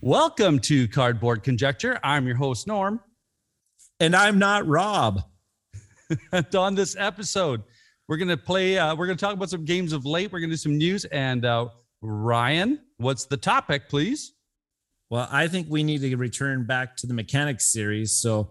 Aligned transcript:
Welcome 0.00 0.58
to 0.60 0.88
Cardboard 0.88 1.42
Conjecture. 1.42 1.98
I'm 2.02 2.26
your 2.26 2.36
host, 2.36 2.66
Norm. 2.66 3.00
And 4.00 4.14
I'm 4.14 4.38
not 4.38 4.66
Rob. 4.66 5.22
and 6.32 6.54
on 6.54 6.74
this 6.74 6.96
episode, 6.98 7.62
we're 8.06 8.16
going 8.16 8.28
to 8.28 8.36
play, 8.36 8.78
uh, 8.78 8.94
we're 8.94 9.06
going 9.06 9.18
to 9.18 9.24
talk 9.24 9.34
about 9.34 9.50
some 9.50 9.64
games 9.64 9.92
of 9.92 10.06
late. 10.06 10.32
We're 10.32 10.40
going 10.40 10.50
to 10.50 10.54
do 10.54 10.58
some 10.58 10.78
news. 10.78 11.04
And 11.06 11.44
uh, 11.44 11.68
Ryan, 12.00 12.80
what's 12.96 13.26
the 13.26 13.36
topic, 13.36 13.88
please? 13.88 14.32
Well, 15.10 15.28
I 15.30 15.48
think 15.48 15.66
we 15.70 15.82
need 15.82 16.00
to 16.02 16.16
return 16.16 16.64
back 16.64 16.96
to 16.98 17.06
the 17.06 17.14
mechanics 17.14 17.64
series. 17.64 18.12
So 18.12 18.50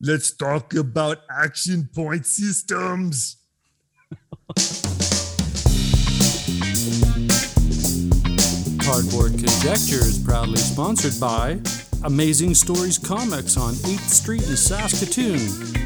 let's 0.00 0.30
talk 0.30 0.74
about 0.74 1.18
action 1.30 1.88
point 1.94 2.26
systems. 2.26 3.36
Cardboard 8.86 9.32
Conjecture 9.32 9.98
is 9.98 10.16
proudly 10.16 10.58
sponsored 10.58 11.18
by 11.18 11.58
Amazing 12.04 12.54
Stories 12.54 12.98
Comics 12.98 13.56
on 13.56 13.74
8th 13.74 14.08
Street 14.08 14.48
in 14.48 14.56
Saskatoon. 14.56 15.40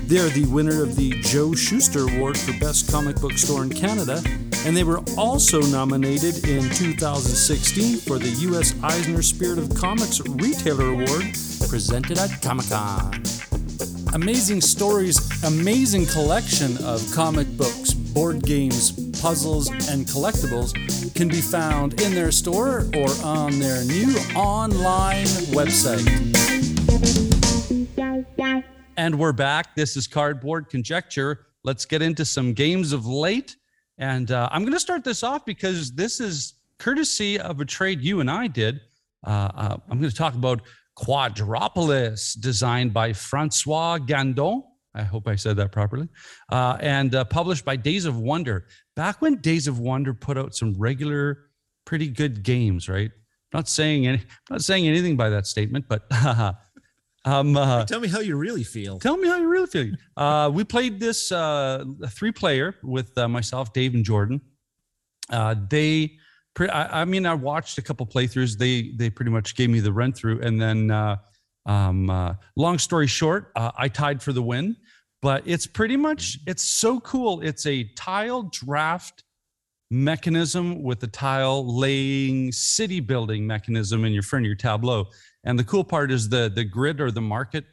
They 0.06 0.18
are 0.18 0.28
the 0.28 0.44
winner 0.44 0.82
of 0.82 0.96
the 0.96 1.12
Joe 1.22 1.54
Shuster 1.54 2.00
Award 2.00 2.36
for 2.36 2.52
Best 2.60 2.92
Comic 2.92 3.16
Book 3.16 3.38
Store 3.38 3.62
in 3.62 3.70
Canada, 3.70 4.22
and 4.66 4.76
they 4.76 4.84
were 4.84 5.00
also 5.16 5.62
nominated 5.62 6.46
in 6.46 6.68
2016 6.68 7.96
for 8.00 8.18
the 8.18 8.28
U.S. 8.50 8.74
Eisner 8.82 9.22
Spirit 9.22 9.58
of 9.58 9.74
Comics 9.74 10.20
Retailer 10.20 10.90
Award 10.90 11.24
presented 11.70 12.18
at 12.18 12.42
Comic 12.42 12.68
Con. 12.68 13.22
Amazing 14.12 14.60
Stories' 14.60 15.42
amazing 15.44 16.04
collection 16.04 16.76
of 16.84 17.00
comic 17.14 17.48
books, 17.56 17.94
board 17.94 18.42
games, 18.42 19.09
puzzles, 19.20 19.68
and 19.68 20.06
collectibles 20.06 20.74
can 21.14 21.28
be 21.28 21.40
found 21.42 22.00
in 22.00 22.14
their 22.14 22.32
store 22.32 22.86
or 22.96 23.08
on 23.22 23.58
their 23.58 23.84
new 23.84 24.16
online 24.34 25.26
website. 25.52 26.06
And 28.96 29.18
we're 29.18 29.32
back. 29.32 29.74
This 29.74 29.96
is 29.96 30.06
Cardboard 30.06 30.70
Conjecture. 30.70 31.46
Let's 31.64 31.84
get 31.84 32.00
into 32.00 32.24
some 32.24 32.54
games 32.54 32.92
of 32.92 33.06
late. 33.06 33.56
And 33.98 34.30
uh, 34.30 34.48
I'm 34.50 34.62
going 34.62 34.72
to 34.72 34.80
start 34.80 35.04
this 35.04 35.22
off 35.22 35.44
because 35.44 35.92
this 35.92 36.20
is 36.20 36.54
courtesy 36.78 37.38
of 37.38 37.60
a 37.60 37.64
trade 37.66 38.00
you 38.00 38.20
and 38.20 38.30
I 38.30 38.46
did. 38.46 38.80
Uh, 39.26 39.50
uh, 39.54 39.76
I'm 39.90 39.98
going 39.98 40.10
to 40.10 40.16
talk 40.16 40.34
about 40.34 40.62
Quadropolis, 40.96 42.38
designed 42.40 42.94
by 42.94 43.12
Francois 43.12 43.98
Gandon. 43.98 44.62
I 44.94 45.02
hope 45.02 45.28
I 45.28 45.36
said 45.36 45.56
that 45.56 45.72
properly. 45.72 46.08
Uh, 46.50 46.76
and 46.80 47.14
uh, 47.14 47.24
published 47.24 47.64
by 47.64 47.76
Days 47.76 48.06
of 48.06 48.18
Wonder. 48.18 48.66
Back 48.96 49.22
when 49.22 49.36
Days 49.36 49.68
of 49.68 49.78
Wonder 49.78 50.14
put 50.14 50.36
out 50.36 50.54
some 50.54 50.74
regular, 50.78 51.50
pretty 51.84 52.08
good 52.08 52.42
games, 52.42 52.88
right? 52.88 53.10
Not 53.52 53.68
saying 53.68 54.06
any, 54.06 54.22
not 54.48 54.62
saying 54.62 54.86
anything 54.86 55.16
by 55.16 55.28
that 55.30 55.46
statement, 55.46 55.86
but 55.88 56.06
um, 57.24 57.56
uh, 57.56 57.84
tell 57.84 58.00
me 58.00 58.08
how 58.08 58.20
you 58.20 58.36
really 58.36 58.64
feel. 58.64 58.98
Tell 58.98 59.16
me 59.16 59.28
how 59.28 59.36
you 59.36 59.48
really 59.48 59.66
feel. 59.66 59.94
Uh, 60.16 60.50
we 60.52 60.64
played 60.64 61.00
this 61.00 61.32
uh, 61.32 61.84
three 62.08 62.32
player 62.32 62.76
with 62.82 63.16
uh, 63.18 63.28
myself, 63.28 63.72
Dave, 63.72 63.94
and 63.94 64.04
Jordan. 64.04 64.40
Uh, 65.30 65.54
they, 65.68 66.16
pre- 66.54 66.68
I, 66.68 67.02
I, 67.02 67.04
mean, 67.04 67.26
I 67.26 67.34
watched 67.34 67.78
a 67.78 67.82
couple 67.82 68.06
playthroughs. 68.06 68.56
They 68.56 68.92
they 68.96 69.10
pretty 69.10 69.30
much 69.30 69.54
gave 69.54 69.70
me 69.70 69.80
the 69.80 69.92
run 69.92 70.12
through, 70.12 70.40
and 70.42 70.60
then 70.60 70.90
uh, 70.90 71.16
um, 71.70 72.10
uh, 72.10 72.34
long 72.56 72.78
story 72.78 73.06
short, 73.06 73.52
uh, 73.54 73.70
I 73.78 73.88
tied 73.88 74.20
for 74.20 74.32
the 74.32 74.42
win, 74.42 74.76
but 75.22 75.42
it's 75.46 75.68
pretty 75.68 75.96
much, 75.96 76.38
it's 76.46 76.64
so 76.64 76.98
cool. 77.00 77.42
It's 77.42 77.64
a 77.64 77.84
tile 77.94 78.42
draft 78.52 79.22
mechanism 79.88 80.82
with 80.82 81.00
a 81.04 81.06
tile 81.06 81.78
laying 81.78 82.50
city 82.50 82.98
building 82.98 83.46
mechanism 83.46 84.04
in 84.04 84.12
your 84.12 84.24
front 84.24 84.44
of 84.44 84.48
your 84.48 84.56
tableau. 84.56 85.06
And 85.44 85.56
the 85.56 85.64
cool 85.64 85.84
part 85.84 86.10
is 86.10 86.28
the, 86.28 86.50
the 86.52 86.64
grid 86.64 87.00
or 87.00 87.12
the 87.12 87.20
market 87.20 87.64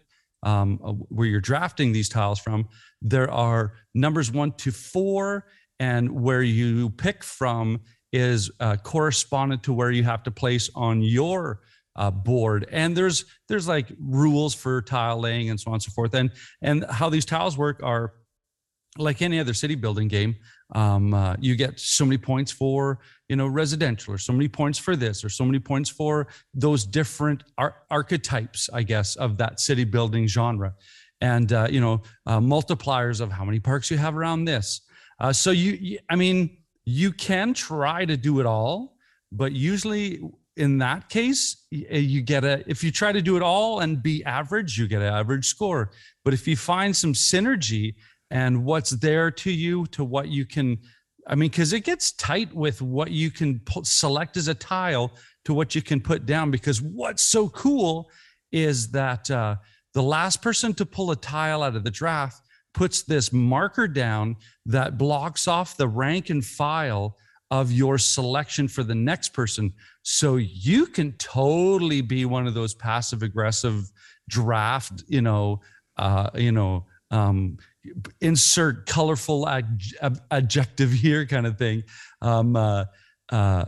um, 0.43 0.79
uh, 0.83 0.91
where 0.91 1.27
you're 1.27 1.41
drafting 1.41 1.91
these 1.91 2.07
tiles 2.07 2.39
from. 2.39 2.67
There 3.01 3.31
are 3.31 3.73
numbers 3.95 4.31
one 4.31 4.51
to 4.57 4.71
four, 4.71 5.47
and 5.79 6.11
where 6.11 6.43
you 6.43 6.91
pick 6.91 7.23
from 7.23 7.81
is 8.13 8.51
uh, 8.59 8.77
correspondent 8.77 9.63
to 9.63 9.73
where 9.73 9.91
you 9.91 10.03
have 10.03 10.21
to 10.23 10.31
place 10.31 10.69
on 10.75 11.01
your 11.01 11.61
uh, 11.97 12.11
board. 12.11 12.67
And 12.71 12.95
there's 12.95 13.25
there's 13.47 13.67
like 13.67 13.87
rules 13.99 14.53
for 14.53 14.81
tile 14.81 15.19
laying 15.19 15.49
and 15.49 15.59
so 15.59 15.71
on 15.71 15.75
and 15.75 15.83
so 15.83 15.91
forth. 15.91 16.13
And 16.13 16.31
and 16.61 16.85
how 16.89 17.09
these 17.09 17.25
tiles 17.25 17.57
work 17.57 17.81
are 17.83 18.13
like 18.97 19.21
any 19.21 19.39
other 19.39 19.53
city 19.53 19.75
building 19.75 20.07
game 20.07 20.35
um, 20.73 21.13
uh, 21.13 21.35
you 21.39 21.55
get 21.55 21.79
so 21.79 22.05
many 22.05 22.17
points 22.17 22.51
for 22.51 22.99
you 23.29 23.35
know 23.35 23.47
residential 23.47 24.13
or 24.13 24.17
so 24.17 24.33
many 24.33 24.47
points 24.47 24.77
for 24.79 24.95
this 24.95 25.23
or 25.23 25.29
so 25.29 25.45
many 25.45 25.59
points 25.59 25.89
for 25.89 26.27
those 26.53 26.85
different 26.85 27.43
ar- 27.57 27.75
archetypes 27.89 28.69
i 28.73 28.83
guess 28.83 29.15
of 29.15 29.37
that 29.37 29.59
city 29.59 29.83
building 29.83 30.27
genre. 30.27 30.73
And 31.19 31.51
uh, 31.51 31.67
you 31.69 31.81
know 31.81 32.03
uh, 32.25 32.39
multipliers 32.39 33.21
of 33.21 33.31
how 33.31 33.43
many 33.43 33.59
parks 33.59 33.89
you 33.89 33.97
have 33.97 34.15
around 34.15 34.45
this. 34.45 34.81
Uh, 35.19 35.33
so 35.33 35.51
you, 35.51 35.71
you 35.73 35.99
i 36.09 36.15
mean 36.15 36.57
you 36.85 37.11
can 37.11 37.53
try 37.53 38.05
to 38.05 38.15
do 38.15 38.39
it 38.39 38.45
all 38.45 38.97
but 39.31 39.51
usually 39.51 40.21
in 40.57 40.77
that 40.79 41.09
case 41.09 41.65
eh, 41.73 41.97
you 41.97 42.21
get 42.21 42.43
a 42.43 42.63
if 42.69 42.83
you 42.83 42.91
try 42.91 43.11
to 43.11 43.21
do 43.21 43.37
it 43.37 43.43
all 43.43 43.79
and 43.79 44.03
be 44.03 44.23
average 44.25 44.77
you 44.77 44.87
get 44.87 45.01
an 45.01 45.13
average 45.13 45.45
score. 45.45 45.91
But 46.23 46.33
if 46.33 46.47
you 46.47 46.55
find 46.57 46.95
some 46.95 47.13
synergy 47.13 47.95
and 48.29 48.65
what's 48.65 48.91
there 48.91 49.31
to 49.31 49.51
you 49.51 49.85
to 49.87 50.03
what 50.03 50.27
you 50.27 50.45
can 50.45 50.77
i 51.27 51.35
mean 51.35 51.49
because 51.49 51.71
it 51.71 51.85
gets 51.85 52.11
tight 52.13 52.53
with 52.53 52.81
what 52.81 53.11
you 53.11 53.31
can 53.31 53.61
select 53.83 54.35
as 54.35 54.47
a 54.49 54.53
tile 54.53 55.11
to 55.47 55.53
what 55.53 55.73
you 55.73 55.81
can 55.81 56.01
put 56.01 56.25
down. 56.25 56.51
Because 56.51 56.81
what's 56.81 57.23
so 57.23 57.47
cool 57.47 58.11
is 58.51 58.91
that 58.91 59.31
uh, 59.31 59.55
the 59.93 60.03
last 60.03 60.41
person 60.41 60.73
to 60.73 60.85
pull 60.85 61.11
a 61.11 61.15
tile 61.15 61.63
out 61.63 61.77
of 61.77 61.85
the 61.85 61.89
draft 61.89 62.41
puts 62.73 63.03
this 63.03 63.31
marker 63.31 63.87
down 63.87 64.35
that 64.65 64.97
blocks 64.97 65.47
off 65.47 65.77
the 65.77 65.87
rank 65.87 66.29
and 66.29 66.43
file 66.43 67.15
of 67.49 67.71
your 67.71 67.97
selection 67.97 68.67
for 68.67 68.83
the 68.83 68.95
next 68.95 69.29
person. 69.29 69.73
So 70.03 70.35
you 70.35 70.85
can 70.85 71.13
totally 71.13 72.01
be 72.01 72.25
one 72.25 72.47
of 72.47 72.53
those 72.53 72.73
passive 72.73 73.23
aggressive 73.23 73.89
draft, 74.29 75.03
you 75.07 75.21
know, 75.21 75.61
uh, 75.97 76.29
you 76.35 76.51
know, 76.51 76.85
um, 77.11 77.57
insert 78.19 78.85
colorful 78.85 79.47
ad- 79.47 79.81
adjective 80.31 80.91
here 80.91 81.25
kind 81.25 81.47
of 81.47 81.57
thing. 81.57 81.83
Um, 82.21 82.55
uh, 82.55 82.85
uh, 83.29 83.65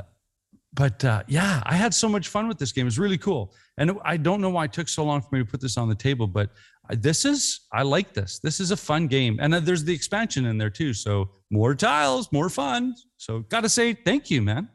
but 0.73 1.03
uh, 1.03 1.23
yeah, 1.27 1.63
I 1.65 1.75
had 1.75 1.93
so 1.93 2.07
much 2.07 2.27
fun 2.27 2.47
with 2.47 2.57
this 2.57 2.71
game. 2.71 2.83
It 2.83 2.85
was 2.85 2.99
really 2.99 3.17
cool. 3.17 3.53
And 3.77 3.97
I 4.03 4.17
don't 4.17 4.41
know 4.41 4.49
why 4.49 4.65
it 4.65 4.73
took 4.73 4.89
so 4.89 5.03
long 5.03 5.21
for 5.21 5.29
me 5.31 5.39
to 5.39 5.45
put 5.45 5.61
this 5.61 5.77
on 5.77 5.89
the 5.89 5.95
table, 5.95 6.27
but 6.27 6.51
this 6.89 7.25
is 7.25 7.61
I 7.71 7.83
like 7.83 8.13
this. 8.13 8.39
This 8.39 8.59
is 8.59 8.71
a 8.71 8.77
fun 8.77 9.07
game, 9.07 9.39
and 9.41 9.53
there's 9.53 9.83
the 9.83 9.93
expansion 9.93 10.45
in 10.45 10.57
there 10.57 10.69
too. 10.69 10.93
So 10.93 11.29
more 11.51 11.75
tiles, 11.75 12.31
more 12.31 12.49
fun. 12.49 12.95
So 13.17 13.39
got 13.41 13.61
to 13.61 13.69
say 13.69 13.93
thank 13.93 14.29
you, 14.29 14.41
man. 14.41 14.69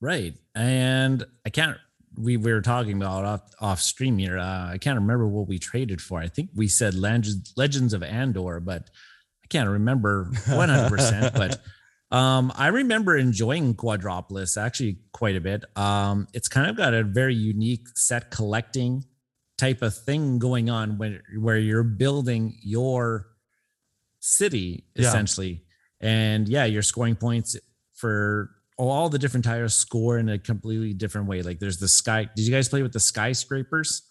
Right, 0.00 0.34
and 0.54 1.24
I 1.44 1.50
can't. 1.50 1.76
We 2.16 2.36
were 2.36 2.60
talking 2.60 2.96
about 2.96 3.24
off 3.24 3.42
off 3.60 3.80
stream 3.80 4.18
here. 4.18 4.38
Uh, 4.38 4.72
I 4.72 4.78
can't 4.78 4.98
remember 4.98 5.26
what 5.26 5.48
we 5.48 5.58
traded 5.58 6.00
for. 6.00 6.20
I 6.20 6.28
think 6.28 6.50
we 6.54 6.68
said 6.68 6.94
Legends 6.94 7.52
Legends 7.56 7.94
of 7.94 8.02
Andor, 8.02 8.60
but 8.60 8.90
I 9.42 9.46
can't 9.48 9.68
remember 9.68 10.30
100. 10.46 10.88
percent 10.88 11.34
But 11.34 11.60
um, 12.16 12.52
I 12.54 12.68
remember 12.68 13.16
enjoying 13.16 13.74
Quadropolis 13.74 14.56
actually 14.56 14.98
quite 15.12 15.36
a 15.36 15.40
bit. 15.40 15.64
Um, 15.76 16.26
it's 16.32 16.48
kind 16.48 16.70
of 16.70 16.76
got 16.76 16.94
a 16.94 17.02
very 17.02 17.34
unique 17.34 17.88
set 17.94 18.30
collecting 18.30 19.04
type 19.58 19.82
of 19.82 19.96
thing 19.96 20.38
going 20.38 20.70
on 20.70 20.98
when 20.98 21.20
where 21.38 21.58
you're 21.58 21.82
building 21.82 22.56
your 22.62 23.26
city 24.20 24.84
essentially. 24.96 25.62
Yeah. 26.00 26.08
and 26.08 26.48
yeah 26.48 26.64
you're 26.64 26.82
scoring 26.82 27.16
points 27.16 27.56
for 27.94 28.50
all 28.76 29.08
the 29.08 29.18
different 29.18 29.44
tires 29.44 29.74
score 29.74 30.18
in 30.18 30.28
a 30.28 30.38
completely 30.38 30.94
different 30.94 31.26
way. 31.26 31.42
Like 31.42 31.58
there's 31.58 31.78
the 31.78 31.88
sky 31.88 32.28
did 32.34 32.46
you 32.46 32.52
guys 32.52 32.68
play 32.68 32.82
with 32.82 32.92
the 32.92 33.00
skyscrapers? 33.00 34.02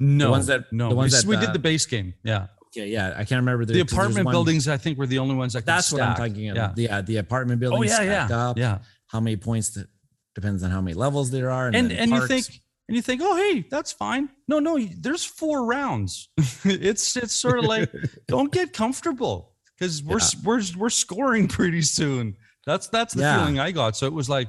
No 0.00 0.26
the 0.26 0.30
ones 0.30 0.46
that 0.46 0.72
no. 0.72 0.88
the 0.90 0.94
ones 0.94 1.12
we, 1.12 1.18
that, 1.18 1.26
we 1.28 1.36
did 1.36 1.50
uh, 1.50 1.52
the 1.52 1.58
base 1.58 1.86
game 1.86 2.14
yeah. 2.22 2.46
Okay 2.68 2.86
yeah 2.88 3.14
i 3.16 3.24
can't 3.24 3.40
remember 3.40 3.64
the, 3.64 3.72
the 3.74 3.80
apartment 3.80 4.26
one, 4.26 4.32
buildings 4.32 4.68
i 4.68 4.76
think 4.76 4.98
were 4.98 5.06
the 5.06 5.18
only 5.18 5.34
ones 5.34 5.54
that 5.54 5.66
that's 5.66 5.92
what 5.92 6.02
i'm 6.02 6.14
talking 6.14 6.50
about. 6.50 6.78
yeah. 6.78 7.00
the, 7.00 7.14
the 7.14 7.16
apartment 7.16 7.60
buildings 7.60 7.92
oh 7.98 8.02
yeah 8.02 8.28
yeah 8.28 8.48
up, 8.50 8.58
yeah. 8.58 8.78
How 9.08 9.20
many 9.20 9.36
points 9.36 9.70
that 9.70 9.88
depends 10.34 10.62
on 10.62 10.70
how 10.70 10.80
many 10.80 10.94
levels 10.94 11.30
there 11.30 11.50
are 11.50 11.66
and 11.66 11.76
and, 11.76 11.92
and 11.92 12.10
you 12.10 12.26
think 12.26 12.60
and 12.88 12.96
you 12.96 13.02
think, 13.02 13.20
oh, 13.22 13.36
hey, 13.36 13.64
that's 13.70 13.92
fine. 13.92 14.28
No, 14.48 14.58
no, 14.58 14.78
there's 14.78 15.24
four 15.24 15.66
rounds. 15.66 16.30
it's 16.64 17.16
it's 17.16 17.34
sort 17.34 17.58
of 17.58 17.64
like 17.66 17.92
don't 18.26 18.50
get 18.52 18.72
comfortable 18.72 19.52
because 19.78 20.02
we're 20.02 20.18
Yeah. 20.18 20.40
we're 20.44 20.62
we're 20.76 20.90
scoring 20.90 21.48
pretty 21.58 21.82
soon. 21.82 22.36
That's 22.66 22.88
that's 22.88 23.14
the 23.14 23.22
Yeah. 23.22 23.38
feeling 23.38 23.58
I 23.58 23.70
got. 23.72 23.96
So 23.96 24.06
it 24.06 24.12
was 24.12 24.28
like, 24.28 24.48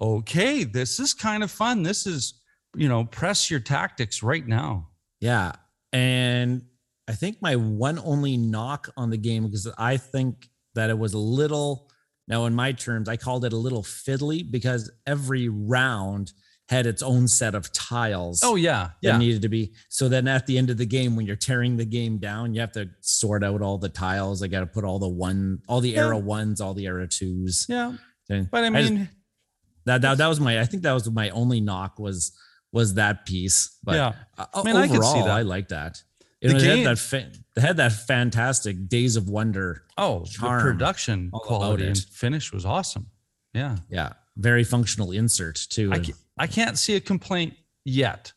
okay, 0.00 0.64
this 0.64 1.00
is 1.00 1.14
kind 1.14 1.42
of 1.42 1.50
fun. 1.50 1.82
This 1.82 2.06
is 2.06 2.34
you 2.76 2.88
know, 2.88 3.04
press 3.04 3.50
your 3.50 3.58
tactics 3.60 4.22
right 4.22 4.46
now. 4.46 4.88
Yeah. 5.20 5.52
And 5.92 6.62
I 7.08 7.14
think 7.14 7.38
my 7.42 7.56
one 7.56 7.98
only 7.98 8.36
knock 8.36 8.88
on 8.96 9.10
the 9.10 9.16
game, 9.16 9.42
because 9.44 9.66
I 9.76 9.96
think 9.96 10.48
that 10.76 10.88
it 10.88 10.96
was 10.96 11.14
a 11.14 11.18
little, 11.18 11.90
now 12.28 12.44
in 12.46 12.54
my 12.54 12.70
terms, 12.70 13.08
I 13.08 13.16
called 13.16 13.44
it 13.44 13.52
a 13.52 13.56
little 13.56 13.82
fiddly 13.82 14.48
because 14.48 14.88
every 15.04 15.48
round 15.48 16.32
had 16.70 16.86
its 16.86 17.02
own 17.02 17.26
set 17.28 17.54
of 17.54 17.70
tiles. 17.72 18.40
Oh 18.44 18.54
yeah, 18.54 18.90
That 19.02 19.18
needed 19.18 19.42
to 19.42 19.48
be 19.48 19.72
so 19.88 20.08
then 20.08 20.26
at 20.28 20.46
the 20.46 20.56
end 20.56 20.70
of 20.70 20.76
the 20.78 20.86
game, 20.86 21.16
when 21.16 21.26
you're 21.26 21.36
tearing 21.36 21.76
the 21.76 21.84
game 21.84 22.18
down, 22.18 22.54
you 22.54 22.60
have 22.60 22.72
to 22.72 22.88
sort 23.00 23.42
out 23.44 23.60
all 23.60 23.76
the 23.76 23.88
tiles. 23.88 24.42
I 24.42 24.46
got 24.46 24.60
to 24.60 24.66
put 24.66 24.84
all 24.84 24.98
the 24.98 25.08
one, 25.08 25.60
all 25.68 25.80
the 25.80 25.90
Yeah. 25.90 26.06
arrow 26.06 26.18
ones, 26.18 26.60
all 26.60 26.72
the 26.74 26.86
arrow 26.86 27.06
twos. 27.06 27.66
yeah. 27.68 27.94
And 28.28 28.48
But 28.50 28.64
I 28.64 28.70
just- 28.80 28.92
mean, 28.92 29.08
that, 29.86 30.02
that 30.02 30.18
that 30.18 30.28
was 30.28 30.38
my 30.40 30.60
I 30.60 30.64
think 30.64 30.82
that 30.84 30.92
was 30.92 31.10
my 31.10 31.30
only 31.30 31.60
knock 31.60 31.98
was 31.98 32.32
was 32.72 32.94
that 32.94 33.26
piece. 33.26 33.76
But 33.82 33.96
yeah. 33.96 34.12
uh, 34.38 34.62
mean, 34.64 34.76
I 34.76 34.86
could 34.86 34.92
see 35.02 35.08
overall, 35.08 35.24
that. 35.26 35.30
I 35.36 35.42
like 35.42 35.68
that. 35.68 36.02
The 36.40 36.48
You 36.48 36.52
know, 36.54 36.60
they 36.60 36.66
game- 36.66 36.78
had 36.78 36.96
that 36.96 36.98
fa- 37.00 37.32
they 37.56 37.60
had 37.62 37.76
that 37.78 37.92
fantastic 37.92 38.88
Days 38.88 39.16
of 39.16 39.28
Wonder. 39.28 39.82
Oh, 39.98 40.24
charm 40.24 40.58
the 40.64 40.70
production 40.72 41.30
quality 41.32 41.86
and 41.86 41.98
finish 41.98 42.52
was 42.52 42.64
awesome. 42.64 43.08
Yeah. 43.52 43.78
Yeah, 43.90 44.12
very 44.36 44.62
functional 44.62 45.10
insert 45.10 45.56
too. 45.68 45.90
I 45.92 45.98
I 46.40 46.46
can't 46.46 46.78
see 46.78 46.96
a 46.96 47.00
complaint 47.00 47.54
yet. 47.84 48.32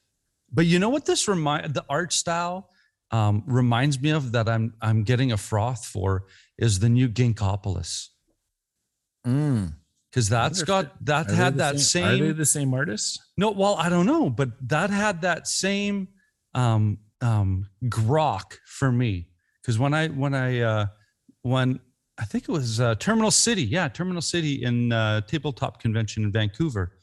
But 0.51 0.65
you 0.65 0.77
know 0.77 0.89
what 0.89 1.05
this 1.05 1.27
remind 1.29 1.73
the 1.73 1.85
art 1.89 2.11
style 2.11 2.69
um, 3.11 3.43
reminds 3.47 4.01
me 4.01 4.09
of 4.09 4.33
that 4.33 4.49
I'm 4.49 4.73
I'm 4.81 5.03
getting 5.03 5.31
a 5.31 5.37
froth 5.37 5.85
for 5.85 6.25
is 6.57 6.79
the 6.79 6.89
new 6.89 7.07
Ginkgopolis. 7.07 8.09
Mm. 9.25 9.75
Because 10.11 10.27
that's 10.29 10.61
got 10.63 11.03
that 11.05 11.29
Are 11.29 11.33
had 11.33 11.57
that 11.57 11.79
same, 11.79 12.05
Are 12.05 12.17
they 12.17 12.31
the 12.33 12.45
same 12.45 12.73
artist? 12.73 13.19
no, 13.37 13.49
well, 13.51 13.75
I 13.75 13.87
don't 13.89 14.05
know, 14.05 14.29
but 14.29 14.49
that 14.69 14.89
had 14.89 15.21
that 15.21 15.47
same 15.47 16.09
um 16.53 16.99
um 17.21 17.69
grok 17.85 18.57
for 18.65 18.91
me. 18.91 19.29
Because 19.61 19.79
when 19.79 19.93
I 19.93 20.09
when 20.09 20.33
I 20.35 20.59
uh 20.59 20.85
when 21.41 21.79
I 22.19 22.25
think 22.25 22.43
it 22.43 22.51
was 22.51 22.79
uh, 22.79 22.95
Terminal 22.95 23.31
City, 23.31 23.63
yeah, 23.63 23.87
Terminal 23.87 24.21
City 24.21 24.63
in 24.63 24.91
uh, 24.91 25.21
tabletop 25.21 25.81
convention 25.81 26.23
in 26.23 26.31
Vancouver, 26.31 26.93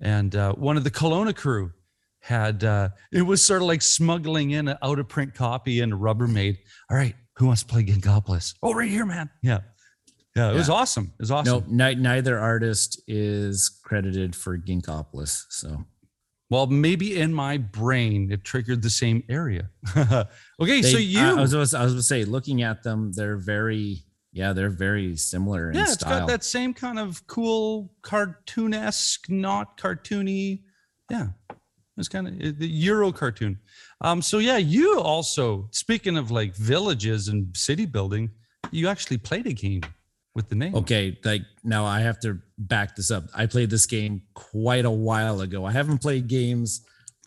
and 0.00 0.34
uh, 0.36 0.52
one 0.54 0.76
of 0.76 0.84
the 0.84 0.90
Kelowna 0.90 1.34
crew 1.34 1.72
had 2.20 2.64
uh, 2.64 2.88
it 3.12 3.22
was 3.22 3.44
sort 3.44 3.62
of 3.62 3.68
like 3.68 3.82
smuggling 3.82 4.50
in 4.50 4.68
an 4.68 4.76
out 4.82 4.98
of 4.98 5.08
print 5.08 5.34
copy 5.34 5.80
and 5.80 5.92
a 5.92 5.96
Rubbermaid. 5.96 6.56
All 6.90 6.96
right, 6.96 7.14
who 7.36 7.46
wants 7.46 7.62
to 7.62 7.68
play 7.68 7.84
Ginkgopolis? 7.84 8.54
Oh, 8.62 8.74
right 8.74 8.90
here, 8.90 9.06
man. 9.06 9.30
Yeah, 9.42 9.60
yeah, 10.34 10.50
it 10.50 10.54
was 10.54 10.68
awesome. 10.68 11.12
It 11.18 11.22
was 11.22 11.30
awesome. 11.30 11.64
No, 11.68 11.92
neither 11.92 12.38
artist 12.38 13.00
is 13.06 13.80
credited 13.84 14.34
for 14.36 14.58
Ginkgopolis. 14.58 15.44
So 15.50 15.84
Well, 16.50 16.66
maybe 16.66 17.18
in 17.18 17.32
my 17.32 17.56
brain 17.58 18.30
it 18.30 18.44
triggered 18.44 18.82
the 18.82 18.90
same 18.90 19.22
area. 19.28 19.70
okay, 20.60 20.82
so 20.82 20.96
They- 20.96 21.02
you 21.02 21.20
I, 21.20 21.30
I 21.30 21.34
was 21.34 21.54
I 21.54 21.60
was 21.60 21.92
going 21.92 21.96
to 21.96 22.02
say, 22.02 22.24
looking 22.24 22.62
at 22.62 22.82
them, 22.82 23.12
they're 23.12 23.38
very 23.38 24.02
yeah, 24.36 24.52
they're 24.52 24.68
very 24.68 25.16
similar 25.16 25.70
in 25.70 25.74
style. 25.74 25.86
yeah, 25.86 25.92
it's 25.92 26.00
style. 26.00 26.20
got 26.20 26.28
that 26.28 26.44
same 26.44 26.74
kind 26.74 26.98
of 26.98 27.26
cool 27.26 27.90
cartoonesque, 28.02 29.30
not 29.30 29.78
cartoony. 29.78 30.60
Yeah, 31.10 31.28
it's 31.96 32.08
kind 32.08 32.28
of 32.28 32.58
the 32.58 32.68
Euro 32.68 33.12
cartoon. 33.12 33.58
Um, 34.02 34.20
so 34.20 34.36
yeah, 34.36 34.58
you 34.58 35.00
also 35.00 35.68
speaking 35.72 36.18
of 36.18 36.30
like 36.30 36.54
villages 36.54 37.28
and 37.28 37.56
city 37.56 37.86
building, 37.86 38.30
you 38.70 38.88
actually 38.88 39.16
played 39.16 39.46
a 39.46 39.54
game 39.54 39.80
with 40.34 40.50
the 40.50 40.54
name. 40.54 40.74
Okay, 40.74 41.18
like 41.24 41.40
now 41.64 41.86
I 41.86 42.00
have 42.00 42.20
to 42.20 42.38
back 42.58 42.94
this 42.94 43.10
up. 43.10 43.24
I 43.34 43.46
played 43.46 43.70
this 43.70 43.86
game 43.86 44.20
quite 44.34 44.84
a 44.84 44.90
while 44.90 45.40
ago. 45.40 45.64
I 45.64 45.72
haven't 45.72 46.02
played 46.02 46.26
games 46.26 46.84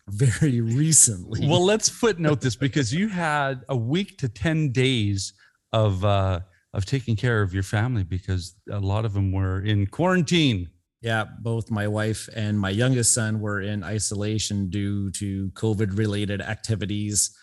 very 0.08 0.62
recently. 0.84 1.48
Well, 1.48 1.66
let's 1.66 1.90
footnote 1.90 2.42
this 2.42 2.56
because 2.56 2.94
you 2.94 3.08
had 3.08 3.64
a 3.68 3.76
week 3.76 4.20
to 4.20 4.30
ten 4.30 4.72
days 4.72 5.34
of 5.74 6.06
uh, 6.06 6.42
of 6.74 6.86
taking 6.86 7.16
care 7.16 7.42
of 7.42 7.54
your 7.54 7.64
family 7.64 8.04
because 8.04 8.56
a 8.72 8.80
lot 8.80 9.06
of 9.06 9.14
them 9.14 9.32
were 9.32 9.62
in 9.62 9.88
quarantine. 9.88 10.70
yeah, 11.02 11.26
both 11.42 11.72
my 11.72 11.88
wife 11.88 12.28
and 12.36 12.60
my 12.60 12.70
youngest 12.70 13.14
son 13.14 13.40
were 13.40 13.62
in 13.62 13.84
isolation 13.84 14.70
due 14.70 15.10
to 15.12 15.50
COVID 15.52 15.98
related 15.98 16.42
activities. 16.42 17.36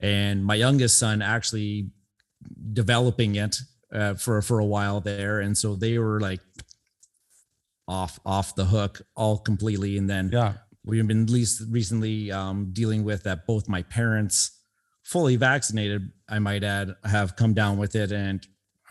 And 0.00 0.44
my 0.44 0.54
youngest 0.54 0.98
son 0.98 1.22
actually 1.22 1.90
developing 2.72 3.36
it 3.36 3.56
uh, 3.92 4.14
for 4.14 4.42
for 4.42 4.58
a 4.58 4.64
while 4.64 5.00
there, 5.00 5.40
and 5.40 5.56
so 5.56 5.76
they 5.76 5.98
were 5.98 6.20
like 6.20 6.40
off 7.86 8.18
off 8.24 8.54
the 8.54 8.64
hook 8.64 9.02
all 9.14 9.38
completely. 9.38 9.98
And 9.98 10.08
then 10.10 10.30
Yeah, 10.32 10.54
we've 10.84 11.06
been 11.06 11.26
least 11.26 11.62
recently 11.70 12.32
um, 12.32 12.70
dealing 12.72 13.04
with 13.04 13.22
that 13.24 13.46
both 13.46 13.68
my 13.68 13.82
parents 13.82 14.58
fully 15.04 15.34
vaccinated 15.34 16.10
i 16.28 16.38
might 16.38 16.62
add 16.62 16.94
have 17.04 17.34
come 17.34 17.52
down 17.54 17.76
with 17.76 17.96
it 17.96 18.12
and 18.12 18.46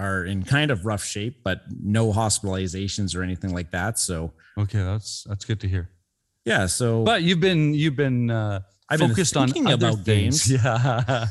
are 0.05 0.25
in 0.25 0.43
kind 0.43 0.69
of 0.71 0.85
rough 0.85 1.03
shape 1.03 1.35
but 1.43 1.57
no 1.81 2.11
hospitalizations 2.11 3.15
or 3.15 3.21
anything 3.23 3.53
like 3.53 3.69
that 3.71 3.99
so 3.99 4.31
okay, 4.57 4.79
that's 4.83 5.23
that's 5.29 5.45
good 5.45 5.59
to 5.61 5.67
hear. 5.67 5.89
yeah 6.45 6.65
so 6.65 7.03
But 7.03 7.19
you've 7.23 7.39
been 7.39 7.73
you've 7.73 7.95
been 7.95 8.29
uh, 8.31 8.61
I've 8.89 8.99
been 8.99 9.09
focused 9.09 9.37
on 9.37 9.47
thinking 9.47 9.67
other 9.71 9.89
about 9.93 10.05
things. 10.05 10.47
games. 10.47 10.63
Yeah, 10.63 11.25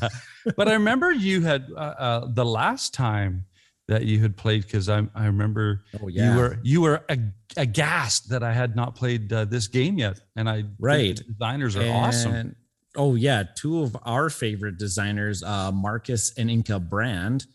but 0.57 0.67
I 0.67 0.73
remember 0.73 1.11
you 1.11 1.41
had 1.41 1.67
uh, 1.75 1.79
uh, 1.79 2.27
the 2.33 2.45
last 2.45 2.93
time 2.93 3.45
that 3.87 4.05
you 4.05 4.17
had 4.19 4.33
played 4.37 4.61
because 4.63 4.89
I 4.89 4.99
I 5.13 5.25
remember 5.33 5.83
oh 6.01 6.07
yeah 6.07 6.23
you 6.33 6.39
were 6.39 6.53
you 6.63 6.81
were 6.81 6.97
ag- 7.09 7.33
aghast 7.57 8.29
that 8.29 8.41
I 8.41 8.53
had 8.53 8.75
not 8.75 8.95
played 8.95 9.31
uh, 9.33 9.45
this 9.45 9.67
game 9.67 9.97
yet, 9.99 10.19
and 10.35 10.49
I 10.49 10.63
Right. 10.79 11.19
designers 11.33 11.75
are 11.75 11.87
awesome. 11.91 12.55
Oh 12.95 13.13
yeah 13.15 13.43
two 13.61 13.83
of 13.83 13.95
our 14.03 14.29
favorite 14.29 14.77
designers 14.77 15.43
uh 15.43 15.71
Markus 15.71 16.33
and 16.37 16.49
Inka 16.49 16.79
brand 16.93 17.45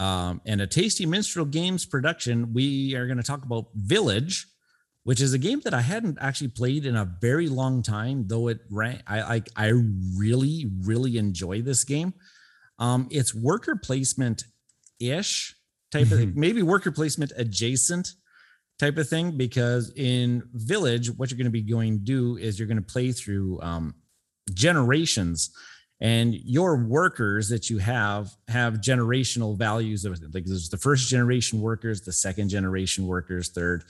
um 0.00 0.40
and 0.46 0.60
a 0.60 0.66
tasty 0.66 1.06
minstrel 1.06 1.44
games 1.44 1.86
production 1.86 2.52
we 2.52 2.94
are 2.96 3.06
going 3.06 3.16
to 3.16 3.22
talk 3.22 3.44
about 3.44 3.66
village 3.74 4.46
which 5.04 5.20
is 5.20 5.32
a 5.32 5.38
game 5.38 5.60
that 5.60 5.74
i 5.74 5.80
hadn't 5.80 6.18
actually 6.20 6.48
played 6.48 6.84
in 6.84 6.96
a 6.96 7.04
very 7.20 7.48
long 7.48 7.82
time 7.82 8.24
though 8.26 8.48
it 8.48 8.58
ran 8.70 9.00
i 9.06 9.20
i, 9.36 9.42
I 9.56 9.72
really 10.16 10.70
really 10.82 11.16
enjoy 11.16 11.62
this 11.62 11.84
game. 11.84 12.14
Um 12.78 13.08
it's 13.10 13.34
worker 13.34 13.76
placement 13.76 14.44
ish 14.98 15.54
type 15.92 16.10
of 16.10 16.36
maybe 16.36 16.62
worker 16.62 16.92
placement 16.92 17.32
adjacent 17.36 18.14
type 18.80 18.96
of 18.96 19.08
thing 19.08 19.36
because 19.36 19.92
in 19.94 20.42
village 20.54 21.10
what 21.10 21.30
you're 21.30 21.36
going 21.36 21.44
to 21.44 21.50
be 21.50 21.62
going 21.62 21.98
to 21.98 22.04
do 22.04 22.36
is 22.38 22.58
you're 22.58 22.68
going 22.68 22.82
to 22.82 22.92
play 22.92 23.12
through 23.12 23.60
um, 23.60 23.94
generations 24.54 25.50
and 26.00 26.34
your 26.34 26.76
workers 26.76 27.48
that 27.48 27.68
you 27.68 27.78
have 27.78 28.30
have 28.48 28.74
generational 28.74 29.56
values 29.56 30.04
of 30.04 30.20
like 30.34 30.44
there's 30.44 30.68
the 30.68 30.76
first 30.76 31.08
generation 31.08 31.60
workers 31.60 32.00
the 32.02 32.12
second 32.12 32.48
generation 32.48 33.06
workers 33.06 33.50
third 33.50 33.84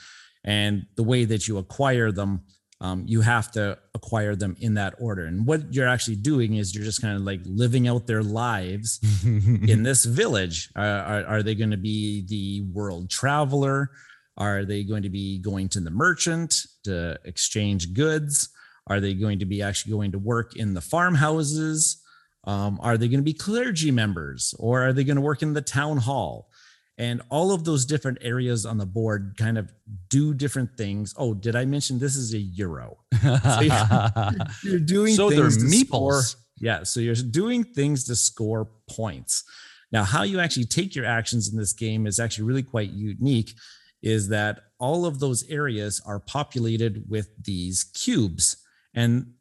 and 0.45 0.87
the 0.97 1.03
way 1.03 1.25
that 1.25 1.47
you 1.47 1.59
acquire 1.59 2.11
them 2.11 2.43
um, 2.83 3.05
you 3.07 3.21
have 3.21 3.53
to 3.53 3.79
acquire 3.95 4.35
them 4.35 4.57
in 4.59 4.75
that 4.75 4.95
order 4.99 5.27
and 5.27 5.47
what 5.47 5.73
you're 5.73 5.89
actually 5.89 6.17
doing 6.17 6.55
is 6.55 6.75
you're 6.75 6.85
just 6.85 7.03
kind 7.03 7.15
of 7.15 7.23
like 7.23 7.41
living 7.45 7.87
out 7.87 8.07
their 8.07 8.23
lives 8.23 9.01
in 9.25 9.83
this 9.83 10.05
village? 10.05 10.71
Uh, 10.75 10.81
are, 10.81 11.25
are 11.27 11.43
they 11.43 11.55
going 11.55 11.71
to 11.71 11.77
be 11.77 12.25
the 12.27 12.63
world 12.73 13.11
traveler? 13.11 13.91
Are 14.37 14.65
they 14.65 14.85
going 14.85 15.03
to 15.03 15.11
be 15.11 15.39
going 15.39 15.69
to 15.71 15.81
the 15.81 15.91
merchant 15.91 16.55
to 16.85 17.19
exchange 17.25 17.93
goods? 17.93 18.49
Are 18.87 18.99
they 18.99 19.13
going 19.13 19.39
to 19.41 19.45
be 19.45 19.63
actually 19.63 19.93
going 19.93 20.13
to 20.13 20.19
work 20.19 20.57
in 20.57 20.73
the 20.73 20.81
farmhouses? 20.81 22.00
Um, 22.45 22.79
are 22.83 22.97
they 22.97 23.09
going 23.09 23.21
to 23.21 23.25
be 23.25 23.35
clergy 23.35 23.91
members 23.91 24.55
or 24.59 24.87
are 24.87 24.93
they 24.93 25.05
going 25.05 25.17
to 25.17 25.23
work 25.23 25.43
in 25.43 25.53
the 25.53 25.61
town 25.61 25.99
hall? 25.99 26.49
And 26.97 27.23
all 27.31 27.53
of 27.53 27.65
those 27.65 27.87
different 27.87 28.19
areas 28.21 28.67
on 28.67 28.77
the 28.77 28.85
board 28.87 29.35
kind 29.39 29.57
of 29.57 29.73
do 30.11 30.35
different 30.35 30.77
things. 30.77 31.15
Oh, 31.17 31.33
did 31.33 31.57
I 31.57 31.65
mention 31.65 31.99
this 31.99 32.15
is 32.15 32.35
a 32.35 32.39
euro? 32.39 32.99
You're 34.65 34.81
doing 34.81 35.15
so 35.15 35.31
they're 35.31 35.51
things 35.51 35.57
to 35.57 35.87
score- 35.87 36.13
meeples. 36.13 36.37
yeah, 36.59 36.83
so 36.83 37.01
you're 37.01 37.15
doing 37.15 37.65
things 37.65 38.05
to 38.05 38.17
score 38.17 38.69
points. 38.89 39.45
Now, 39.93 40.05
how 40.05 40.23
you 40.25 40.41
actually 40.41 40.67
take 40.67 40.95
your 40.95 41.07
actions 41.07 41.51
in 41.51 41.59
this 41.59 41.73
game 41.73 42.07
is 42.07 42.21
actually 42.21 42.45
really 42.45 42.63
quite 42.63 42.91
unique. 42.91 43.55
Is 44.03 44.29
that 44.29 44.61
all 44.79 45.05
of 45.05 45.21
those 45.21 45.43
areas 45.49 46.01
are 46.07 46.21
populated 46.21 47.05
with 47.09 47.29
these 47.43 47.85
cubes, 47.85 48.57
and 48.95 49.33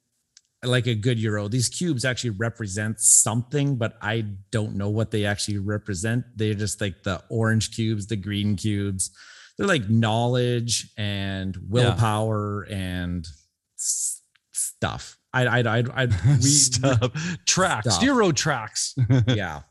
like 0.63 0.87
a 0.87 0.95
good 0.95 1.17
euro, 1.19 1.47
these 1.47 1.69
cubes 1.69 2.03
actually 2.03 2.31
represent 2.31 2.99
something, 2.99 3.77
but 3.77 3.97
I 4.01 4.25
don't 4.51 4.75
know 4.75 4.89
what 4.89 5.11
they 5.11 5.25
actually 5.25 5.57
represent. 5.57 6.25
They're 6.35 6.53
just 6.53 6.81
like 6.81 7.03
the 7.03 7.23
orange 7.29 7.73
cubes, 7.75 8.07
the 8.07 8.17
green 8.17 8.55
cubes. 8.57 9.09
They're 9.57 9.67
like 9.67 9.89
knowledge 9.89 10.91
and 10.97 11.57
willpower 11.69 12.63
and 12.69 13.25
s- 13.25 13.35
s- 13.77 14.21
stuff. 14.51 15.17
I 15.33 15.45
I 15.45 15.59
I 15.79 15.83
I 15.95 16.05
we 16.05 16.41
Stuff. 16.41 17.37
tracks, 17.45 17.93
Stuff. 17.93 18.03
Euro 18.03 18.31
tracks. 18.31 18.95
yeah. 19.27 19.61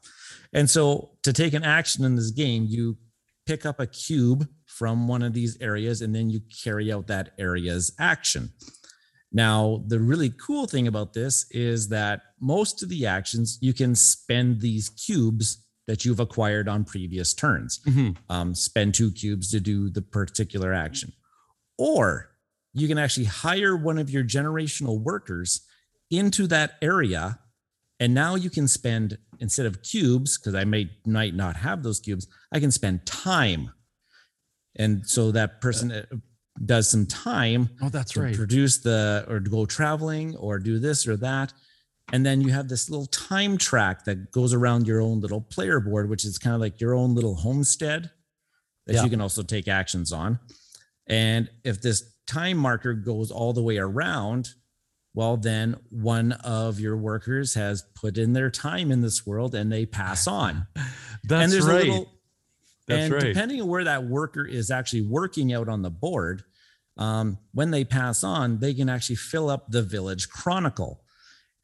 And 0.53 0.71
so 0.71 1.11
to 1.25 1.33
take 1.33 1.53
an 1.53 1.65
action 1.65 2.05
in 2.05 2.17
this 2.17 2.31
game, 2.31 2.65
you 2.69 2.97
pick 3.45 3.67
up 3.67 3.81
a 3.81 3.87
cube 3.87 4.47
from 4.67 5.09
one 5.09 5.23
of 5.23 5.33
these 5.35 5.57
areas 5.61 6.01
and 6.01 6.15
then 6.15 6.31
you 6.31 6.41
carry 6.63 6.93
out 6.93 7.07
that 7.09 7.33
area's 7.39 7.93
action. 7.99 8.51
Now, 9.33 9.85
the 9.87 10.01
really 10.01 10.31
cool 10.31 10.67
thing 10.67 10.89
about 10.89 11.13
this 11.13 11.47
is 11.51 11.89
that 11.89 12.23
most 12.41 12.83
of 12.83 12.89
the 12.89 13.07
actions 13.07 13.59
you 13.61 13.75
can 13.75 13.95
spend 13.95 14.61
these 14.61 14.89
cubes 14.89 15.65
that 15.87 16.05
you've 16.05 16.21
acquired 16.21 16.69
on 16.69 16.85
previous 16.85 17.35
turns. 17.35 17.81
Mhm. 17.87 18.17
Um, 18.29 18.55
spend 18.55 18.95
two 18.95 19.11
cubes 19.11 19.51
to 19.51 19.61
do 19.61 19.91
the 19.91 20.03
particular 20.03 20.73
action. 20.73 21.13
Or 21.79 22.31
you 22.75 22.89
can 22.89 22.99
actually 22.99 23.25
hire 23.25 23.77
one 23.77 23.99
of 23.99 24.11
your 24.11 24.25
generational 24.25 25.01
workers 25.01 25.63
into 26.11 26.47
that 26.47 26.77
area. 26.83 27.39
And 28.01 28.15
now 28.15 28.35
you 28.35 28.51
can 28.51 28.69
spend, 28.69 29.19
instead 29.41 29.67
of 29.67 29.83
cubes, 29.83 30.39
because 30.39 30.55
I 30.55 30.65
may 30.65 30.91
might 31.05 31.35
not 31.35 31.57
have 31.57 31.83
those 31.83 32.01
cubes, 32.01 32.29
I 32.53 32.61
can 32.61 32.71
spend 32.71 33.05
time. 33.07 33.73
And 34.77 35.07
so 35.09 35.33
that 35.33 35.61
person 35.61 35.91
uh, 35.91 36.05
does 36.65 36.91
some 36.91 37.07
time 37.07 37.71
Oh, 37.83 37.89
that's 37.89 38.13
to 38.13 38.23
right. 38.23 38.35
produce 38.35 38.79
the 38.79 39.25
or 39.29 39.41
go 39.41 39.65
traveling 39.67 40.37
or 40.37 40.59
do 40.59 40.79
this 40.79 41.07
or 41.07 41.17
that 41.19 41.53
and 42.13 42.25
then 42.25 42.41
you 42.41 42.51
have 42.51 42.69
this 42.69 42.89
little 42.91 43.07
time 43.07 43.59
track 43.59 44.05
that 44.07 44.33
goes 44.33 44.55
around 44.55 44.87
your 44.87 45.01
own 45.01 45.21
little 45.21 45.41
player 45.41 45.79
board 45.81 46.09
which 46.09 46.25
is 46.25 46.39
kind 46.39 46.55
of 46.55 46.61
like 46.61 46.81
your 46.81 46.95
own 46.95 47.15
little 47.15 47.35
homestead 47.37 48.11
that 48.87 48.95
Yeah. 48.95 49.05
you 49.05 49.11
can 49.11 49.21
also 49.21 49.43
take 49.43 49.69
actions 49.69 50.13
on 50.13 50.39
and 51.07 51.49
if 51.65 51.81
this 51.81 52.03
time 52.27 52.57
marker 52.57 52.93
goes 52.95 53.31
all 53.31 53.53
the 53.53 53.63
way 53.63 53.79
around 53.79 54.49
well 55.15 55.37
then 55.37 55.77
one 55.91 56.33
of 56.33 56.81
your 56.81 56.97
workers 56.97 57.55
has 57.55 57.85
put 57.95 58.19
in 58.19 58.33
their 58.33 58.51
time 58.51 58.91
in 58.91 59.01
this 59.01 59.27
world 59.27 59.55
and 59.55 59.71
they 59.71 59.87
pass 59.87 60.27
on 60.27 60.67
That's 61.25 61.45
and 61.45 61.53
there's 61.53 61.67
right. 61.67 61.85
a 61.87 61.91
little 61.91 62.13
That's 62.87 63.03
and 63.05 63.13
right. 63.15 63.23
depending 63.23 63.61
on 63.61 63.69
where 63.69 63.85
that 63.85 64.05
worker 64.05 64.45
is 64.47 64.71
actually 64.71 65.03
working 65.03 65.53
out 65.53 65.69
on 65.69 65.83
the 65.83 65.91
board, 65.91 66.43
um, 66.99 67.39
when 67.55 67.71
they 67.71 67.85
pass 67.85 68.25
on, 68.25 68.59
they 68.59 68.75
can 68.75 68.89
actually 68.89 69.17
fill 69.17 69.49
up 69.49 69.71
the 69.71 69.83
village 69.83 70.29
chronicle. 70.29 71.01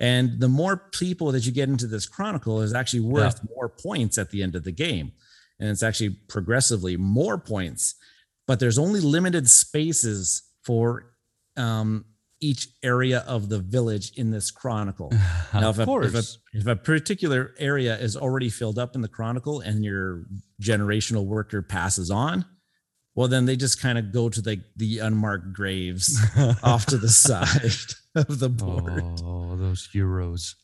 And 0.01 0.41
the 0.41 0.49
more 0.49 0.77
people 0.77 1.33
that 1.33 1.45
you 1.45 1.53
get 1.53 1.69
into 1.69 1.87
this 1.87 2.07
chronicle 2.07 2.63
is 2.63 2.73
actually 2.73 3.01
worth 3.01 3.41
more 3.55 3.69
points 3.69 4.17
at 4.17 4.31
the 4.31 4.43
end 4.43 4.55
of 4.55 4.65
the 4.65 4.73
game. 4.73 5.13
And 5.61 5.69
it's 5.69 5.83
actually 5.83 6.11
progressively 6.29 6.97
more 6.97 7.39
points, 7.39 7.95
but 8.47 8.59
there's 8.61 8.79
only 8.79 9.01
limited 9.01 9.49
spaces 9.49 10.43
for 10.65 11.13
um, 11.57 12.05
each 12.41 12.69
area 12.83 13.25
of 13.27 13.49
the 13.49 13.59
village 13.59 14.13
in 14.17 14.31
this 14.31 14.51
chronicle. 14.51 15.13
Now, 15.55 15.71
if 15.71 15.79
of 15.79 15.79
a, 15.79 15.83
if, 15.83 15.87
a, 15.87 15.87
course. 15.87 16.39
if 16.53 16.67
a 16.67 16.75
particular 16.75 17.55
area 17.61 17.97
is 17.97 18.17
already 18.17 18.51
filled 18.51 18.77
up 18.77 18.97
in 18.97 19.03
the 19.03 19.09
chronicle 19.09 19.61
and 19.61 19.85
your 19.85 20.25
generational 20.61 21.25
worker 21.25 21.63
passes 21.63 22.11
on, 22.11 22.45
well, 23.15 23.29
then 23.29 23.47
they 23.47 23.57
just 23.57 23.81
kind 23.81 23.99
of 23.99 24.13
go 24.13 24.29
to 24.29 24.41
the, 24.41 24.61
the 24.77 24.99
unmarked 24.99 25.53
graves 25.53 26.21
off 26.63 26.87
to 26.87 26.97
the 26.97 27.09
side 27.09 27.73
of 28.15 28.39
the 28.41 28.49
board. 28.49 29.05
oh, 29.23 29.57
those 29.57 29.89
heroes. 29.93 30.57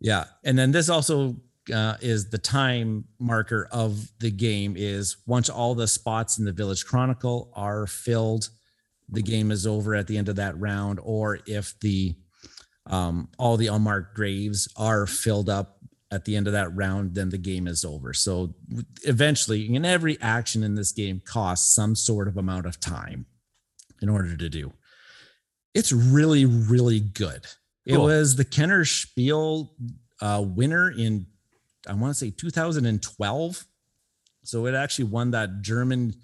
Yeah. 0.00 0.24
And 0.44 0.58
then 0.58 0.72
this 0.72 0.88
also 0.88 1.36
uh, 1.72 1.96
is 2.00 2.28
the 2.28 2.38
time 2.38 3.04
marker 3.18 3.68
of 3.72 4.10
the 4.20 4.30
game 4.30 4.74
is 4.76 5.16
once 5.26 5.48
all 5.48 5.74
the 5.74 5.86
spots 5.86 6.38
in 6.38 6.44
the 6.44 6.52
village 6.52 6.84
chronicle 6.84 7.50
are 7.54 7.86
filled, 7.86 8.50
the 9.08 9.22
game 9.22 9.50
is 9.50 9.66
over 9.66 9.94
at 9.94 10.06
the 10.06 10.18
end 10.18 10.28
of 10.28 10.36
that 10.36 10.58
round. 10.58 11.00
Or 11.02 11.38
if 11.46 11.78
the 11.80 12.16
um, 12.86 13.30
all 13.38 13.56
the 13.56 13.68
unmarked 13.68 14.14
graves 14.14 14.68
are 14.76 15.06
filled 15.06 15.48
up 15.48 15.73
at 16.14 16.24
the 16.24 16.36
end 16.36 16.46
of 16.46 16.52
that 16.52 16.74
round, 16.74 17.14
then 17.14 17.30
the 17.30 17.38
game 17.38 17.66
is 17.66 17.84
over. 17.84 18.12
So 18.14 18.54
eventually, 19.02 19.74
in 19.74 19.84
every 19.84 20.16
action 20.20 20.62
in 20.62 20.74
this 20.76 20.92
game 20.92 21.20
costs 21.24 21.74
some 21.74 21.96
sort 21.96 22.28
of 22.28 22.36
amount 22.36 22.66
of 22.66 22.78
time 22.78 23.26
in 24.00 24.08
order 24.08 24.36
to 24.36 24.48
do. 24.48 24.72
It's 25.74 25.90
really, 25.92 26.44
really 26.44 27.00
good. 27.00 27.46
It 27.84 27.98
was 27.98 28.36
the 28.36 28.44
Kennerspiel 28.44 29.68
uh, 30.20 30.44
winner 30.46 30.90
in, 30.90 31.26
I 31.86 31.94
want 31.94 32.12
to 32.12 32.18
say 32.18 32.30
2012. 32.30 33.64
So 34.44 34.66
it 34.66 34.74
actually 34.74 35.06
won 35.06 35.32
that 35.32 35.62
German 35.62 36.14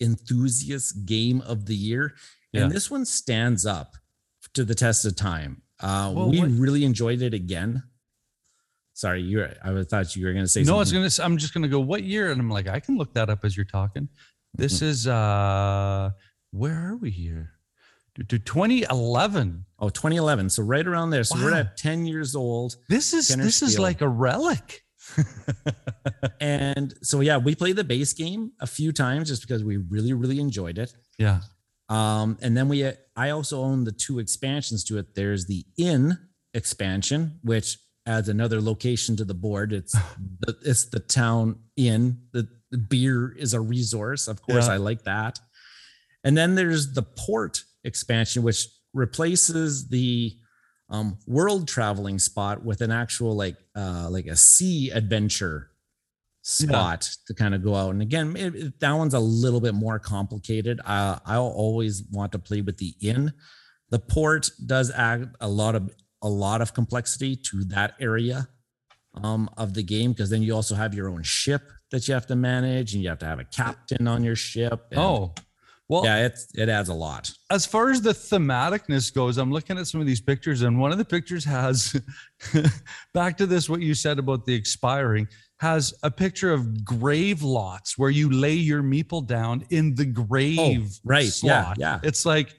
enthusiast 0.00 1.06
game 1.06 1.40
of 1.42 1.66
the 1.66 1.74
year. 1.74 2.14
Yeah. 2.52 2.62
And 2.62 2.72
this 2.72 2.90
one 2.90 3.04
stands 3.04 3.64
up 3.66 3.94
to 4.54 4.64
the 4.64 4.74
test 4.74 5.04
of 5.04 5.16
time. 5.16 5.62
Uh, 5.80 6.12
Well, 6.14 6.30
we 6.30 6.40
what- 6.40 6.50
really 6.50 6.84
enjoyed 6.84 7.22
it 7.22 7.34
again. 7.34 7.84
Sorry, 8.98 9.22
you. 9.22 9.38
were- 9.38 9.54
I 9.62 9.84
thought 9.84 10.16
you 10.16 10.26
were 10.26 10.32
going 10.32 10.44
to 10.44 10.48
say. 10.48 10.60
No, 10.62 10.66
something. 10.66 10.80
it's 10.82 10.92
gonna. 10.92 11.04
s- 11.06 11.20
I'm 11.20 11.36
just 11.38 11.54
gonna 11.54 11.68
go. 11.68 11.78
What 11.78 12.02
year? 12.02 12.32
And 12.32 12.40
I'm 12.40 12.50
like, 12.50 12.66
I 12.66 12.80
can 12.80 12.96
look 12.98 13.14
that 13.14 13.30
up 13.30 13.44
as 13.44 13.56
you're 13.56 13.64
talking. 13.80 14.08
This 14.54 14.76
Mm-hmm. 14.78 14.86
is 14.86 15.06
uh, 15.06 16.10
where 16.50 16.78
are 16.88 16.96
we 16.96 17.10
here? 17.10 17.52
To 18.28 18.38
2011. 18.40 19.64
Oh, 19.78 19.88
2011. 19.88 20.50
So 20.50 20.64
right 20.64 20.84
around 20.84 21.10
there. 21.10 21.22
So 21.22 21.36
we're 21.38 21.52
Wow. 21.52 21.58
at 21.60 21.76
10 21.76 22.06
years 22.06 22.34
old. 22.34 22.74
This 22.88 23.12
is 23.14 23.28
Kenner 23.28 23.44
this 23.44 23.62
is 23.62 23.78
like 23.78 24.00
a 24.00 24.08
relic. 24.08 24.82
And 26.40 26.94
so 27.02 27.20
yeah, 27.20 27.36
we 27.38 27.54
played 27.54 27.76
the 27.76 27.84
base 27.84 28.12
game 28.12 28.52
a 28.60 28.66
few 28.66 28.92
times 28.92 29.28
just 29.28 29.42
because 29.42 29.62
we 29.64 29.76
really, 29.76 30.12
really 30.12 30.40
enjoyed 30.40 30.78
it. 30.78 30.92
Yeah. 31.18 31.40
Um, 31.88 32.36
and 32.42 32.56
then 32.56 32.68
we 32.68 32.90
I 33.16 33.30
also 33.30 33.60
own 33.62 33.84
the 33.84 33.92
two 33.92 34.18
expansions 34.18 34.82
to 34.84 34.98
it. 34.98 35.14
There's 35.14 35.46
the 35.46 35.64
inn 35.76 36.18
expansion, 36.54 37.38
which 37.42 37.78
adds 38.08 38.28
another 38.28 38.60
location 38.60 39.16
to 39.16 39.24
the 39.24 39.34
board. 39.34 39.72
It's 39.72 39.92
the, 40.40 40.56
it's 40.64 40.86
the 40.86 41.00
town 41.00 41.60
inn. 41.76 42.22
The, 42.32 42.48
the 42.70 42.78
beer 42.78 43.32
is 43.38 43.54
a 43.54 43.60
resource. 43.60 44.26
Of 44.28 44.42
course, 44.42 44.66
Yeah. 44.66 44.74
I 44.74 44.76
like 44.78 45.04
that. 45.04 45.38
And 46.24 46.36
then 46.36 46.54
there's 46.56 46.92
the 46.94 47.02
port 47.02 47.62
expansion, 47.84 48.42
which 48.42 48.66
replaces 48.92 49.88
the 49.88 50.34
um, 50.90 51.18
world 51.26 51.68
traveling 51.68 52.18
spot 52.18 52.64
with 52.64 52.80
an 52.80 52.90
actual 52.90 53.36
like 53.36 53.56
uh, 53.76 54.08
like 54.10 54.26
a 54.26 54.36
sea 54.36 54.90
adventure 54.90 55.70
spot 56.42 57.10
to 57.26 57.34
kind 57.34 57.54
of 57.54 57.62
go 57.62 57.74
out. 57.74 57.90
And 57.90 58.00
again, 58.02 58.34
it, 58.36 58.54
it- 58.54 58.80
that 58.80 58.92
one's 58.92 59.14
a 59.14 59.20
little 59.20 59.60
bit 59.60 59.74
more 59.74 59.98
complicated. 59.98 60.80
Uh, 60.84 61.18
I'll 61.26 61.46
always 61.48 62.02
want 62.10 62.32
to 62.32 62.38
play 62.38 62.62
with 62.62 62.78
the 62.78 62.94
inn. 63.02 63.32
The 63.90 63.98
port 63.98 64.50
does 64.66 64.90
add 64.90 65.34
a 65.40 65.48
lot 65.48 65.74
of 65.74 65.90
a 66.22 66.28
lot 66.28 66.60
of 66.60 66.74
complexity 66.74 67.36
to 67.36 67.64
that 67.64 67.94
area 68.00 68.48
um, 69.22 69.48
of 69.56 69.74
the 69.74 69.82
game 69.82 70.12
because 70.12 70.30
then 70.30 70.42
you 70.42 70.54
also 70.54 70.74
have 70.74 70.94
your 70.94 71.08
own 71.08 71.22
ship 71.22 71.62
that 71.90 72.06
you 72.06 72.14
have 72.14 72.26
to 72.26 72.36
manage, 72.36 72.92
and 72.94 73.02
you 73.02 73.08
have 73.08 73.18
to 73.18 73.26
have 73.26 73.38
a 73.40 73.44
captain 73.44 74.06
on 74.06 74.22
your 74.22 74.36
ship. 74.36 74.86
and- 74.90 75.00
Oh, 75.00 75.34
well, 75.88 76.04
yeah, 76.04 76.26
it's 76.26 76.48
it 76.54 76.68
adds 76.68 76.90
a 76.90 76.94
lot. 76.94 77.30
as 77.50 77.64
far 77.64 77.88
as 77.90 78.02
the 78.02 78.10
thematicness 78.12 79.12
goes, 79.14 79.38
I'm 79.38 79.50
looking 79.50 79.78
at 79.78 79.86
some 79.86 80.02
of 80.02 80.06
these 80.06 80.20
pictures, 80.20 80.60
and 80.60 80.78
one 80.78 80.92
of 80.92 80.98
the 80.98 81.04
pictures 81.04 81.44
has 81.46 81.98
back 83.14 83.38
to 83.38 83.46
this 83.46 83.70
what 83.70 83.80
you 83.80 83.94
said 83.94 84.18
about 84.18 84.44
the 84.44 84.54
expiring 84.54 85.26
has 85.60 85.92
a 86.02 86.10
picture 86.10 86.52
of 86.52 86.84
grave 86.84 87.42
lots 87.42 87.96
where 87.98 88.10
you 88.10 88.30
lay 88.30 88.52
your 88.52 88.82
meeple 88.82 89.26
down 89.26 89.64
in 89.70 89.94
the 89.94 90.04
grave. 90.04 90.58
Oh, 90.60 90.76
right. 91.04 91.32
Yeah, 91.42 91.74
yeah. 91.78 92.00
It's 92.04 92.24
like, 92.26 92.57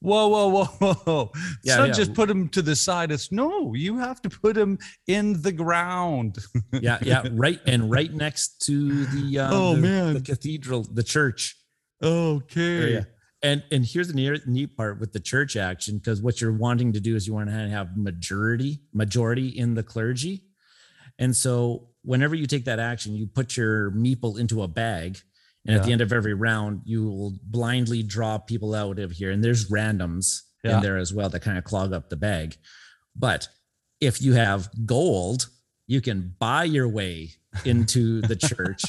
whoa, 0.00 0.28
whoa, 0.28 0.48
whoa, 0.48 0.94
whoa. 0.94 1.30
It's 1.34 1.58
Yeah, 1.64 1.76
not 1.78 1.88
yeah. 1.88 1.92
just 1.94 2.14
put 2.14 2.28
him 2.30 2.48
to 2.50 2.62
the 2.62 2.74
side. 2.76 3.12
It's 3.12 3.30
no, 3.30 3.74
you 3.74 3.98
have 3.98 4.20
to 4.22 4.30
put 4.30 4.56
him 4.56 4.78
in 5.06 5.40
the 5.42 5.52
ground. 5.52 6.38
yeah, 6.72 6.98
yeah, 7.02 7.22
right, 7.32 7.60
and 7.66 7.90
right 7.90 8.12
next 8.12 8.62
to 8.66 9.06
the 9.06 9.38
uh, 9.40 9.50
Oh, 9.54 9.74
the, 9.76 9.82
man. 9.82 10.14
the 10.14 10.20
cathedral, 10.20 10.82
the 10.82 11.02
church 11.02 11.56
Okay. 12.02 12.78
area. 12.82 13.06
And 13.42 13.62
and 13.72 13.84
here's 13.86 14.08
the 14.08 14.14
neat, 14.14 14.46
neat 14.46 14.76
part 14.76 15.00
with 15.00 15.12
the 15.12 15.20
church 15.20 15.56
action 15.56 15.96
because 15.96 16.20
what 16.20 16.40
you're 16.42 16.52
wanting 16.52 16.92
to 16.92 17.00
do 17.00 17.16
is 17.16 17.26
you 17.26 17.32
want 17.32 17.48
to 17.48 17.54
have 17.70 17.96
majority 17.96 18.82
majority 18.92 19.48
in 19.48 19.74
the 19.74 19.82
clergy, 19.82 20.42
and 21.18 21.34
so 21.34 21.88
whenever 22.02 22.34
you 22.34 22.46
take 22.46 22.66
that 22.66 22.78
action, 22.78 23.14
you 23.14 23.26
put 23.26 23.56
your 23.56 23.90
meeple 23.92 24.38
into 24.38 24.62
a 24.62 24.68
bag, 24.68 25.18
and 25.66 25.76
at 25.76 25.84
the 25.84 25.92
end 25.92 26.00
of 26.00 26.12
every 26.12 26.34
round, 26.34 26.82
you 26.84 27.08
will 27.08 27.38
blindly 27.42 28.02
draw 28.02 28.38
people 28.38 28.74
out 28.74 28.98
of 28.98 29.10
here, 29.12 29.30
and 29.30 29.42
there's 29.44 29.70
randoms 29.70 30.42
Yeah. 30.64 30.76
in 30.76 30.82
there 30.82 30.96
as 30.96 31.12
well 31.12 31.28
that 31.30 31.40
kind 31.40 31.58
of 31.58 31.64
clog 31.64 31.92
up 31.92 32.08
the 32.08 32.16
bag. 32.16 32.56
But 33.16 33.48
if 34.00 34.22
you 34.22 34.32
have 34.34 34.70
gold, 34.86 35.48
you 35.86 36.00
can 36.00 36.34
buy 36.38 36.64
your 36.64 36.88
way 36.88 37.32
into 37.64 38.20
the 38.22 38.36
church 38.50 38.82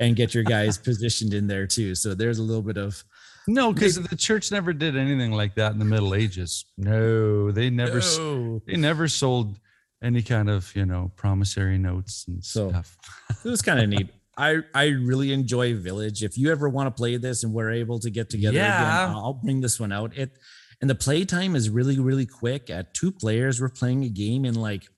and 0.00 0.14
get 0.16 0.32
your 0.34 0.44
guys 0.44 0.78
positioned 0.78 1.34
in 1.34 1.46
there 1.48 1.66
too. 1.66 1.94
So 1.94 2.14
there's 2.14 2.38
a 2.38 2.42
little 2.42 2.62
bit 2.62 2.76
of 2.78 3.02
No, 3.48 3.72
because 3.72 3.96
the 4.02 4.16
church 4.16 4.50
never 4.52 4.72
did 4.72 4.96
anything 4.96 5.32
like 5.32 5.54
that 5.56 5.72
in 5.72 5.78
the 5.78 5.84
Middle 5.84 6.14
Ages. 6.14 6.64
No, 6.78 7.50
they 7.50 7.68
never. 7.70 8.00
No. 8.18 8.62
They 8.66 8.76
never 8.76 9.08
sold 9.08 9.58
any 10.02 10.22
kind 10.22 10.48
of 10.48 10.74
you 10.76 10.86
know 10.86 11.10
promissory 11.16 11.78
notes 11.78 12.24
and 12.28 12.42
So- 12.44 12.70
stuff. 12.70 12.96
It 13.44 13.48
was 13.48 13.60
kind 13.62 13.80
of 13.80 13.88
neat. 13.94 14.08
I 14.36 14.58
I 14.74 14.86
really 14.88 15.32
enjoy 15.32 15.74
Village. 15.74 16.22
If 16.22 16.36
you 16.36 16.50
ever 16.50 16.68
want 16.68 16.86
to 16.88 16.90
play 16.90 17.16
this 17.16 17.42
and 17.44 17.52
we're 17.52 17.70
able 17.72 17.98
to 18.00 18.10
get 18.10 18.30
together 18.30 18.56
Yeah. 18.56 19.04
again, 19.04 19.16
I'll 19.16 19.34
bring 19.34 19.60
this 19.60 19.80
one 19.80 19.92
out. 19.92 20.16
It 20.16 20.36
and 20.80 20.90
the 20.90 20.94
play 20.94 21.24
time 21.24 21.56
is 21.56 21.70
really 21.70 21.98
really 21.98 22.26
quick. 22.26 22.68
At 22.70 22.94
two 22.94 23.12
players, 23.12 23.60
we're 23.60 23.70
playing 23.70 24.04
a 24.04 24.08
game 24.08 24.44
in 24.44 24.54
like 24.54 24.88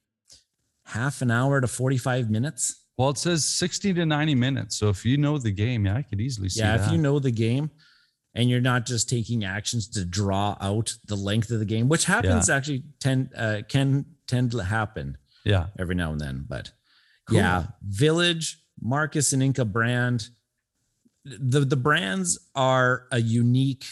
half 0.87 1.23
an 1.23 1.31
hour 1.31 1.61
to 1.61 1.69
45 1.69 2.31
minutes. 2.31 2.85
Well, 2.97 3.11
it 3.11 3.19
says 3.19 3.45
60 3.45 3.95
to 3.95 4.07
90 4.07 4.35
minutes. 4.35 4.77
So 4.77 4.89
if 4.89 5.05
you 5.05 5.17
know 5.19 5.39
the 5.39 5.53
game, 5.53 5.87
yeah, 5.87 5.97
I 5.97 6.03
could 6.03 6.21
easily 6.21 6.49
see 6.49 6.61
yeah, 6.61 6.77
that. 6.77 6.87
if 6.87 6.93
you 6.93 6.99
know 6.99 7.19
the 7.21 7.31
game 7.31 7.71
and 8.35 8.51
you're 8.51 8.61
not 8.61 8.87
just 8.87 9.09
taking 9.09 9.45
actions 9.45 9.89
to 9.91 10.05
draw 10.05 10.57
out 10.61 10.93
the 11.07 11.15
length 11.15 11.51
of 11.51 11.61
the 11.61 11.65
game, 11.65 11.89
which 11.89 12.07
happens 12.07 12.51
actually 12.51 12.83
tend 12.99 13.31
uh, 13.37 13.63
can 13.69 14.05
tend 14.27 14.51
to 14.53 14.65
happen 14.65 15.17
yeah. 15.45 15.67
every 15.79 15.95
now 15.95 16.11
and 16.13 16.21
then. 16.21 16.45
But 16.49 16.73
Cool. 17.27 17.37
yeah, 17.39 17.67
Village, 17.83 18.59
Markus 18.81 19.33
and 19.33 19.43
Inka 19.43 19.71
brand. 19.71 20.29
The 21.25 21.61
the 21.61 21.77
brands 21.77 22.39
are 22.55 23.07
a 23.13 23.21
unique 23.21 23.85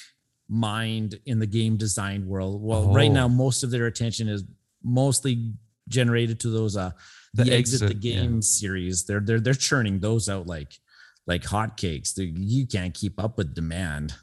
mind 0.49 1.19
in 1.27 1.39
the 1.39 1.47
game 1.47 1.77
design 1.77 2.27
world. 2.27 2.63
Well, 2.63 2.93
right 2.95 3.11
Oh. 3.11 3.15
now 3.15 3.29
most 3.29 3.63
of 3.65 3.71
their 3.71 3.87
attention 3.87 4.29
is 4.29 4.45
mostly 4.83 5.53
generated 5.89 6.41
to 6.41 6.51
those 6.51 6.77
uh 6.77 6.93
the, 7.35 7.45
The 7.45 7.53
exit, 7.55 7.83
exit, 7.83 8.01
the 8.01 8.09
yeah. 8.09 8.21
game 8.21 8.43
series. 8.43 9.05
They're 9.05 9.21
they're 9.21 9.41
they're 9.41 9.55
churning 9.55 10.01
those 10.01 10.29
out 10.29 10.47
like 10.47 10.79
like 11.27 11.43
hotcakes. 11.43 12.15
They- 12.15 12.33
You 12.37 12.67
can't 12.67 12.95
keep 12.95 13.19
up 13.23 13.37
with 13.37 13.55
demand. 13.55 14.15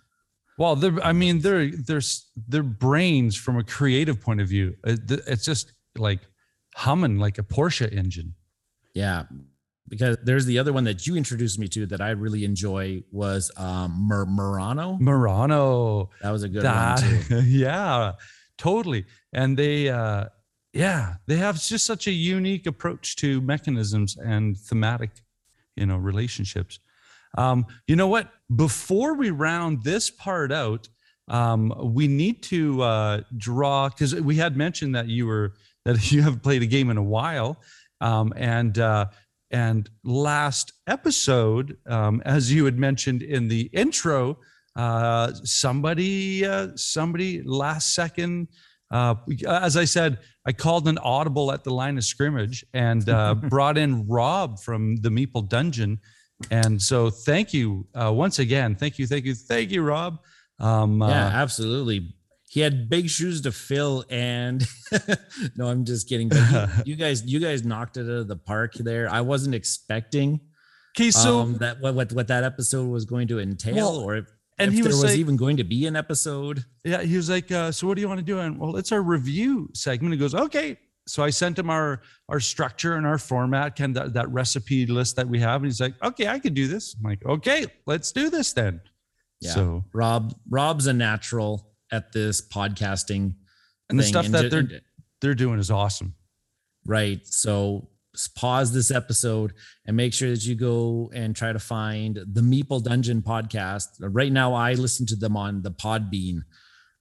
Well, 0.58 0.76
they're, 0.76 1.04
I 1.04 1.14
mean, 1.14 1.40
they're, 1.40 1.72
they're, 1.72 2.02
their 2.48 2.62
brains 2.62 3.36
from 3.36 3.58
a 3.58 3.64
creative 3.64 4.22
point 4.22 4.40
of 4.40 4.48
view. 4.48 4.76
It's 4.84 5.44
just 5.44 5.74
like 5.98 6.20
humming 6.76 7.18
like 7.18 7.40
a 7.40 7.44
Porsche 7.44 7.92
engine. 7.92 8.36
Yeah. 8.94 9.24
Because 9.90 10.18
there's 10.24 10.46
the 10.46 10.60
other 10.60 10.72
one 10.72 10.86
that 10.86 11.06
you 11.06 11.16
introduced 11.16 11.60
me 11.60 11.68
to 11.70 11.86
that 11.88 12.02
I 12.02 12.12
really 12.12 12.46
enjoy 12.46 13.04
was 13.12 13.52
um 13.58 14.08
Mur- 14.08 14.26
Murano. 14.26 14.98
Murano. 15.00 16.10
That 16.22 16.32
was 16.32 16.44
a 16.44 16.50
good 16.50 16.64
That, 16.64 17.02
one 17.02 17.24
too. 17.24 17.42
yeah, 17.48 18.14
totally. 18.58 19.06
And 19.34 19.58
they, 19.58 19.90
uh, 19.90 20.26
yeah, 20.74 21.16
they 21.28 21.36
have 21.38 21.62
just 21.62 21.86
such 21.86 22.08
a 22.08 22.12
unique 22.12 22.66
approach 22.66 23.16
to 23.18 23.42
mechanisms 23.42 24.18
and 24.18 24.58
thematic, 24.58 25.12
you 25.76 25.86
know, 25.86 25.98
relationships. 25.98 26.80
Um, 27.38 27.66
you 27.88 27.96
know 27.96 28.08
what? 28.08 28.32
Before 28.56 29.16
we 29.16 29.32
round 29.32 29.84
this 29.84 30.10
part 30.10 30.52
out, 30.52 30.88
um, 31.28 31.74
we 31.94 32.08
need 32.08 32.44
to 32.44 32.82
uh, 32.82 33.22
draw 33.38 33.90
because 33.90 34.16
we 34.16 34.36
had 34.36 34.56
mentioned 34.58 34.96
that 34.96 35.08
you 35.08 35.26
were 35.28 35.54
that 35.86 36.12
you 36.12 36.22
haven't 36.22 36.44
played 36.44 36.62
a 36.62 36.68
game 36.68 36.90
in 36.90 36.98
a 36.98 37.04
while, 37.04 37.58
um, 38.02 38.34
and 38.36 38.78
uh, 38.80 39.08
and 39.54 39.88
last 40.04 40.74
episode, 40.88 41.78
um, 41.86 42.22
as 42.26 42.52
you 42.52 42.66
had 42.66 42.80
mentioned 42.80 43.22
in 43.22 43.48
the 43.48 43.70
intro, 43.72 44.40
uh, 44.76 45.32
somebody 45.44 46.44
uh, 46.46 46.70
somebody 46.76 47.44
last 47.44 47.94
second. 47.94 48.48
Uh, 48.92 49.16
as 49.48 49.78
I 49.78 49.86
said, 49.86 50.20
I 50.46 50.52
called 50.52 50.88
an 50.88 50.98
audible 50.98 51.52
at 51.52 51.64
the 51.64 51.72
line 51.74 51.98
of 51.98 52.04
scrimmage 52.04 52.66
and 52.74 53.08
uh, 53.08 53.36
brought 53.50 53.78
in 53.78 54.08
Rob 54.08 54.60
from 54.60 54.98
the 54.98 55.10
Meeple 55.10 55.48
Dungeon. 55.48 56.00
And 56.52 56.82
so, 56.82 57.10
thank 57.10 57.54
you 57.54 57.88
uh, 57.94 58.12
once 58.12 58.40
again. 58.40 58.76
Thank 58.76 59.00
you, 59.00 59.08
thank 59.08 59.26
you, 59.26 59.36
thank 59.36 59.72
you, 59.72 59.84
Rob. 59.84 60.20
Um, 60.60 61.00
yeah, 61.00 61.28
uh, 61.28 61.30
absolutely. 61.30 62.16
He 62.54 62.60
had 62.60 62.88
big 62.88 63.10
shoes 63.10 63.42
to 63.42 63.52
fill, 63.52 64.06
and 64.12 64.64
no, 65.56 65.66
I'm 65.68 65.86
just 65.86 66.08
kidding. 66.08 66.30
You, 66.32 66.68
you 66.86 66.96
guys, 66.96 67.26
you 67.26 67.40
guys 67.40 67.66
knocked 67.66 67.98
it 67.98 68.02
out 68.02 68.10
of 68.10 68.28
the 68.28 68.36
park 68.36 68.76
there. 68.76 69.10
I 69.10 69.22
wasn't 69.22 69.56
expecting 69.56 70.40
okay, 70.96 71.10
so 71.10 71.40
um, 71.40 71.58
that 71.58 71.82
what, 71.82 71.96
what 71.96 72.14
what 72.14 72.28
that 72.28 72.44
episode 72.44 72.88
was 72.90 73.06
going 73.06 73.28
to 73.30 73.40
entail, 73.40 73.76
Well, 73.76 73.98
or 73.98 74.18
if, 74.18 74.26
and 74.60 74.68
if 74.68 74.76
he 74.76 74.82
there 74.82 74.90
was 74.90 75.02
was 75.02 75.12
like- 75.14 75.20
even 75.20 75.36
going 75.36 75.58
to 75.58 75.64
be 75.64 75.88
an 75.88 75.96
episode. 75.96 76.64
yeah, 76.84 77.02
he 77.02 77.16
was 77.18 77.28
like, 77.28 77.52
uh, 77.52 77.72
"So 77.72 77.88
what 77.88 77.96
do 77.96 78.02
you 78.02 78.08
want 78.08 78.20
to 78.20 78.26
do?" 78.26 78.38
And 78.38 78.60
well, 78.60 78.76
it's 78.76 78.92
our 78.92 79.02
review 79.02 79.70
segment. 79.74 80.14
He 80.14 80.20
goes, 80.20 80.36
"Okay." 80.36 80.78
So 81.08 81.24
I 81.24 81.32
sent 81.32 81.58
him 81.58 81.72
our 81.72 82.02
our 82.30 82.40
structure 82.40 82.98
and 82.98 83.08
our 83.08 83.18
format, 83.18 83.76
kind 83.76 83.98
of 83.98 84.04
that, 84.06 84.14
that 84.14 84.30
recipe 84.32 84.86
list 84.86 85.16
that 85.16 85.28
we 85.28 85.40
have, 85.40 85.62
and 85.64 85.66
he's 85.66 85.82
like, 85.82 85.96
"Okay, 86.04 86.28
I 86.28 86.38
could 86.38 86.54
do 86.54 86.68
this." 86.68 86.96
I'm 86.96 87.10
like, 87.10 87.26
"Okay, 87.26 87.66
let's 87.88 88.12
do 88.12 88.30
this 88.30 88.54
then." 88.54 88.80
Yeah. 89.42 89.52
So 89.56 89.84
Rob, 89.92 90.36
Rob's 90.50 90.86
a 90.86 90.94
natural 90.94 91.73
at 91.94 92.12
this 92.12 92.42
podcasting. 92.42 93.36
and 93.90 94.00
the 94.00 94.04
stuff 94.04 94.26
and 94.26 94.34
that 94.34 94.44
ju- 94.44 94.50
they're 94.50 94.82
they're 95.22 95.36
doing 95.36 95.60
is 95.60 95.72
awesome. 95.72 96.16
Right. 96.86 97.22
So 97.26 97.90
pause 98.36 98.74
this 98.74 98.92
episode 98.92 99.54
and 99.86 99.96
make 99.98 100.14
sure 100.14 100.30
that 100.30 100.46
you 100.46 100.56
go 100.56 101.10
and 101.14 101.36
try 101.36 101.52
to 101.54 101.60
find 101.60 102.20
the 102.32 102.42
Meeple 102.42 102.84
Dungeon 102.84 103.22
podcast. 103.22 103.88
Right 104.00 104.32
now, 104.32 104.54
I 104.54 104.74
listen 104.74 105.06
to 105.08 105.16
them 105.16 105.36
on 105.38 105.62
the 105.62 105.72
Podbean 105.72 106.42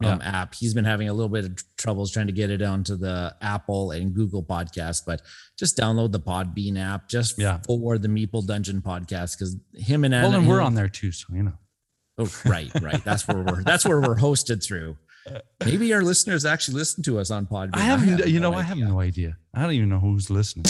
um, 0.05 0.21
app. 0.23 0.55
He's 0.55 0.73
been 0.75 0.85
having 0.85 1.09
a 1.09 1.13
little 1.13 1.29
bit 1.29 1.45
of 1.45 1.77
troubles 1.77 2.11
trying 2.13 2.27
to 2.29 2.33
get 2.33 2.51
it 2.51 2.63
onto 2.63 2.97
the 2.97 3.35
Apple 3.41 3.91
and 3.93 4.15
Google 4.15 4.43
podcast, 4.43 5.03
but 5.07 5.23
just 5.59 5.77
download 5.77 6.13
the 6.13 6.21
Podbean 6.21 6.79
app 6.79 7.09
just 7.09 7.39
Yeah. 7.39 7.59
for 7.67 7.99
the 7.99 8.09
Meeple 8.09 8.47
Dungeon 8.47 8.83
podcast 8.83 9.39
because 9.39 9.57
him 9.75 10.05
and 10.05 10.13
Well, 10.15 10.33
and 10.35 10.49
we're 10.49 10.61
him- 10.61 10.67
on 10.67 10.75
there 10.75 10.89
too, 10.89 11.13
so 11.13 11.27
you 11.35 11.43
know. 11.45 11.59
Oh, 12.23 12.31
right, 12.45 12.71
right. 12.81 13.03
That's 13.05 13.27
where 13.27 13.43
we're. 13.43 13.63
That's 13.63 13.85
where 13.85 14.01
we're 14.01 14.17
hosted 14.17 14.65
through. 14.65 14.97
Maybe 15.65 15.93
our 15.95 16.03
listeners 16.03 16.45
actually 16.45 16.79
listen 16.79 17.03
to 17.05 17.19
us 17.19 17.31
on 17.31 17.47
Podbean. 17.47 17.77
I 17.77 17.81
have, 17.81 18.01
have 18.03 18.29
you 18.29 18.41
no 18.41 18.51
know, 18.51 18.59
I 18.59 18.63
have 18.63 18.77
no 18.77 19.01
idea. 19.01 19.37
I 19.55 19.63
don't 19.63 19.73
even 19.73 19.89
know 19.89 20.01
who's 20.01 20.31
listening. 20.31 20.65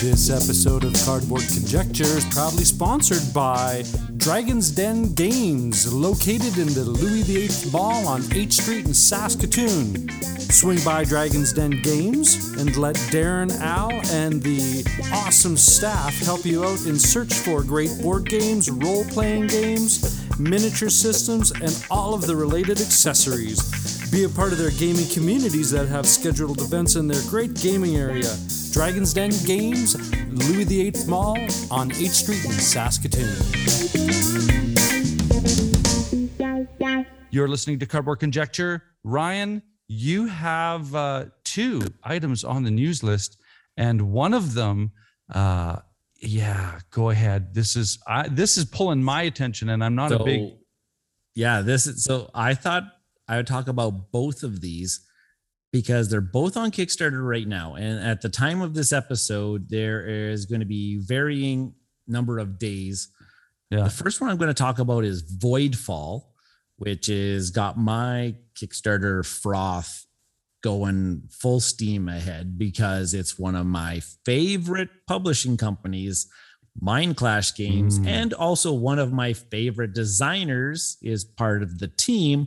This 0.00 0.30
episode 0.30 0.84
of 0.84 0.94
Cardboard 1.04 1.42
Conjecture 1.42 2.04
is 2.04 2.24
proudly 2.30 2.64
sponsored 2.64 3.34
by 3.34 3.84
Dragon's 4.16 4.70
Den 4.70 5.12
Games, 5.12 5.92
located 5.92 6.56
in 6.56 6.72
the 6.72 6.84
Louis 6.84 7.22
VIII 7.22 7.70
Mall 7.70 8.08
on 8.08 8.22
8th 8.22 8.52
Street 8.54 8.86
in 8.86 8.94
Saskatoon. 8.94 10.08
Swing 10.38 10.78
by 10.86 11.04
Dragon's 11.04 11.52
Den 11.52 11.82
Games 11.82 12.54
and 12.56 12.74
let 12.78 12.96
Darren, 13.12 13.50
Al, 13.60 13.92
and 14.10 14.42
the 14.42 14.86
awesome 15.12 15.58
staff 15.58 16.18
help 16.20 16.46
you 16.46 16.64
out 16.64 16.86
in 16.86 16.98
search 16.98 17.34
for 17.34 17.62
great 17.62 17.90
board 18.00 18.26
games, 18.26 18.70
role 18.70 19.04
playing 19.04 19.48
games, 19.48 20.18
miniature 20.38 20.88
systems, 20.88 21.50
and 21.50 21.86
all 21.90 22.14
of 22.14 22.26
the 22.26 22.34
related 22.34 22.80
accessories. 22.80 23.99
Be 24.10 24.24
a 24.24 24.28
part 24.28 24.50
of 24.50 24.58
their 24.58 24.70
gaming 24.72 25.06
communities 25.08 25.70
that 25.70 25.86
have 25.86 26.04
scheduled 26.04 26.60
events 26.60 26.96
in 26.96 27.06
their 27.06 27.22
great 27.28 27.54
gaming 27.54 27.94
area. 27.96 28.36
Dragon's 28.72 29.14
Den 29.14 29.30
Games, 29.46 29.94
Louis 30.32 30.64
VIII 30.64 30.92
Mall 31.06 31.38
on 31.70 31.90
8th 31.90 32.08
Street 32.08 32.44
in 32.44 32.50
Saskatoon. 32.50 33.36
You're 37.30 37.46
listening 37.46 37.78
to 37.78 37.86
Cardboard 37.86 38.18
Conjecture. 38.18 38.82
Ryan, 39.04 39.62
you 39.86 40.26
have 40.26 40.92
uh, 40.92 41.26
two 41.44 41.80
items 42.02 42.42
on 42.42 42.64
the 42.64 42.70
news 42.72 43.04
list, 43.04 43.40
and 43.76 44.10
one 44.10 44.34
of 44.34 44.54
them, 44.54 44.90
uh, 45.32 45.76
yeah, 46.16 46.80
go 46.90 47.10
ahead. 47.10 47.54
This 47.54 47.76
is 47.76 48.00
I, 48.08 48.26
this 48.26 48.56
is 48.58 48.64
pulling 48.64 49.04
my 49.04 49.22
attention, 49.22 49.68
and 49.68 49.84
I'm 49.84 49.94
not 49.94 50.10
a 50.10 50.18
big. 50.24 50.54
yeah 51.36 51.60
this 51.60 51.86
is 51.86 52.02
so 52.02 52.28
i 52.34 52.52
thought 52.54 52.82
i 53.30 53.36
would 53.36 53.46
talk 53.46 53.68
about 53.68 54.10
both 54.12 54.42
of 54.42 54.60
these 54.60 55.00
because 55.72 56.08
they're 56.10 56.20
both 56.20 56.56
on 56.56 56.70
kickstarter 56.70 57.26
right 57.26 57.46
now 57.48 57.74
and 57.76 58.04
at 58.04 58.20
the 58.20 58.28
time 58.28 58.60
of 58.60 58.74
this 58.74 58.92
episode 58.92 59.68
there 59.70 60.04
is 60.06 60.44
going 60.46 60.60
to 60.60 60.66
be 60.66 60.98
varying 60.98 61.72
number 62.06 62.38
of 62.38 62.58
days 62.58 63.08
Yeah. 63.70 63.84
the 63.84 63.90
first 63.90 64.20
one 64.20 64.28
i'm 64.30 64.36
going 64.36 64.48
to 64.56 64.62
talk 64.66 64.78
about 64.78 65.04
is 65.04 65.22
voidfall 65.38 66.24
which 66.76 67.08
is 67.08 67.50
got 67.50 67.78
my 67.78 68.34
kickstarter 68.58 69.24
froth 69.24 70.06
going 70.62 71.22
full 71.30 71.60
steam 71.60 72.08
ahead 72.08 72.58
because 72.58 73.14
it's 73.14 73.38
one 73.38 73.54
of 73.54 73.64
my 73.66 74.00
favorite 74.26 74.90
publishing 75.06 75.56
companies 75.56 76.28
Mindclash 76.80 77.56
Games, 77.56 77.98
Mm. 77.98 78.06
and 78.06 78.32
also 78.34 78.72
one 78.72 78.98
of 79.00 79.12
my 79.12 79.32
favorite 79.32 79.92
designers 79.92 80.96
is 81.02 81.24
part 81.24 81.62
of 81.64 81.78
the 81.80 81.88
team, 81.88 82.46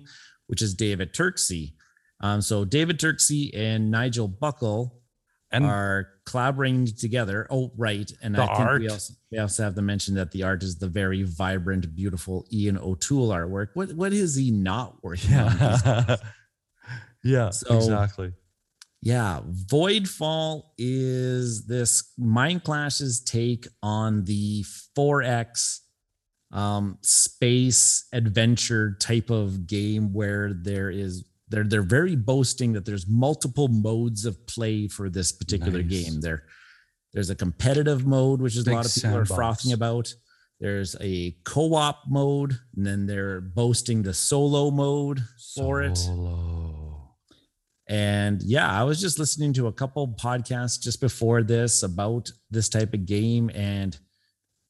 which 0.54 0.62
is 0.62 0.76
David 0.76 1.16
Turczi. 1.16 1.74
Um, 2.20 2.40
so 2.40 2.64
David 2.64 3.00
Turczi 3.00 3.50
and 3.58 3.90
Nigel 3.90 4.28
Buckle 4.28 5.02
And 5.52 5.66
are 5.66 6.10
collaborating 6.28 6.86
together. 6.86 7.48
Oh, 7.50 7.72
right, 7.76 8.12
and 8.22 8.38
I 8.38 8.46
think 8.46 8.58
we 8.60 8.64
art. 8.66 8.92
also, 8.92 9.14
we 9.32 9.40
also 9.40 9.64
have 9.64 9.74
to 9.74 9.82
mention 9.82 10.14
that 10.14 10.30
the 10.32 10.44
art 10.44 10.62
is 10.62 10.78
the 10.78 10.88
very 10.88 11.24
vibrant, 11.24 11.96
beautiful 11.96 12.46
Ian 12.54 12.78
O'Toole 12.78 13.30
artwork. 13.30 13.70
What 13.74 13.94
what 13.94 14.14
is 14.14 14.36
he 14.36 14.52
not 14.52 15.04
working 15.04 15.34
on? 15.34 15.58
yeah, 15.58 16.16
yeah, 17.24 17.50
So- 17.50 17.76
exactly. 17.78 18.32
Yeah, 19.02 19.42
Voidfall 19.66 20.66
is 20.78 21.66
this 21.66 22.14
Mindclash's 22.20 23.22
take 23.24 23.68
on 23.82 24.24
the 24.24 24.64
4X 24.96 25.80
um, 26.54 26.98
space 27.02 28.08
adventure 28.14 28.96
type 29.00 29.30
of 29.30 29.68
game 29.68 30.14
where 30.14 30.54
there 30.54 30.90
is 30.90 31.26
they're 31.50 31.64
they're 31.64 31.82
very 31.82 32.16
boasting 32.16 32.74
that 32.74 32.86
there's 32.86 33.08
multiple 33.08 33.68
modes 33.68 34.26
of 34.26 34.48
play 34.48 34.88
for 34.88 35.10
this 35.10 35.32
particular 35.32 35.82
Nice. 35.84 35.90
game. 35.92 36.22
There 36.22 36.44
there's 37.12 37.30
a 37.30 37.36
competitive 37.36 38.06
mode 38.06 38.40
which 38.42 38.56
is 38.56 38.68
a 38.68 38.72
lot 38.72 38.86
of 38.86 38.94
people 38.94 39.18
are 39.18 39.26
frothing 39.26 39.74
about. 39.74 40.14
There's 40.60 40.96
a 41.02 41.36
co-op 41.44 42.04
mode, 42.08 42.58
and 42.78 42.86
then 42.86 43.06
they're 43.06 43.42
boasting 43.42 44.04
the 44.04 44.14
solo 44.14 44.72
mode 44.72 45.22
for 45.56 45.82
it. 45.82 45.98
Solo. 45.98 47.16
And 47.90 48.42
yeah, 48.42 48.72
I 48.72 48.84
was 48.84 49.02
just 49.02 49.20
listening 49.20 49.52
to 49.54 49.68
a 49.68 49.74
couple 49.74 50.08
podcasts 50.08 50.80
just 50.80 51.02
before 51.02 51.44
this 51.44 51.84
about 51.84 52.32
this 52.50 52.70
type 52.70 52.94
of 52.94 53.06
game. 53.06 53.52
And 53.54 53.98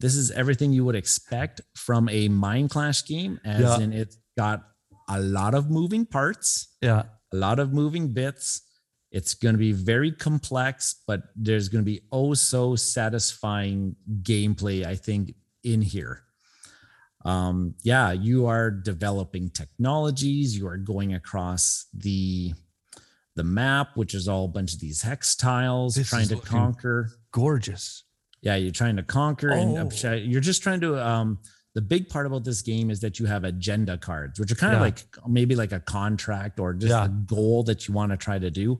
this 0.03 0.15
is 0.15 0.31
everything 0.31 0.73
you 0.73 0.83
would 0.83 0.95
expect 0.97 1.61
from 1.75 2.09
a 2.09 2.27
Mindclash 2.27 3.07
game, 3.07 3.39
as 3.45 3.61
Yeah. 3.61 3.79
in 3.79 3.93
it's 3.93 4.17
got 4.37 4.67
a 5.09 5.19
lot 5.21 5.53
of 5.55 5.69
moving 5.69 6.05
parts, 6.05 6.67
Yeah. 6.81 7.03
a 7.31 7.37
lot 7.37 7.57
of 7.59 7.71
moving 7.71 8.11
bits. 8.13 8.61
It's 9.11 9.33
going 9.33 9.53
to 9.53 9.59
be 9.59 9.71
very 9.71 10.11
complex, 10.11 10.95
but 11.07 11.21
there's 11.35 11.69
going 11.69 11.83
to 11.85 11.91
be 11.95 12.01
oh 12.11 12.33
so 12.33 12.75
satisfying 12.75 13.95
gameplay, 14.23 14.85
I 14.85 14.95
think, 14.95 15.35
in 15.63 15.81
here. 15.81 16.23
Um, 17.23 17.75
yeah, 17.83 18.11
you 18.11 18.47
are 18.47 18.69
developing 18.69 19.49
technologies, 19.51 20.57
you 20.57 20.67
are 20.67 20.77
going 20.77 21.13
across 21.13 21.85
the 21.93 22.53
the 23.35 23.43
map, 23.43 23.95
which 23.95 24.13
is 24.13 24.27
all 24.27 24.45
a 24.45 24.47
bunch 24.57 24.73
of 24.73 24.79
these 24.79 25.01
hex 25.01 25.35
tiles, 25.35 25.95
This 25.95 26.09
trying 26.09 26.27
to 26.27 26.35
conquer. 26.37 27.09
Gorgeous. 27.31 28.03
Yeah, 28.43 28.55
you're 28.55 28.71
trying 28.71 28.97
to 28.97 29.03
conquer, 29.03 29.49
and 29.49 29.77
Oh. 29.77 29.89
sure 29.89 30.15
you're 30.15 30.41
just 30.41 30.61
trying 30.61 30.81
to. 30.81 31.03
Um, 31.03 31.39
the 31.75 31.81
big 31.81 32.07
part 32.07 32.27
about 32.27 32.43
this 32.43 32.61
game 32.61 32.91
is 32.91 32.99
that 32.99 33.17
you 33.19 33.25
have 33.25 33.43
agenda 33.43 33.97
cards, 33.97 34.39
which 34.39 34.51
are 34.51 34.55
kind 34.55 34.75
of 34.75 34.81
like 34.81 35.07
maybe 35.27 35.55
like 35.55 35.71
a 35.71 35.79
contract 35.79 36.59
or 36.59 36.73
just 36.75 36.91
Yeah. 36.91 37.05
a 37.05 37.09
goal 37.09 37.63
that 37.63 37.87
you 37.87 37.95
want 37.95 38.11
to 38.11 38.17
try 38.17 38.37
to 38.37 38.51
do. 38.51 38.79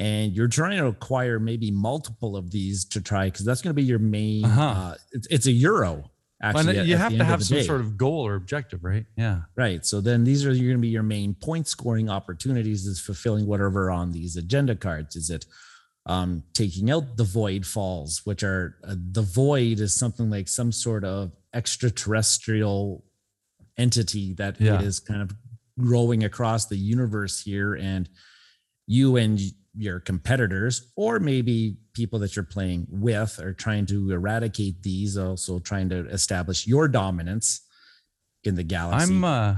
And 0.00 0.32
you're 0.32 0.48
trying 0.48 0.78
to 0.78 0.86
acquire 0.86 1.38
maybe 1.38 1.70
multiple 1.70 2.36
of 2.36 2.50
these 2.50 2.84
to 2.86 3.00
try 3.00 3.26
because 3.26 3.44
that's 3.44 3.60
going 3.62 3.70
to 3.70 3.74
be 3.80 3.84
your 3.84 3.98
main. 4.00 4.44
Uh-huh. 4.44 4.62
Uh, 4.62 4.94
it's, 5.12 5.26
it's 5.30 5.46
a 5.46 5.52
euro. 5.52 6.10
And 6.42 6.56
Actually, 6.56 6.78
at- 6.78 6.86
you 6.86 6.94
at 6.94 7.00
have 7.00 7.12
to 7.18 7.24
have 7.24 7.44
some 7.44 7.58
day. 7.58 7.64
sort 7.64 7.80
of 7.82 7.98
goal 7.98 8.26
or 8.26 8.34
objective, 8.34 8.82
right? 8.82 9.04
Yeah. 9.16 9.42
Right. 9.56 9.84
So 9.84 10.00
then 10.00 10.24
these 10.24 10.46
are 10.46 10.52
you're 10.52 10.68
going 10.70 10.78
to 10.78 10.82
be 10.82 10.88
your 10.88 11.02
main 11.02 11.34
point 11.34 11.68
scoring 11.68 12.08
opportunities 12.08 12.86
is 12.86 12.98
fulfilling 12.98 13.44
whatever 13.46 13.90
on 13.90 14.12
these 14.12 14.36
agenda 14.36 14.74
cards. 14.74 15.16
Is 15.16 15.28
it 15.28 15.44
um, 16.06 16.42
taking 16.54 16.90
out 16.90 17.16
the 17.16 17.24
void 17.24 17.66
falls, 17.66 18.22
which 18.24 18.42
are 18.42 18.76
uh, 18.84 18.94
the 19.12 19.22
void 19.22 19.80
is 19.80 19.94
something 19.94 20.30
like 20.30 20.48
some 20.48 20.72
sort 20.72 21.04
of 21.04 21.32
extraterrestrial 21.54 23.04
entity 23.76 24.34
that 24.34 24.60
Yeah. 24.60 24.80
is 24.80 25.00
kind 25.00 25.22
of 25.22 25.30
growing 25.78 26.24
across 26.24 26.66
the 26.66 26.76
universe 26.76 27.40
here. 27.42 27.74
And 27.74 28.08
you 28.86 29.16
and 29.16 29.40
your 29.76 30.00
competitors, 30.00 30.90
or 30.96 31.20
maybe 31.20 31.76
people 31.94 32.18
that 32.20 32.34
you're 32.34 32.44
playing 32.44 32.86
with, 32.90 33.38
are 33.38 33.52
trying 33.54 33.86
to 33.86 34.10
eradicate 34.10 34.82
these, 34.82 35.16
also 35.16 35.58
trying 35.60 35.88
to 35.90 36.08
establish 36.08 36.66
your 36.66 36.88
dominance 36.88 37.60
in 38.42 38.54
the 38.56 38.64
galaxy. 38.64 39.14
I'm 39.14 39.24
uh 39.24 39.56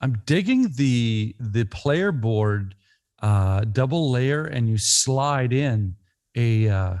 I'm 0.00 0.20
digging 0.26 0.72
the 0.76 1.34
the 1.40 1.64
player 1.64 2.12
board 2.12 2.74
uh 3.22 3.60
double 3.64 4.10
layer 4.10 4.44
and 4.44 4.68
you 4.68 4.76
slide 4.78 5.52
in 5.52 5.94
a 6.36 6.68
uh 6.68 6.96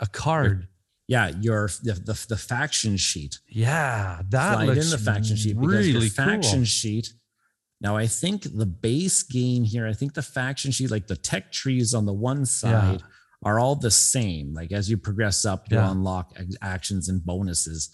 a 0.00 0.06
card. 0.06 0.68
yeah, 1.08 1.28
your 1.40 1.68
the, 1.82 1.92
the, 1.94 2.26
the 2.28 2.36
faction 2.36 2.96
sheet. 2.96 3.38
Yeah, 3.48 4.20
that 4.28 4.54
Slide 4.54 4.66
looks 4.66 4.84
in 4.84 4.90
the 4.90 4.98
faction 4.98 5.36
sheet 5.36 5.58
because 5.58 5.86
really 5.86 5.90
your 6.06 6.10
faction 6.10 6.58
cool. 6.60 6.64
sheet. 6.64 7.12
Now 7.80 7.96
I 7.96 8.06
think 8.06 8.42
the 8.42 8.66
base 8.66 9.22
game 9.22 9.64
here, 9.64 9.86
I 9.86 9.92
think 9.94 10.14
the 10.14 10.22
faction 10.22 10.70
sheet, 10.72 10.90
like 10.90 11.06
the 11.06 11.16
tech 11.16 11.52
trees 11.52 11.94
on 11.94 12.04
the 12.06 12.12
one 12.12 12.44
side, 12.46 13.02
are 13.44 13.58
all 13.58 13.76
the 13.76 13.90
same. 13.90 14.52
Like 14.54 14.72
as 14.72 14.90
you 14.90 14.96
progress 14.98 15.44
up, 15.44 15.70
you 15.70 15.76
Yeah. 15.78 15.90
unlock 15.90 16.32
actions 16.60 17.08
and 17.08 17.24
bonuses. 17.24 17.90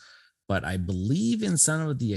But 0.49 0.65
I 0.65 0.77
believe 0.77 1.43
in 1.43 1.57
some 1.57 1.89
of 1.89 1.99
the 1.99 2.13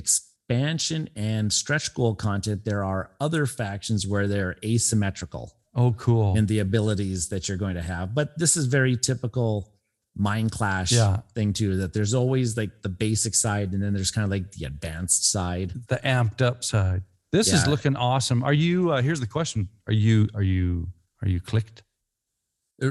expansion 0.48 1.10
and 1.16 1.52
stretch 1.52 1.94
goal 1.94 2.16
content, 2.16 2.66
there 2.66 2.84
are 2.84 3.12
other 3.20 3.46
factions 3.46 4.06
where 4.08 4.28
they're 4.28 4.56
asymmetrical. 4.64 5.52
Oh, 5.76 5.94
cool. 5.94 6.38
And 6.38 6.48
the 6.48 6.60
abilities 6.60 7.30
that 7.30 7.48
you're 7.50 7.58
going 7.58 7.76
to 7.76 7.82
have. 7.82 8.14
But 8.16 8.38
this 8.38 8.56
is 8.56 8.66
very 8.68 8.96
typical 8.96 9.72
Mindclash 10.18 10.94
Yeah. 10.94 11.22
thing 11.34 11.52
too, 11.52 11.76
that 11.78 11.92
there's 11.94 12.14
always 12.14 12.56
like 12.56 12.82
the 12.84 12.90
basic 12.90 13.36
side 13.36 13.74
and 13.74 13.84
then 13.84 13.94
there's 13.94 14.12
kind 14.12 14.24
of 14.24 14.32
like 14.32 14.52
the 14.54 14.66
advanced 14.66 15.30
side. 15.30 15.74
the 15.90 15.98
amped 15.98 16.42
up 16.42 16.64
side. 16.64 17.04
This 17.34 17.52
is 17.52 17.68
looking 17.68 17.98
awesome. 17.98 18.42
Are 18.44 18.54
you 18.54 18.92
uh 18.92 19.02
here's 19.02 19.20
the 19.20 19.28
question. 19.28 19.68
Are 19.88 19.94
you 19.94 20.30
are 20.34 20.42
you 20.44 20.88
are 21.22 21.28
you 21.28 21.42
clicked? 21.42 21.84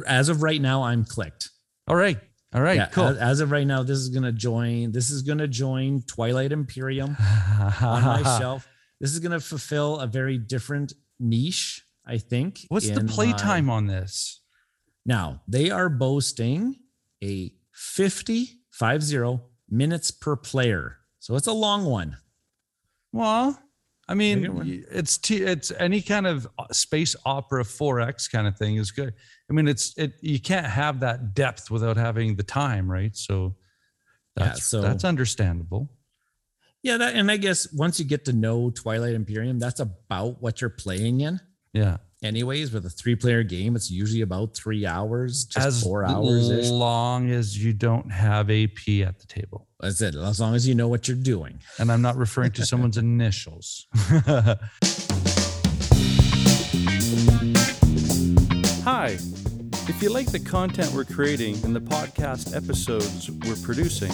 As 0.07 0.29
of 0.29 0.43
right 0.43 0.61
now, 0.61 0.83
I'm 0.83 1.07
clicked. 1.07 1.49
All 1.89 1.97
right. 1.97 2.19
All 2.55 2.63
right, 2.63 2.77
yeah, 2.77 2.87
cool. 2.87 3.05
As, 3.07 3.17
as 3.19 3.41
of 3.41 3.51
right 3.51 3.67
now, 3.67 3.83
this 3.83 3.99
is 3.99 4.09
gonna 4.11 4.31
join. 4.33 4.93
This 4.93 5.11
is 5.11 5.23
gonna 5.23 5.49
join 5.49 6.03
Twilight 6.03 6.53
Imperium 6.53 7.17
on 7.83 8.03
my 8.05 8.23
shelf. 8.39 8.69
This 9.01 9.13
is 9.13 9.19
gonna 9.19 9.41
fulfill 9.41 9.99
a 9.99 10.07
very 10.07 10.39
different 10.39 10.93
niche, 11.19 11.85
I 12.07 12.19
think. 12.19 12.61
What's 12.69 12.87
the 12.89 13.01
playtime 13.13 13.69
on 13.71 13.87
this? 13.89 14.41
Now 15.05 15.43
they 15.49 15.71
are 15.71 15.89
boasting 15.89 16.77
a 17.23 17.53
50, 17.73 18.49
50 18.71 19.41
minutes 19.69 20.11
per 20.13 20.37
player. 20.37 20.99
So 21.19 21.35
it's 21.35 21.47
a 21.49 21.53
long 21.53 21.85
one. 21.87 22.17
Well, 23.13 23.59
I 24.07 24.15
mean, 24.15 24.45
it 24.45 24.53
work. 24.55 24.67
y- 24.67 24.83
it's 24.91 25.19
t- 25.19 25.43
it's 25.43 25.71
any 25.73 26.03
kind 26.03 26.27
of 26.27 26.47
space 26.73 27.17
opera 27.25 27.65
4X 27.65 28.31
kind 28.31 28.47
of 28.47 28.57
thing 28.59 28.77
is 28.77 28.91
good. 28.91 29.15
I 29.51 29.53
mean, 29.53 29.69
it's 29.69 29.97
it 29.99 30.15
you 30.21 30.41
can't 30.41 30.67
have 30.67 31.01
that 31.01 31.35
depth 31.35 31.71
without 31.71 31.97
having 31.97 32.37
the 32.37 32.43
time, 32.43 32.91
right? 32.91 33.15
So 33.17 33.57
Yeah, 34.37 34.45
that's 34.47 34.65
so- 34.65 34.83
that's 34.83 35.05
understandable. 35.05 35.91
Yeah, 36.83 36.99
that, 36.99 37.15
and 37.15 37.31
I 37.31 37.39
guess 37.39 37.73
once 37.73 37.99
you 37.99 38.05
get 38.05 38.27
to 38.27 38.33
know 38.35 38.69
Twilight 38.71 39.15
Imperium, 39.15 39.59
that's 39.59 39.81
about 39.81 40.43
what 40.43 40.61
you're 40.61 40.69
playing 40.69 41.23
in. 41.23 41.41
Yeah. 41.73 41.97
Anyways, 42.23 42.73
with 42.73 42.85
a 42.87 42.91
three-player 42.91 43.43
game, 43.43 43.75
it's 43.77 43.91
usually 43.91 44.21
about 44.23 44.55
three 44.55 44.85
hours, 44.87 45.45
just 45.45 45.67
as 45.67 45.83
four 45.83 46.05
hours. 46.05 46.51
ish. 46.51 46.69
long 46.71 47.31
as 47.31 47.63
you 47.63 47.73
don't 47.75 48.11
have 48.13 48.51
AP 48.51 48.89
at 49.07 49.19
the 49.19 49.27
table. 49.27 49.67
That's 49.81 50.01
it. 50.03 50.15
As 50.15 50.41
long 50.41 50.55
as 50.55 50.67
you 50.69 50.75
know 50.75 50.89
what 50.89 51.07
you're 51.09 51.17
doing. 51.19 51.59
And 51.79 51.91
I'm 51.93 52.01
not 52.03 52.17
referring 52.17 52.53
to 52.53 52.65
someone's 52.67 52.97
initials. 53.09 53.87
Hi. 58.85 59.17
If 59.89 60.03
you 60.03 60.11
like 60.11 60.31
the 60.31 60.39
content 60.39 60.93
we're 60.93 61.07
creating 61.07 61.57
and 61.65 61.75
the 61.75 61.81
podcast 61.81 62.55
episodes 62.55 63.31
we're 63.31 63.57
producing, 63.65 64.13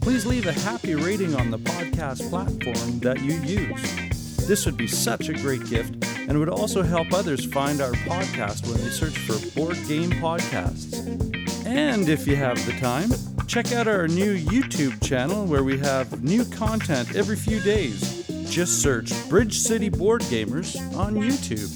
please 0.00 0.24
leave 0.24 0.46
a 0.46 0.52
happy 0.52 0.94
rating 0.94 1.34
on 1.34 1.50
the 1.50 1.58
podcast 1.58 2.30
platform 2.30 3.00
that 3.00 3.20
you 3.20 3.32
use. 3.40 4.46
This 4.46 4.64
would 4.64 4.76
be 4.76 4.86
such 4.86 5.28
a 5.28 5.32
great 5.32 5.68
gift 5.68 6.06
and 6.18 6.38
would 6.38 6.48
also 6.48 6.82
help 6.82 7.12
others 7.12 7.52
find 7.52 7.80
our 7.80 7.90
podcast 7.94 8.64
when 8.68 8.80
they 8.84 8.90
search 8.90 9.18
for 9.18 9.58
board 9.58 9.76
game 9.88 10.12
podcasts. 10.12 11.66
And 11.66 12.08
if 12.08 12.24
you 12.24 12.36
have 12.36 12.64
the 12.64 12.78
time, 12.78 13.10
check 13.48 13.72
out 13.72 13.88
our 13.88 14.06
new 14.06 14.38
YouTube 14.38 15.04
channel 15.04 15.46
where 15.46 15.64
we 15.64 15.78
have 15.78 16.22
new 16.22 16.44
content 16.44 17.16
every 17.16 17.34
few 17.34 17.58
days. 17.58 18.24
Just 18.48 18.82
search 18.82 19.12
Bridge 19.28 19.58
City 19.58 19.88
Board 19.88 20.20
Gamers 20.22 20.76
on 20.96 21.16
YouTube. 21.16 21.72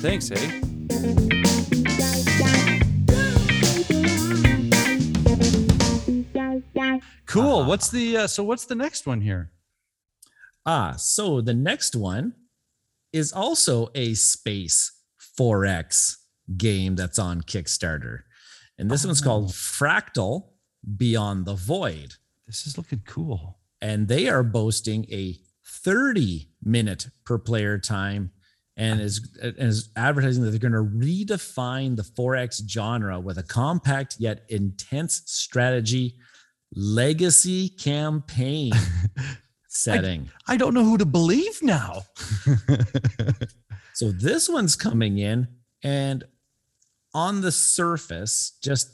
Thanks, 0.00 0.30
eh? 0.30 0.69
Cool. 7.26 7.60
Uh-huh. 7.60 7.68
What's 7.68 7.90
the 7.90 8.16
uh, 8.16 8.26
so 8.26 8.42
what's 8.42 8.64
the 8.64 8.74
next 8.74 9.06
one 9.06 9.20
here? 9.20 9.52
Ah, 10.66 10.94
so 10.96 11.40
the 11.40 11.54
next 11.54 11.94
one 11.96 12.34
is 13.12 13.32
also 13.32 13.88
a 13.94 14.14
space 14.14 14.92
4X 15.38 16.16
game 16.56 16.96
that's 16.96 17.18
on 17.18 17.42
Kickstarter. 17.42 18.20
And 18.78 18.90
this 18.90 19.04
one's 19.06 19.20
called 19.20 19.44
Oh. 19.46 19.52
Fractal 19.52 20.48
Beyond 20.96 21.46
the 21.46 21.54
Void. 21.54 22.14
This 22.46 22.66
is 22.66 22.76
looking 22.76 23.02
cool. 23.06 23.58
and 23.82 24.08
they 24.08 24.28
are 24.28 24.42
boasting 24.42 25.06
a 25.10 25.38
30 25.64 26.50
minute 26.62 27.06
per 27.24 27.38
player 27.38 27.78
time 27.78 28.30
and 28.80 29.00
is, 29.00 29.28
and 29.42 29.54
is 29.58 29.90
advertising 29.96 30.42
that 30.42 30.50
they're 30.50 30.70
going 30.70 30.72
to 30.72 30.78
redefine 31.06 31.96
the 31.96 32.02
4x 32.02 32.68
genre 32.68 33.20
with 33.20 33.36
a 33.38 33.42
compact 33.42 34.16
yet 34.18 34.44
intense 34.48 35.22
strategy 35.26 36.16
legacy 36.74 37.68
campaign 37.68 38.72
setting 39.68 40.30
I 40.48 40.56
don't 40.56 40.72
know 40.74 40.84
who 40.84 40.98
to 40.98 41.04
believe 41.06 41.62
now. 41.62 42.02
so 43.94 44.10
this 44.12 44.48
one's 44.48 44.76
coming 44.76 45.18
in 45.18 45.48
and 45.82 46.24
on 47.14 47.40
the 47.40 47.52
surface 47.52 48.56
just 48.62 48.88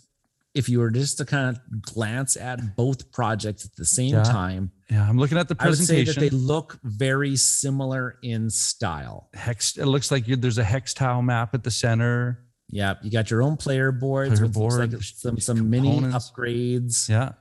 if 0.55 0.69
you 0.69 0.79
were 0.81 0.91
just 0.91 1.19
to 1.19 1.25
kind 1.25 1.55
of 1.55 1.83
glance 1.83 2.37
at 2.37 2.77
both 2.77 3.13
projects 3.13 3.65
at 3.67 3.77
the 3.77 3.85
same 3.85 4.15
Yeah. 4.15 4.23
time 4.23 4.73
yeah, 4.91 5.09
I'm 5.09 5.19
looking 5.19 5.39
at 5.39 5.49
the 5.49 5.55
presentation. 5.55 5.97
I 5.97 5.99
would 6.01 6.07
say 6.15 6.15
that 6.15 6.21
they 6.21 6.31
look 6.31 6.79
very 6.85 7.37
similar 7.37 8.19
in 8.23 8.51
style. 8.51 9.29
hex. 9.35 9.77
It 9.77 9.87
looks 9.87 10.11
like 10.11 10.29
you, 10.29 10.37
there's 10.37 10.59
a 10.59 10.65
hex 10.65 10.95
tile 10.95 11.23
map 11.23 11.55
at 11.55 11.65
the 11.65 11.71
center. 11.71 12.45
Yeah, 12.69 12.95
you 13.03 13.11
got 13.11 13.31
your 13.31 13.43
own 13.43 13.57
player 13.57 13.93
boards 13.93 14.39
Player 14.41 14.47
with 14.49 14.57
looks 14.57 14.77
like 14.77 14.91
board, 14.91 15.05
some 15.05 15.39
some 15.41 15.71
mini 15.71 16.01
upgrades. 16.01 17.09
Yeah. 17.09 17.33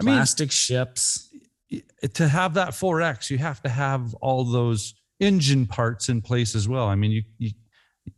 I 0.00 0.04
mean, 0.04 0.16
plastic 0.16 0.50
ships. 0.50 1.30
to 2.14 2.28
have 2.28 2.54
that 2.54 2.70
4X, 2.70 3.30
you 3.30 3.38
have 3.38 3.62
to 3.62 3.68
have 3.68 4.14
all 4.14 4.44
those 4.44 4.94
engine 5.20 5.66
parts 5.66 6.08
in 6.08 6.20
place 6.20 6.54
as 6.54 6.66
well. 6.68 6.86
I 6.88 6.94
mean, 6.96 7.12
you, 7.12 7.22
you 7.38 7.50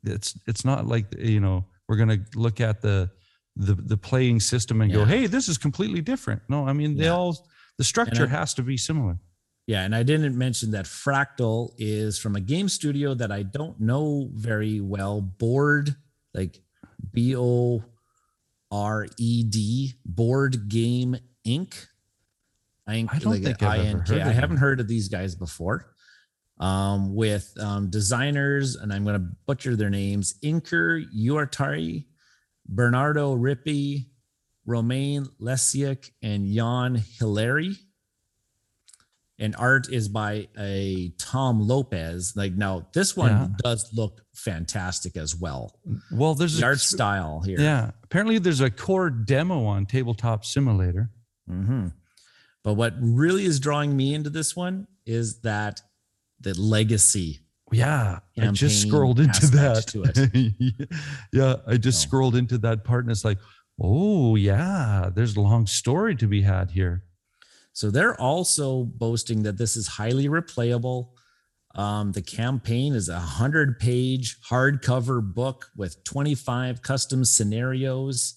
it's 0.05 0.39
it's 0.47 0.65
not 0.65 0.87
like 0.87 1.07
you 1.19 1.41
know 1.41 1.65
we're 1.89 1.97
gonna 1.97 2.19
look 2.35 2.61
at 2.61 2.81
the 2.81 3.11
the 3.57 3.75
the 3.75 3.97
playing 3.97 4.41
system 4.41 4.81
and 4.81 4.93
go, 4.93 5.05
hey, 5.05 5.27
this 5.27 5.49
is 5.49 5.59
completely 5.59 6.01
different. 6.01 6.43
No, 6.49 6.67
I 6.67 6.73
mean 6.73 6.97
they 6.97 7.05
Yeah. 7.05 7.11
all 7.11 7.47
the 7.79 7.85
structure 7.85 8.25
I- 8.25 8.29
has 8.29 8.55
to 8.55 8.63
be 8.63 8.77
similar. 8.77 9.19
Yeah, 9.67 9.83
and 9.83 9.97
I 9.97 10.05
didn't 10.05 10.39
mention 10.39 10.71
that 10.73 10.85
Fractal 10.85 11.71
is 11.77 12.21
from 12.21 12.37
a 12.37 12.41
game 12.41 12.69
studio 12.69 13.15
that 13.15 13.33
I 13.33 13.43
don't 13.43 13.81
know 13.81 14.31
very 14.33 14.81
well. 14.81 15.21
Board, 15.21 15.97
like 16.35 16.61
B 17.13 17.35
O 17.37 17.83
R 18.71 19.09
E 19.19 19.43
D, 19.43 19.95
Board 20.05 20.69
Game 20.69 21.17
Inc. 21.45 21.75
I, 22.87 23.07
I 23.11 23.19
don't 23.19 23.43
think 23.43 23.61
I've 23.63 23.87
ever 23.87 23.99
heard 23.99 24.21
I 24.21 24.33
haven't 24.33 24.59
heard 24.59 24.79
of 24.79 24.87
these 24.87 25.09
guys 25.09 25.35
before. 25.35 25.93
Um, 26.59 27.15
with 27.15 27.53
um, 27.61 27.91
designers, 27.91 28.77
and 28.77 28.91
I'm 28.91 29.05
going 29.05 29.21
to 29.21 29.27
butcher 29.47 29.75
their 29.77 29.91
names: 29.91 30.35
Inker 30.45 31.05
Uartari, 31.13 32.07
Bernardo 32.69 33.35
Rippi, 33.35 34.07
Romain 34.67 35.27
Lesiak, 35.41 36.11
and 36.23 36.53
Jan 36.53 36.97
Hilary 37.19 37.77
and 39.39 39.55
art 39.57 39.93
is 39.93 40.09
by 40.09 40.49
a 40.59 41.13
Tom 41.19 41.61
Lopez. 41.61 42.33
Like 42.37 42.55
now, 42.55 42.89
this 42.95 43.17
one 43.17 43.31
Yeah. 43.31 43.49
does 43.63 43.89
look 43.95 44.23
fantastic 44.35 45.17
as 45.17 45.37
well. 45.37 45.79
Well, 46.11 46.35
there's 46.35 46.57
The 46.59 46.65
a 46.65 46.69
art 46.69 46.81
style 46.81 47.43
here. 47.43 47.61
Yeah, 47.61 47.91
apparently 48.03 48.39
there's 48.39 48.61
a 48.61 48.71
core 48.71 49.11
demo 49.11 49.65
on 49.67 49.85
Tabletop 49.87 50.45
Simulator. 50.45 51.11
Mhm. 51.51 51.93
But 52.65 52.75
what 52.75 52.95
really 52.99 53.45
is 53.45 53.61
drawing 53.61 53.97
me 53.97 54.15
into 54.15 54.31
this 54.31 54.57
one 54.57 54.87
is 55.05 55.41
that 55.43 55.83
the 56.41 56.55
legacy. 56.59 57.41
Yeah, 57.73 58.21
I 58.39 58.47
just 58.53 58.81
scrolled 58.83 59.21
into 59.21 59.47
that. 59.49 59.93
yeah, 61.33 61.57
I 61.67 61.77
just 61.77 62.01
So. 62.01 62.07
scrolled 62.09 62.37
into 62.37 62.59
that 62.59 62.85
part 62.85 63.05
and 63.05 63.11
it's 63.13 63.25
like, 63.25 63.39
oh 63.81 64.37
yeah, 64.37 65.11
there's 65.15 65.37
a 65.37 65.41
long 65.41 65.67
story 65.67 66.17
to 66.17 66.27
be 66.27 66.43
had 66.43 66.71
here. 66.71 67.05
So 67.73 67.91
they're 67.91 68.19
also 68.19 68.85
boasting 68.85 69.43
that 69.43 69.59
this 69.59 69.77
is 69.77 69.87
highly 69.87 70.29
replayable. 70.29 71.11
Um, 71.75 72.13
the 72.13 72.23
campaign 72.23 72.95
is 72.95 73.11
a 73.11 73.19
hundred 73.21 73.79
page 73.79 74.39
hardcover 74.49 75.23
book 75.23 75.67
with 75.77 76.03
25 76.05 76.81
custom 76.81 77.23
scenarios. 77.25 78.37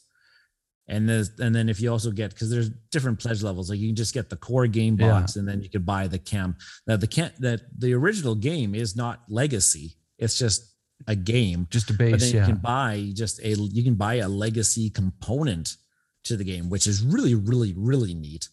And 0.90 1.10
and 1.10 1.56
then 1.56 1.70
if 1.70 1.80
you 1.80 1.90
also 1.92 2.12
get 2.12 2.32
because 2.32 2.50
there's 2.50 2.70
different 2.92 3.20
pledge 3.20 3.42
levels, 3.44 3.70
like 3.70 3.80
you 3.80 3.88
can 3.90 3.96
just 3.96 4.14
get 4.14 4.30
the 4.30 4.36
core 4.36 4.68
game 4.68 4.98
Yeah. 5.00 5.12
box 5.22 5.36
and 5.38 5.48
then 5.48 5.62
you 5.62 5.70
could 5.70 5.86
buy 5.86 6.08
the 6.08 6.20
camp. 6.20 6.58
Now 6.88 6.98
the 6.98 7.08
camp 7.08 7.36
that 7.40 7.62
the 7.78 7.94
original 7.94 8.36
game 8.36 8.76
is 8.76 8.96
not 8.96 9.22
legacy. 9.30 9.96
It's 10.18 10.38
just 10.38 10.76
a 11.08 11.16
game. 11.16 11.68
Just 11.70 11.90
a 11.90 11.94
But 11.94 12.00
base, 12.00 12.22
then 12.22 12.36
yeah. 12.36 12.48
you 12.48 12.54
can 12.54 12.62
buy 12.62 13.12
just 13.14 13.40
a 13.40 13.54
you 13.54 13.84
can 13.84 13.96
buy 13.96 14.16
a 14.16 14.28
legacy 14.28 14.90
component 14.90 15.78
to 16.26 16.38
the 16.38 16.44
game, 16.44 16.70
which 16.70 16.88
is 16.88 17.02
really, 17.02 17.36
really, 17.36 17.74
really 17.78 18.14
neat. 18.14 18.50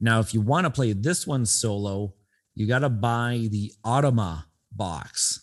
Now, 0.00 0.20
if 0.20 0.32
you 0.32 0.40
want 0.40 0.64
to 0.64 0.70
play 0.70 0.92
this 0.92 1.26
one 1.26 1.44
solo, 1.44 2.14
you 2.54 2.66
got 2.66 2.80
to 2.80 2.88
buy 2.88 3.48
the 3.50 3.72
Automa 3.84 4.44
box 4.72 5.42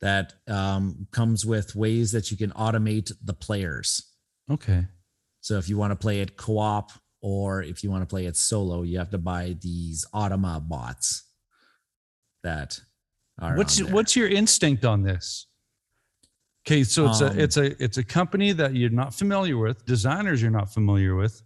that 0.00 0.34
um, 0.48 1.06
comes 1.12 1.46
with 1.46 1.74
ways 1.74 2.12
that 2.12 2.30
you 2.30 2.36
can 2.36 2.50
automate 2.50 3.12
the 3.24 3.32
players. 3.32 4.12
okay. 4.50 4.86
So 5.40 5.58
if 5.58 5.68
you 5.68 5.78
want 5.78 5.92
to 5.92 5.96
play 5.96 6.22
it 6.22 6.36
co-op 6.36 6.90
or 7.22 7.62
if 7.62 7.84
you 7.84 7.90
want 7.90 8.02
to 8.02 8.06
play 8.06 8.26
it 8.26 8.36
solo, 8.36 8.82
you 8.82 8.98
have 8.98 9.10
to 9.10 9.18
buy 9.18 9.56
these 9.60 10.04
Automa 10.12 10.60
bots 10.66 11.22
that 12.42 12.80
are 13.40 13.56
What's 13.56 13.80
what's 13.82 14.16
your 14.16 14.28
instinct 14.28 14.84
on 14.84 15.02
this? 15.02 15.46
Okay, 16.66 16.82
so 16.82 17.06
it's 17.06 17.20
Um, 17.20 17.38
a 17.38 17.42
it's 17.42 17.56
a 17.56 17.82
it's 17.82 17.96
a 17.98 18.02
company 18.02 18.52
that 18.52 18.74
you're 18.74 18.90
not 18.90 19.14
familiar 19.14 19.56
with, 19.56 19.84
designers 19.86 20.42
you're 20.42 20.50
not 20.50 20.72
familiar 20.72 21.14
with, 21.14 21.40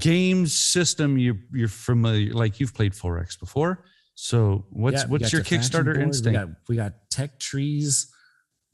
games 0.00 0.54
system 0.56 1.18
you 1.18 1.38
you're 1.52 1.68
familiar 1.68 2.32
like 2.32 2.58
you've 2.58 2.72
played 2.72 2.92
4X 2.92 3.38
before. 3.38 3.84
So 4.14 4.64
what's 4.70 5.02
Yeah, 5.02 5.08
we 5.08 5.18
your 5.18 5.42
Kickstarter 5.42 5.94
boards, 5.94 6.26
instinct? 6.26 6.26
We 6.26 6.32
got, 6.32 6.48
we 6.68 6.76
got 6.76 6.92
tech 7.10 7.38
trees. 7.38 8.10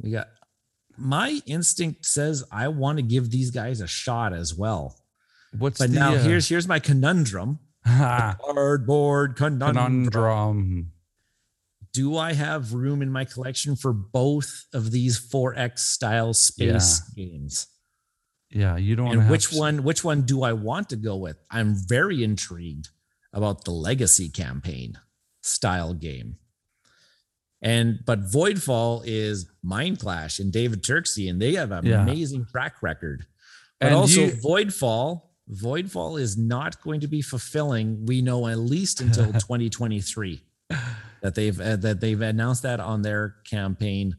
We 0.01 0.13
got 0.13 0.29
my 0.97 1.41
instinct 1.47 2.07
says 2.07 2.45
I 2.53 2.69
want 2.69 2.99
to 2.99 3.03
give 3.03 3.31
these 3.31 3.51
guys 3.51 3.81
a 3.81 3.89
shot 3.89 4.33
as 4.33 4.55
well. 4.55 4.97
what's 5.59 5.79
But 5.79 5.91
the 5.91 5.99
now 5.99 6.15
uh, 6.15 6.23
here's 6.23 6.49
here's 6.49 6.69
my 6.69 6.79
conundrum. 6.79 7.59
Cardboard 7.85 9.35
conundrum. 9.35 9.75
conundrum? 9.75 10.92
Do 11.93 12.17
I 12.17 12.33
have 12.33 12.73
room 12.73 13.03
in 13.03 13.11
my 13.13 13.25
collection 13.25 13.77
for 13.77 13.93
both 13.93 14.65
of 14.73 14.91
these 14.91 15.19
4X 15.21 15.79
style 15.81 16.33
space 16.33 17.01
games? 17.15 17.67
Yeah, 18.51 18.77
you 18.77 18.97
don't. 18.97 19.13
And 19.13 19.21
have 19.23 19.31
which 19.31 19.53
s- 19.53 19.59
one 19.59 19.83
which 19.83 20.03
one 20.05 20.23
do 20.23 20.43
I 20.43 20.53
want 20.53 20.89
to 20.91 20.97
go 20.97 21.17
with? 21.17 21.37
I'm 21.51 21.75
very 21.89 22.23
intrigued 22.23 22.89
about 23.33 23.65
the 23.65 23.71
legacy 23.73 24.29
campaign 24.29 24.99
style 25.43 25.95
game. 25.95 26.37
And 27.61 28.01
but 28.05 28.25
Voidfall 28.25 29.03
is 29.07 29.47
Mindclash 29.65 30.41
and 30.41 30.53
David 30.53 30.83
Turczi, 30.83 31.31
and 31.31 31.41
they 31.41 31.55
have 31.55 31.71
an 31.73 31.87
Yeah. 31.87 32.03
amazing 32.03 32.47
track 32.47 32.83
record. 32.83 33.27
But 33.81 33.87
And 33.89 33.95
also 33.95 34.27
you- 34.27 34.33
Voidfall, 34.33 35.23
Voidfall 35.51 36.21
is 36.21 36.37
not 36.37 36.81
going 36.83 37.01
to 37.01 37.09
be 37.09 37.23
fulfilling. 37.23 38.05
We 38.07 38.21
know 38.23 38.49
at 38.49 38.59
least 38.59 39.01
until 39.01 39.33
2023 39.33 40.43
that 41.23 41.35
they've 41.35 41.59
uh, 41.61 41.77
that 41.77 42.01
they've 42.01 42.21
announced 42.21 42.63
that 42.63 42.81
on 42.81 43.03
their 43.03 43.37
campaign. 43.51 44.17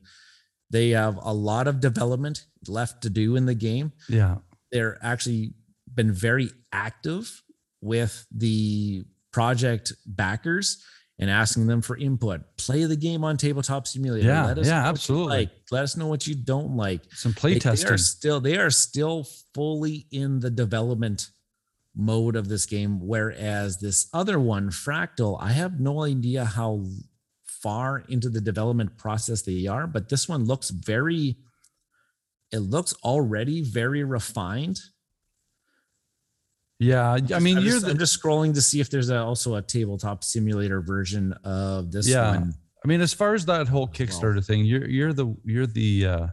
They 0.69 0.89
have 0.91 1.17
a 1.21 1.33
lot 1.33 1.67
of 1.67 1.79
development 1.79 2.45
left 2.67 3.03
to 3.03 3.09
do 3.09 3.35
in 3.35 3.45
the 3.45 3.53
game 3.53 3.91
Yeah, 4.09 4.37
they're 4.71 4.97
actually 5.03 5.53
been 5.93 6.11
very 6.11 6.49
active 6.71 7.29
with 7.81 8.25
the 8.35 9.03
project 9.31 9.93
backers 10.07 10.81
and 11.19 11.29
asking 11.29 11.67
them 11.67 11.81
for 11.83 11.95
input. 11.97 12.41
Play 12.57 12.85
the 12.85 12.95
game 12.95 13.23
on 13.23 13.37
Tabletop 13.37 13.85
Simulator. 13.87 14.25
Yeah, 14.27 14.45
Let 14.47 14.57
us 14.57 14.65
yeah, 14.67 14.71
know 14.71 14.79
what 14.79 14.85
you 14.85 14.89
absolutely. 14.89 15.37
Like, 15.37 15.49
let 15.71 15.83
us 15.83 15.97
know 15.97 16.07
what 16.07 16.25
you 16.25 16.33
don't 16.35 16.75
like. 16.75 17.01
some 17.11 17.33
play 17.33 17.59
They- 17.59 17.75
They 17.75 17.85
are 17.85 17.97
still 17.97 18.39
they 18.41 18.57
are 18.57 18.71
still 18.71 19.27
fully 19.53 20.07
in 20.11 20.39
the 20.39 20.49
development 20.49 21.27
mode 21.95 22.35
of 22.35 22.47
this 22.49 22.65
game. 22.65 22.99
Whereas 22.99 23.79
this 23.79 24.07
other 24.13 24.39
one, 24.39 24.69
Fractal, 24.69 25.37
I 25.41 25.51
have 25.51 25.79
no 25.79 26.03
idea 26.03 26.45
how 26.45 26.83
far 27.45 28.03
into 28.09 28.29
the 28.29 28.41
development 28.41 28.97
process 28.97 29.41
they 29.41 29.67
are, 29.67 29.87
but 29.87 30.09
this 30.09 30.27
one 30.27 30.45
looks 30.45 30.69
very 30.69 31.37
it 32.51 32.59
looks 32.59 32.93
already 33.03 33.63
very 33.63 34.03
refined. 34.03 34.79
Yeah, 36.79 37.17
I 37.33 37.39
mean 37.39 37.57
I'm 37.57 37.63
you're 37.63 37.73
just, 37.73 37.85
the 37.85 37.91
I'm 37.91 37.97
just 37.97 38.21
scrolling 38.21 38.53
to 38.55 38.61
see 38.61 38.79
if 38.79 38.89
there's 38.89 39.09
a, 39.09 39.17
also 39.17 39.55
a 39.55 39.61
tabletop 39.61 40.23
simulator 40.23 40.81
version 40.81 41.33
of 41.43 41.91
this 41.91 42.07
Yeah. 42.07 42.31
one. 42.31 42.53
I 42.83 42.87
mean, 42.87 42.99
as 42.99 43.13
far 43.13 43.33
as 43.33 43.45
that 43.45 43.69
whole 43.69 43.87
Kickstarter 43.87 44.45
thing, 44.45 44.65
you're 44.65 44.85
you're 44.85 45.13
the 45.13 45.33
you're 45.45 45.67
the 45.67 46.05
uh 46.05 46.27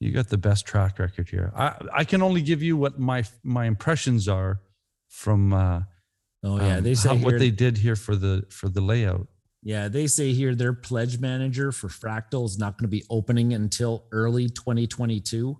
you 0.00 0.10
got 0.12 0.28
the 0.28 0.38
best 0.38 0.66
track 0.66 0.98
record 0.98 1.28
here. 1.28 1.52
I 1.56 1.74
I 1.92 2.04
can 2.04 2.22
only 2.22 2.42
give 2.42 2.62
you 2.62 2.76
what 2.76 2.98
my 2.98 3.24
my 3.44 3.66
impressions 3.66 4.26
are 4.28 4.60
from 5.08 5.52
uh 5.52 5.82
Oh 6.42 6.56
yeah, 6.56 6.76
um, 6.78 6.82
they 6.84 6.94
say 6.94 7.10
how- 7.10 7.16
here, 7.16 7.24
what 7.26 7.38
they 7.38 7.50
did 7.50 7.76
here 7.78 7.96
for 7.96 8.16
the 8.16 8.44
for 8.50 8.68
the 8.70 8.80
layout. 8.80 9.28
yeah, 9.62 9.88
they 9.88 10.06
say 10.06 10.32
here 10.32 10.54
their 10.54 10.72
pledge 10.72 11.18
manager 11.20 11.70
for 11.70 11.88
Fractal 11.88 12.46
is 12.46 12.56
not 12.58 12.78
going 12.78 12.88
to 12.90 12.96
be 12.98 13.04
opening 13.10 13.52
until 13.52 14.06
early 14.10 14.48
2022. 14.48 15.58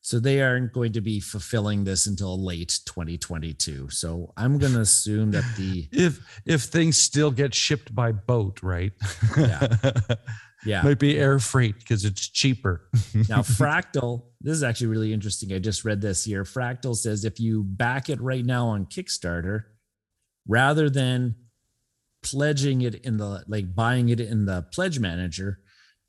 So 0.00 0.20
they 0.20 0.40
aren't 0.40 0.72
going 0.72 0.92
to 0.92 1.00
be 1.00 1.18
fulfilling 1.20 1.84
this 1.84 2.06
until 2.06 2.42
late 2.42 2.78
2022. 2.86 3.90
So 3.90 4.32
I'm 4.36 4.56
going 4.62 4.72
to 4.72 4.80
assume 4.80 5.32
that 5.32 5.44
the 5.58 5.88
If 5.92 6.20
if 6.46 6.62
things 6.62 6.96
still 6.96 7.30
get 7.30 7.54
shipped 7.54 7.94
by 7.94 8.12
boat, 8.12 8.62
right? 8.62 8.92
Yeah. 9.36 9.76
yeah, 10.66 10.82
Might 10.82 10.98
be 10.98 11.16
air 11.16 11.38
freight 11.38 11.78
because 11.78 12.04
it's 12.04 12.28
cheaper. 12.28 12.88
Now, 13.28 13.40
Fractal, 13.40 14.24
this 14.40 14.56
is 14.56 14.62
actually 14.62 14.88
really 14.88 15.12
interesting. 15.12 15.52
I 15.52 15.58
just 15.58 15.84
read 15.84 16.00
this 16.00 16.24
here. 16.24 16.44
Fractal 16.44 16.94
says 16.94 17.24
if 17.24 17.40
you 17.40 17.64
back 17.64 18.10
it 18.10 18.20
right 18.20 18.44
now 18.44 18.66
on 18.68 18.86
Kickstarter, 18.86 19.64
rather 20.46 20.90
than 20.90 21.36
pledging 22.22 22.82
it 22.82 22.96
in 22.96 23.16
the 23.16 23.44
like 23.46 23.74
buying 23.74 24.08
it 24.08 24.20
in 24.20 24.44
the 24.44 24.66
pledge 24.72 24.98
manager, 24.98 25.60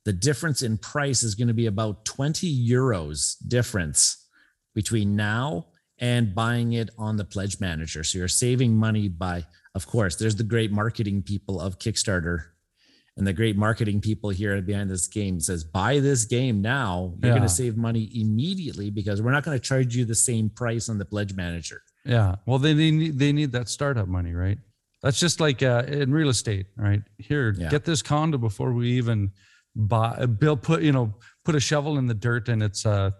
the 0.06 0.14
difference 0.14 0.62
in 0.62 0.78
price 0.78 1.24
is 1.24 1.36
going 1.36 1.48
to 1.48 1.54
be 1.54 1.68
about 1.68 2.06
20 2.06 2.48
euros 2.68 3.36
difference 3.48 4.26
between 4.74 5.16
now 5.16 5.68
and 6.00 6.36
buying 6.36 6.74
it 6.74 6.90
on 6.98 7.18
the 7.18 7.26
pledge 7.26 7.60
manager. 7.60 8.04
So 8.04 8.20
you're 8.20 8.28
saving 8.28 8.76
money 8.76 9.08
by, 9.08 9.46
of 9.76 9.88
course, 9.88 10.16
there's 10.16 10.36
the 10.36 10.44
great 10.44 10.72
marketing 10.72 11.24
people 11.24 11.60
of 11.60 11.80
Kickstarter 11.80 12.46
and 13.18 13.26
the 13.26 13.34
great 13.34 13.58
marketing 13.58 14.00
people 14.00 14.30
here 14.30 14.62
behind 14.62 14.90
this 14.90 15.08
game 15.08 15.40
says 15.40 15.64
buy 15.64 16.00
this 16.00 16.26
game 16.26 16.62
now 16.62 17.14
you're 17.22 17.32
Yeah. 17.32 17.38
going 17.38 17.48
to 17.48 17.54
save 17.54 17.76
money 17.76 18.10
immediately 18.14 18.90
because 18.90 19.22
we're 19.22 19.32
not 19.32 19.44
going 19.44 19.58
to 19.58 19.64
charge 19.64 19.96
you 19.96 20.06
the 20.06 20.16
same 20.16 20.50
price 20.50 20.88
on 20.90 20.98
the 20.98 21.06
pledge 21.06 21.34
manager 21.34 21.82
Yeah. 22.06 22.36
Well, 22.46 22.60
they, 22.60 22.74
they 22.74 22.92
need 22.92 23.20
they 23.20 23.32
need 23.34 23.52
that 23.52 23.68
startup 23.70 24.08
money, 24.08 24.34
right? 24.34 24.60
That's 25.04 25.20
just 25.20 25.40
like 25.40 25.62
uh, 25.62 25.84
in 25.88 26.12
real 26.12 26.30
estate, 26.30 26.68
right? 26.78 27.02
Here, 27.18 27.54
Yeah. 27.58 27.70
get 27.70 27.84
this 27.86 28.02
condo 28.02 28.38
before 28.38 28.72
we 28.74 28.88
even 29.02 29.32
buy. 29.76 30.26
Bill 30.26 30.58
put 30.58 30.82
you 30.82 30.92
know 30.92 31.14
put 31.46 31.56
a 31.56 31.60
shovel 31.60 31.98
in 31.98 32.06
the 32.08 32.14
dirt 32.28 32.50
and 32.50 32.64
it's 32.64 32.86
uh 32.86 33.12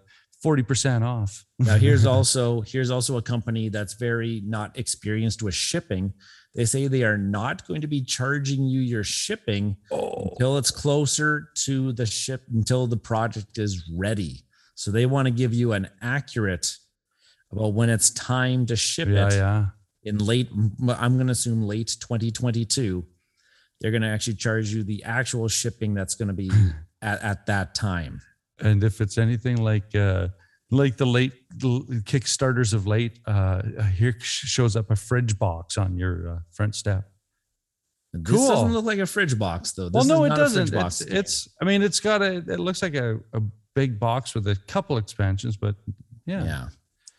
forty 0.42 0.62
percent 0.62 1.04
off. 1.04 1.44
Now 1.58 1.76
here's 1.76 2.06
also 2.14 2.62
here's 2.62 2.90
also 2.90 3.16
a 3.16 3.22
company 3.22 3.68
that's 3.68 3.94
very 3.94 4.42
not 4.44 4.78
experienced 4.78 5.42
with 5.42 5.54
shipping. 5.54 6.12
They 6.54 6.64
say 6.64 6.86
they 6.88 7.04
are 7.04 7.18
not 7.18 7.66
going 7.68 7.82
to 7.82 7.86
be 7.86 8.02
charging 8.02 8.64
you 8.64 8.80
your 8.80 9.04
shipping 9.04 9.76
Oh. 9.92 10.30
until 10.32 10.58
it's 10.58 10.70
closer 10.70 11.50
to 11.66 11.92
the 11.92 12.06
ship 12.06 12.42
until 12.52 12.86
the 12.86 12.96
project 12.96 13.58
is 13.58 13.88
ready. 13.94 14.44
So 14.74 14.90
they 14.90 15.06
want 15.06 15.26
to 15.26 15.30
give 15.30 15.52
you 15.54 15.72
an 15.72 15.88
accurate 16.02 16.76
about 17.52 17.74
when 17.74 17.90
it's 17.90 18.10
time 18.10 18.66
to 18.66 18.76
ship 18.76 19.08
Yeah, 19.08 19.26
it 19.28 19.32
yeah. 19.34 19.66
in 20.04 20.18
late 20.18 20.48
I'm 20.88 21.14
going 21.16 21.26
to 21.26 21.32
assume 21.32 21.62
late 21.62 21.96
2022. 22.00 23.04
They're 23.80 23.90
going 23.92 24.02
to 24.02 24.08
actually 24.08 24.34
charge 24.34 24.70
you 24.70 24.82
the 24.82 25.04
actual 25.04 25.46
shipping 25.48 25.94
that's 25.94 26.14
going 26.16 26.28
to 26.28 26.34
be 26.34 26.50
at, 27.02 27.22
at 27.22 27.46
that 27.46 27.74
time. 27.74 28.20
And 28.60 28.82
if 28.82 29.00
it's 29.00 29.18
anything 29.18 29.58
like 29.62 29.94
uh 29.94 30.28
like 30.70 30.96
the 30.96 31.06
late 31.06 31.32
Kickstarters 31.58 32.74
of 32.74 32.86
late, 32.86 33.18
uh 33.26 33.62
here 33.96 34.14
shows 34.20 34.76
up 34.76 34.90
a 34.90 34.96
fridge 34.96 35.38
box 35.38 35.78
on 35.78 35.96
your 35.96 36.30
uh, 36.30 36.38
front 36.50 36.74
step. 36.74 37.04
This 38.12 38.36
Cool. 38.36 38.48
doesn't 38.48 38.72
look 38.72 38.84
like 38.84 38.98
a 38.98 39.06
fridge 39.06 39.38
box 39.38 39.72
though. 39.72 39.88
This 39.88 40.06
well, 40.06 40.20
no, 40.20 40.24
is 40.24 40.32
it 40.32 40.36
doesn't. 40.36 40.72
box 40.72 41.00
It's, 41.00 41.10
it's 41.10 41.48
I 41.60 41.64
mean, 41.64 41.82
it's 41.82 42.00
got 42.00 42.22
a 42.22 42.36
it 42.36 42.60
looks 42.60 42.82
like 42.82 42.94
a, 42.94 43.18
a 43.32 43.40
big 43.74 43.98
box 44.00 44.34
with 44.34 44.46
a 44.48 44.56
couple 44.66 44.96
expansions, 44.96 45.56
but 45.56 45.74
yeah. 46.26 46.44
yeah. 46.44 46.68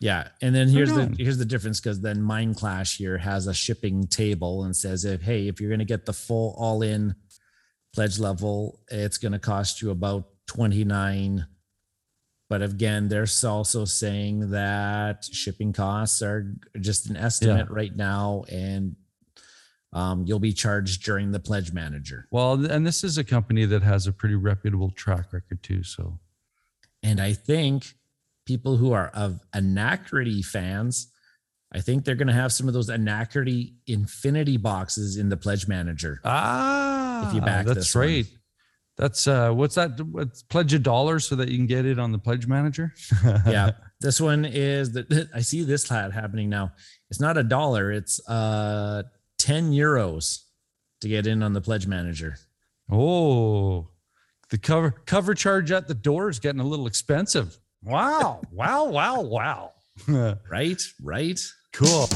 Yeah. 0.01 0.27
And 0.41 0.55
then 0.55 0.69
here's 0.69 0.91
the 0.93 1.13
here's 1.17 1.37
the 1.37 1.45
difference 1.45 1.79
because 1.79 1.99
then 2.01 2.17
Mindclash 2.21 2.97
here 2.97 3.17
has 3.17 3.47
a 3.47 3.53
shipping 3.53 4.07
table 4.07 4.63
and 4.63 4.75
says 4.75 5.05
if 5.05 5.21
hey, 5.21 5.47
if 5.47 5.59
you're 5.59 5.69
gonna 5.69 5.85
get 5.85 6.05
the 6.05 6.13
full 6.13 6.55
all 6.57 6.81
in 6.81 7.15
pledge 7.93 8.17
level, 8.17 8.79
it's 8.89 9.17
gonna 9.17 9.39
cost 9.39 9.81
you 9.81 9.91
about 9.91 10.25
29. 10.47 11.45
But 12.49 12.63
again, 12.63 13.07
they're 13.07 13.27
also 13.45 13.85
saying 13.85 14.49
that 14.51 15.23
shipping 15.23 15.71
costs 15.71 16.23
are 16.23 16.51
just 16.79 17.07
an 17.09 17.15
estimate 17.15 17.69
right 17.69 17.95
now, 17.95 18.43
and 18.51 18.95
um, 19.93 20.25
you'll 20.25 20.39
be 20.39 20.53
charged 20.53 21.03
during 21.03 21.31
the 21.31 21.39
pledge 21.39 21.71
manager. 21.71 22.27
Well, 22.31 22.65
and 22.65 22.85
this 22.85 23.03
is 23.03 23.19
a 23.19 23.23
company 23.23 23.65
that 23.65 23.83
has 23.83 24.07
a 24.07 24.11
pretty 24.11 24.35
reputable 24.35 24.89
track 24.89 25.31
record 25.31 25.61
too. 25.61 25.83
So 25.83 26.19
And 27.03 27.21
I 27.21 27.33
think 27.33 27.93
people 28.45 28.77
who 28.77 28.93
are 28.93 29.09
of 29.09 29.39
Anachrony 29.53 30.43
fans, 30.43 31.11
I 31.71 31.81
think 31.81 32.03
they're 32.03 32.15
going 32.15 32.27
to 32.27 32.33
have 32.33 32.51
some 32.51 32.67
of 32.67 32.73
those 32.73 32.89
Anachrony 32.89 33.73
Infinity 33.85 34.57
boxes 34.57 35.17
in 35.17 35.29
the 35.29 35.37
Pledge 35.37 35.67
Manager. 35.67 36.19
ah, 36.25 37.27
if 37.27 37.35
you 37.35 37.41
back 37.41 37.67
that's 37.67 37.77
this 37.77 37.95
one. 37.95 38.38
That's 38.99 39.27
uh, 39.27 39.51
what's 39.51 39.75
that? 39.75 39.97
What's 40.01 40.43
pledge 40.43 40.73
a 40.73 40.79
dollar 40.79 41.19
so 41.19 41.37
that 41.37 41.47
you 41.47 41.55
can 41.55 41.67
get 41.67 41.85
it 41.85 41.97
on 41.97 42.11
the 42.11 42.19
pledge 42.19 42.47
manager? 42.47 42.93
yeah, 43.47 43.71
this 44.01 44.19
one 44.19 44.43
is 44.43 44.91
the. 44.91 45.29
I 45.33 45.39
see 45.39 45.63
this 45.63 45.87
hat 45.87 46.11
happening 46.11 46.49
now. 46.49 46.73
It's 47.09 47.21
not 47.21 47.37
a 47.37 47.43
dollar. 47.43 47.93
It's 47.93 48.19
uh 48.27 49.03
ten 49.37 49.71
euros 49.71 50.43
to 50.99 51.07
get 51.07 51.27
in 51.27 51.41
on 51.43 51.53
the 51.53 51.61
Pledge 51.61 51.87
Manager. 51.87 52.35
Oh, 52.91 53.87
the 54.49 54.57
cover 54.57 54.91
cover 55.05 55.33
charge 55.33 55.71
at 55.71 55.87
the 55.87 55.95
door 55.95 56.29
is 56.29 56.39
getting 56.39 56.59
a 56.59 56.65
little 56.65 56.85
expensive. 56.85 57.57
Wow! 57.81 58.41
wow! 58.51 58.83
Wow! 58.83 59.21
Wow! 59.21 59.71
Right, 60.49 60.81
right. 61.01 61.39
cool. 61.71 62.09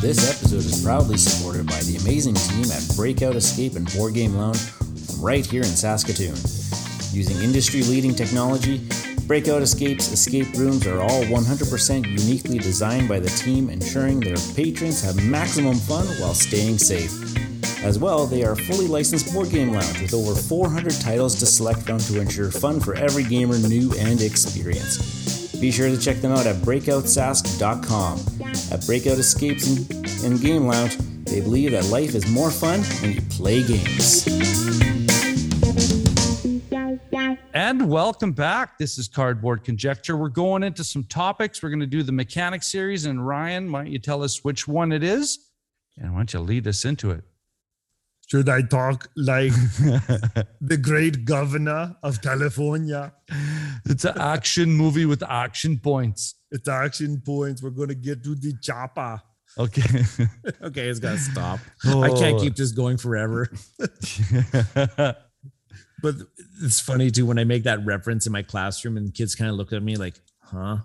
This 0.00 0.30
episode 0.30 0.64
is 0.64 0.82
proudly 0.82 1.18
supported 1.18 1.66
by 1.66 1.78
the 1.80 1.96
amazing 1.96 2.32
team 2.32 2.64
at 2.72 2.82
Breakout 2.96 3.36
Escape 3.36 3.76
and 3.76 3.86
Board 3.92 4.14
Game 4.14 4.34
Lounge 4.34 4.58
right 5.18 5.44
here 5.44 5.60
in 5.60 5.68
Saskatoon. 5.68 6.34
Using 7.12 7.36
industry 7.44 7.82
leading 7.82 8.14
technology, 8.14 8.80
Breakout 9.26 9.60
Escape's 9.60 10.10
escape 10.10 10.54
rooms 10.54 10.86
are 10.86 11.02
all 11.02 11.24
100% 11.24 12.06
uniquely 12.06 12.56
designed 12.56 13.10
by 13.10 13.20
the 13.20 13.28
team, 13.28 13.68
ensuring 13.68 14.20
their 14.20 14.38
patrons 14.56 15.02
have 15.02 15.22
maximum 15.22 15.74
fun 15.74 16.06
while 16.18 16.32
staying 16.32 16.78
safe. 16.78 17.12
As 17.84 17.98
well, 17.98 18.24
they 18.24 18.42
are 18.42 18.52
a 18.52 18.56
fully 18.56 18.86
licensed 18.86 19.34
board 19.34 19.50
game 19.50 19.70
lounge 19.70 20.00
with 20.00 20.14
over 20.14 20.34
400 20.34 20.94
titles 21.02 21.38
to 21.40 21.46
select 21.46 21.80
from 21.80 21.98
to 21.98 22.20
ensure 22.20 22.50
fun 22.50 22.80
for 22.80 22.94
every 22.94 23.24
gamer, 23.24 23.58
new 23.58 23.92
and 23.98 24.22
experienced. 24.22 25.19
Be 25.60 25.70
sure 25.70 25.88
to 25.90 25.98
check 25.98 26.16
them 26.22 26.32
out 26.32 26.46
at 26.46 26.56
breakoutsask.com. 26.56 28.18
At 28.72 28.86
Breakout 28.86 29.18
Escapes 29.18 29.66
and, 29.66 30.24
and 30.24 30.40
Game 30.40 30.66
Lounge, 30.66 30.96
they 31.26 31.42
believe 31.42 31.72
that 31.72 31.84
life 31.86 32.14
is 32.14 32.26
more 32.30 32.50
fun 32.50 32.80
when 33.02 33.12
you 33.12 33.20
play 33.22 33.62
games. 33.62 34.26
And 37.52 37.90
welcome 37.90 38.32
back. 38.32 38.78
This 38.78 38.96
is 38.96 39.06
Cardboard 39.06 39.62
Conjecture. 39.62 40.16
We're 40.16 40.30
going 40.30 40.62
into 40.62 40.82
some 40.82 41.04
topics. 41.04 41.62
We're 41.62 41.68
going 41.68 41.80
to 41.80 41.86
do 41.86 42.02
the 42.02 42.12
mechanic 42.12 42.62
series. 42.62 43.04
And 43.04 43.26
Ryan, 43.26 43.70
why 43.70 43.82
don't 43.82 43.92
you 43.92 43.98
tell 43.98 44.22
us 44.22 44.42
which 44.42 44.66
one 44.66 44.92
it 44.92 45.02
is? 45.02 45.50
And 45.98 46.12
why 46.12 46.20
don't 46.20 46.32
you 46.32 46.40
lead 46.40 46.66
us 46.68 46.86
into 46.86 47.10
it? 47.10 47.22
Should 48.30 48.48
I 48.48 48.62
talk 48.62 49.10
like 49.16 49.50
the 50.60 50.78
great 50.80 51.24
governor 51.24 51.96
of 52.02 52.22
California? 52.22 53.12
It's 53.86 54.04
an 54.04 54.18
action 54.18 54.70
movie 54.70 55.04
with 55.04 55.22
action 55.24 55.78
points. 55.78 56.36
It's 56.52 56.68
action 56.68 57.20
points. 57.24 57.60
We're 57.62 57.70
going 57.70 57.88
to 57.88 57.94
get 57.96 58.22
to 58.24 58.34
the 58.36 58.54
chopper. 58.62 59.20
Okay. 59.58 60.04
Okay, 60.62 60.88
it's 60.88 61.00
got 61.00 61.12
to 61.12 61.18
stop. 61.18 61.58
I 61.84 62.08
can't 62.10 62.36
Oh. 62.36 62.40
keep 62.40 62.54
this 62.54 62.70
going 62.72 62.98
forever. 62.98 63.48
But 66.02 66.14
it's 66.62 66.80
funny 66.80 67.10
too 67.10 67.26
when 67.26 67.38
I 67.38 67.44
make 67.44 67.64
that 67.64 67.84
reference 67.84 68.26
in 68.26 68.32
my 68.32 68.42
classroom 68.42 68.96
and 68.96 69.12
kids 69.12 69.34
kind 69.34 69.50
of 69.50 69.56
look 69.56 69.70
at 69.72 69.82
me 69.82 69.96
like, 69.96 70.14
huh? 70.42 70.78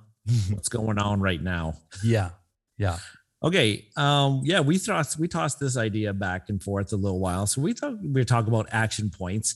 What's 0.50 0.68
going 0.68 0.98
on 1.00 1.22
right 1.22 1.42
now? 1.42 1.76
yeah. 2.04 2.32
Yeah. 2.78 2.98
Okay. 3.46 3.86
Um, 3.96 4.42
yeah, 4.44 4.60
we 4.60 4.80
tossed 4.80 5.20
we 5.20 5.28
tossed 5.28 5.60
this 5.60 5.78
idea 5.78 6.12
back 6.14 6.50
and 6.50 6.62
forth 6.62 6.92
a 6.94 6.96
little 6.96 7.20
while. 7.20 7.46
So 7.46 7.62
we 7.62 7.74
thought 7.74 8.02
we 8.02 8.10
were 8.10 8.24
talking 8.24 8.52
about 8.52 8.68
action 8.72 9.12
points. 9.16 9.56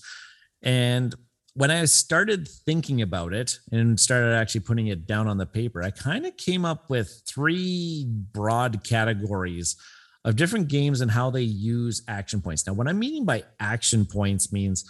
And 0.62 1.15
when 1.56 1.71
I 1.71 1.84
started 1.86 2.47
thinking 2.47 3.02
about 3.02 3.34
it 3.34 3.58
and 3.71 3.99
started 3.99 4.36
actually 4.36 4.62
putting 4.62 4.88
it 4.88 5.08
down 5.08 5.28
on 5.28 5.38
the 5.38 5.47
paper, 5.47 5.82
I 5.82 5.89
kind 5.89 6.28
of 6.28 6.38
came 6.38 6.65
up 6.65 6.89
with 6.89 7.23
three 7.28 8.06
broad 8.08 8.84
categories 8.84 9.75
of 10.23 10.36
different 10.36 10.67
games 10.67 11.02
and 11.02 11.10
how 11.10 11.32
they 11.32 11.41
use 11.41 12.04
action 12.08 12.41
points. 12.41 12.67
Now, 12.67 12.73
what 12.73 12.88
I'm 12.88 12.99
meaning 12.99 13.25
by 13.25 13.43
action 13.60 14.06
points 14.06 14.54
means 14.54 14.88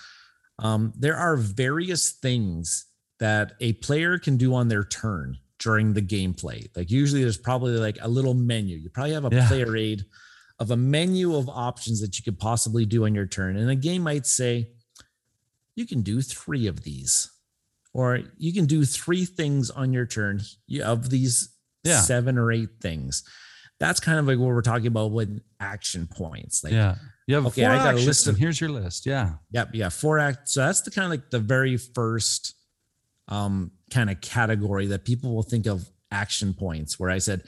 um, 0.57 0.91
there 0.97 1.15
are 1.15 1.37
various 1.37 2.11
things 2.11 2.85
that 3.19 3.53
a 3.61 3.73
player 3.73 4.19
can 4.19 4.35
do 4.35 4.53
on 4.53 4.67
their 4.67 4.83
turn 4.83 5.37
during 5.59 5.93
the 5.93 6.01
gameplay. 6.01 6.67
Like 6.75 6.89
usually 6.89 7.21
there's 7.21 7.37
probably 7.37 7.73
like 7.77 7.97
a 8.01 8.07
little 8.07 8.33
menu. 8.33 8.77
You 8.77 8.89
probably 8.89 9.13
have 9.13 9.25
a 9.25 9.29
Yeah. 9.35 9.47
player 9.47 9.75
aid 9.75 10.05
of 10.59 10.71
a 10.71 10.77
menu 10.77 11.35
of 11.35 11.47
options 11.49 12.01
that 12.01 12.17
you 12.17 12.23
could 12.23 12.39
possibly 12.39 12.85
do 12.85 13.05
on 13.05 13.13
your 13.15 13.25
turn. 13.27 13.55
And 13.57 13.69
a 13.69 13.75
game 13.75 14.03
might 14.03 14.25
say, 14.25 14.69
you 15.75 15.85
can 15.85 16.01
do 16.01 16.21
three 16.21 16.67
of 16.67 16.83
these, 16.83 17.29
or 17.93 18.19
you 18.37 18.51
can 18.53 18.65
do 18.65 18.83
three 18.85 19.25
things 19.25 19.69
on 19.69 19.93
your 19.93 20.05
turn 20.05 20.41
you- 20.67 20.83
of 20.83 21.09
these 21.09 21.49
Yeah. 21.83 22.01
seven 22.01 22.37
or 22.37 22.51
eight 22.51 22.81
things. 22.81 23.23
That's 23.79 24.01
kind 24.01 24.19
of 24.19 24.27
like 24.27 24.37
what 24.37 24.47
we're 24.47 24.61
talking 24.61 24.87
about 24.87 25.11
with 25.11 25.39
action 25.61 26.07
points. 26.07 26.63
Like, 26.63 26.73
Yeah. 26.73 26.97
You 27.27 27.35
have 27.35 27.45
Okay, 27.47 27.61
four 27.63 27.71
I 27.71 27.77
got 27.77 27.95
a 27.95 27.97
list 27.99 28.25
and 28.27 28.33
of- 28.35 28.39
here's 28.39 28.59
your 28.59 28.71
list. 28.71 29.05
Yeah. 29.05 29.35
Yep. 29.51 29.69
Yeah. 29.75 29.89
Four 29.89 30.19
act. 30.19 30.49
So 30.49 30.61
that's 30.61 30.81
the 30.81 30.91
kind 30.91 31.05
of 31.05 31.11
like 31.11 31.29
the 31.29 31.39
very 31.39 31.77
first 31.77 32.55
um, 33.27 33.71
kind 33.89 34.09
of 34.09 34.21
category 34.21 34.87
that 34.87 35.05
people 35.05 35.33
will 35.35 35.43
think 35.43 35.65
of 35.65 35.89
action 36.11 36.53
points, 36.53 36.99
where 36.99 37.09
I 37.09 37.17
said 37.19 37.43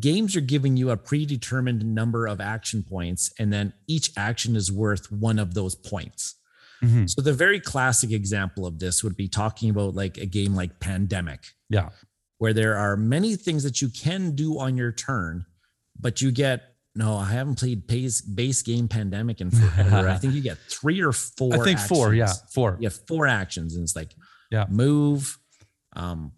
games 0.00 0.34
are 0.36 0.40
giving 0.40 0.76
you 0.76 0.90
a 0.90 0.96
predetermined 0.96 1.84
number 1.94 2.26
of 2.26 2.40
action 2.40 2.82
points, 2.82 3.30
and 3.38 3.52
then 3.52 3.72
each 3.86 4.10
action 4.16 4.56
is 4.56 4.72
worth 4.72 5.10
one 5.12 5.38
of 5.38 5.54
those 5.54 5.74
points. 5.74 6.34
Mhm. 6.82 7.08
So 7.10 7.20
the 7.22 7.32
very 7.34 7.60
classic 7.60 8.10
example 8.10 8.66
of 8.66 8.78
this 8.78 9.04
would 9.04 9.16
be 9.16 9.28
talking 9.28 9.70
about 9.70 9.94
like 9.94 10.16
a 10.16 10.26
game 10.26 10.54
like 10.54 10.80
Pandemic, 10.80 11.44
Yeah. 11.68 11.90
where 12.38 12.52
there 12.54 12.76
are 12.76 12.96
many 12.96 13.36
things 13.36 13.62
that 13.64 13.80
you 13.82 13.88
can 13.88 14.34
do 14.34 14.58
on 14.58 14.76
your 14.76 14.92
turn, 14.92 15.44
but 15.98 16.20
you 16.22 16.30
get 16.32 16.68
no, 16.94 17.16
I 17.16 17.32
haven't 17.32 17.54
played 17.58 17.86
base, 17.86 18.20
base 18.20 18.60
game 18.60 18.86
Pandemic 18.86 19.40
in 19.40 19.50
forever. 19.50 20.10
I 20.10 20.18
think 20.18 20.34
you 20.34 20.42
get 20.42 20.58
three 20.68 21.00
or 21.00 21.12
four. 21.38 21.54
I 21.54 21.64
think 21.64 21.78
four. 21.78 22.12
Yeah. 22.14 22.30
Four. 22.52 22.76
you 22.80 22.86
have 22.86 22.98
four 23.08 23.26
actions 23.26 23.74
and 23.74 23.82
it's 23.82 23.96
like 23.96 24.14
Yeah. 24.50 24.66
move 24.68 25.38
um 25.94 26.32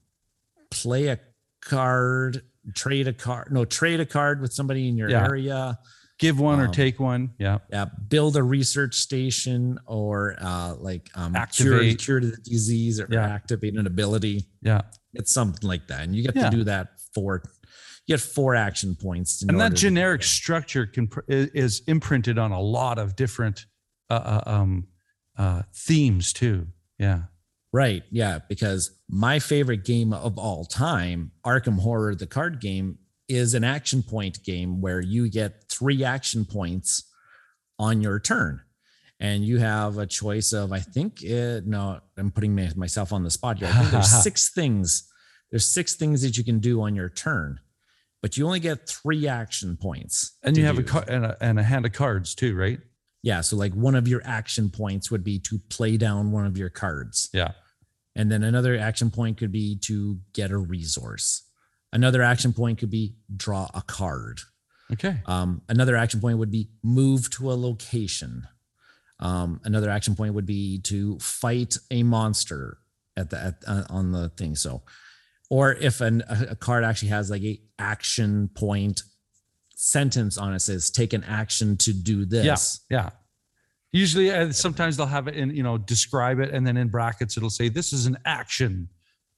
play 0.70 1.08
a 1.08 1.18
card 1.60 2.42
trade 2.74 3.06
a 3.08 3.12
card 3.12 3.52
no 3.52 3.64
trade 3.64 4.00
a 4.00 4.06
card 4.06 4.40
with 4.40 4.52
somebody 4.52 4.88
in 4.88 4.96
your 4.96 5.10
Yeah. 5.10 5.24
area 5.24 5.78
Give 6.20 6.38
one 6.38 6.60
or 6.60 6.66
Um, 6.66 6.72
take 6.72 7.00
one. 7.00 7.34
Yeah. 7.40 7.58
Yeah, 7.70 7.86
build 8.08 8.36
a 8.36 8.42
research 8.42 8.94
station 8.94 9.80
or 9.84 10.36
uh, 10.40 10.76
like 10.76 11.10
um, 11.16 11.32
cure, 11.32 11.74
Activate. 11.74 11.98
cure 11.98 12.20
the 12.20 12.36
disease 12.36 13.00
or 13.00 13.08
Yeah. 13.10 13.26
activate 13.26 13.76
an 13.76 13.88
ability. 13.88 14.46
Yeah. 14.62 14.82
It's 15.14 15.32
something 15.32 15.68
like 15.68 15.88
that, 15.88 16.02
and 16.02 16.14
you 16.14 16.22
get 16.22 16.36
Yeah. 16.36 16.50
to 16.50 16.56
do 16.56 16.64
that 16.64 17.00
for 17.12 17.42
you 18.06 18.16
get 18.16 18.20
four 18.20 18.54
action 18.54 18.94
points. 18.94 19.42
in 19.42 19.50
and 19.50 19.60
that 19.60 19.74
generic 19.74 20.22
structure 20.22 20.86
can 20.86 21.08
pr- 21.08 21.22
is 21.28 21.82
imprinted 21.88 22.38
on 22.38 22.52
a 22.52 22.60
lot 22.60 23.00
of 23.00 23.16
different 23.16 23.66
uh, 24.08 24.14
uh, 24.14 24.42
um, 24.46 24.86
uh, 25.36 25.62
themes 25.74 26.32
too. 26.32 26.68
Yeah. 26.96 27.24
Right. 27.74 28.04
Yeah. 28.12 28.38
Because 28.48 28.96
my 29.08 29.40
favorite 29.40 29.84
game 29.84 30.12
of 30.12 30.38
all 30.38 30.64
time, 30.64 31.32
Arkham 31.44 31.80
Horror, 31.80 32.14
the 32.14 32.24
card 32.28 32.60
game, 32.60 32.98
is 33.28 33.54
an 33.54 33.64
action 33.64 34.04
point 34.04 34.44
game 34.44 34.80
where 34.80 35.00
you 35.00 35.28
get 35.28 35.64
three 35.68 36.04
action 36.04 36.44
points 36.44 37.02
on 37.80 38.00
your 38.00 38.20
turn. 38.20 38.60
And 39.18 39.44
you 39.44 39.58
have 39.58 39.98
a 39.98 40.06
choice 40.06 40.52
of, 40.52 40.70
I 40.72 40.78
think, 40.78 41.24
it, 41.24 41.66
no, 41.66 41.98
I'm 42.16 42.30
putting 42.30 42.54
myself 42.76 43.12
on 43.12 43.24
the 43.24 43.30
spot 43.30 43.58
here. 43.58 43.66
I 43.66 43.72
think 43.72 43.90
there's 43.90 44.22
six 44.22 44.50
things. 44.54 45.10
There's 45.50 45.66
six 45.66 45.96
things 45.96 46.22
that 46.22 46.38
you 46.38 46.44
can 46.44 46.60
do 46.60 46.80
on 46.82 46.94
your 46.94 47.08
turn, 47.08 47.58
but 48.22 48.36
you 48.36 48.46
only 48.46 48.60
get 48.60 48.88
three 48.88 49.26
action 49.26 49.76
points. 49.76 50.36
And 50.44 50.56
you 50.56 50.64
have 50.64 50.78
a, 50.78 50.82
use. 50.82 50.90
car- 50.90 51.06
and 51.08 51.24
a 51.24 51.36
and 51.40 51.58
a 51.58 51.64
hand 51.64 51.86
of 51.86 51.92
cards 51.92 52.36
too, 52.36 52.54
right? 52.54 52.78
Yeah. 53.24 53.40
So, 53.40 53.56
like, 53.56 53.72
one 53.72 53.96
of 53.96 54.06
your 54.06 54.20
action 54.24 54.70
points 54.70 55.10
would 55.10 55.24
be 55.24 55.40
to 55.40 55.58
play 55.70 55.96
down 55.96 56.30
one 56.30 56.46
of 56.46 56.56
your 56.56 56.70
cards. 56.70 57.30
Yeah. 57.32 57.52
And 58.16 58.30
then 58.30 58.42
another 58.42 58.78
action 58.78 59.10
point 59.10 59.38
could 59.38 59.52
be 59.52 59.76
to 59.82 60.18
get 60.32 60.50
a 60.50 60.58
resource. 60.58 61.42
Another 61.92 62.22
action 62.22 62.52
point 62.52 62.78
could 62.78 62.90
be 62.90 63.14
draw 63.34 63.68
a 63.74 63.82
card. 63.82 64.40
Okay. 64.92 65.16
Um, 65.26 65.62
another 65.68 65.96
action 65.96 66.20
point 66.20 66.38
would 66.38 66.50
be 66.50 66.70
move 66.82 67.30
to 67.30 67.50
a 67.50 67.54
location. 67.54 68.46
Um, 69.20 69.60
another 69.64 69.90
action 69.90 70.14
point 70.14 70.34
would 70.34 70.46
be 70.46 70.80
to 70.82 71.18
fight 71.18 71.76
a 71.90 72.02
monster 72.02 72.78
at 73.16 73.30
the 73.30 73.42
at, 73.42 73.54
uh, 73.66 73.84
on 73.88 74.12
the 74.12 74.28
thing. 74.30 74.56
So, 74.56 74.82
or 75.50 75.72
if 75.72 76.00
an, 76.00 76.22
a, 76.28 76.56
card 76.56 76.84
actually 76.84 77.08
has 77.08 77.30
like 77.30 77.42
a 77.42 77.60
action 77.78 78.50
point 78.54 79.02
sentence 79.76 80.38
on 80.38 80.54
it 80.54 80.60
says 80.60 80.90
take 80.90 81.12
an 81.12 81.24
action 81.24 81.76
to 81.78 81.92
do 81.92 82.24
this. 82.24 82.80
Yeah. 82.88 83.02
Yeah. 83.02 83.10
Usually, 83.94 84.30
uh, 84.32 84.50
sometimes 84.50 84.96
they'll 84.96 85.06
have 85.06 85.28
it 85.28 85.36
in, 85.36 85.54
you 85.54 85.62
know, 85.62 85.78
describe 85.78 86.40
it, 86.40 86.50
and 86.52 86.66
then 86.66 86.76
in 86.76 86.88
brackets 86.88 87.36
it'll 87.36 87.48
say 87.48 87.68
this 87.68 87.92
is 87.92 88.06
an 88.06 88.18
action 88.24 88.88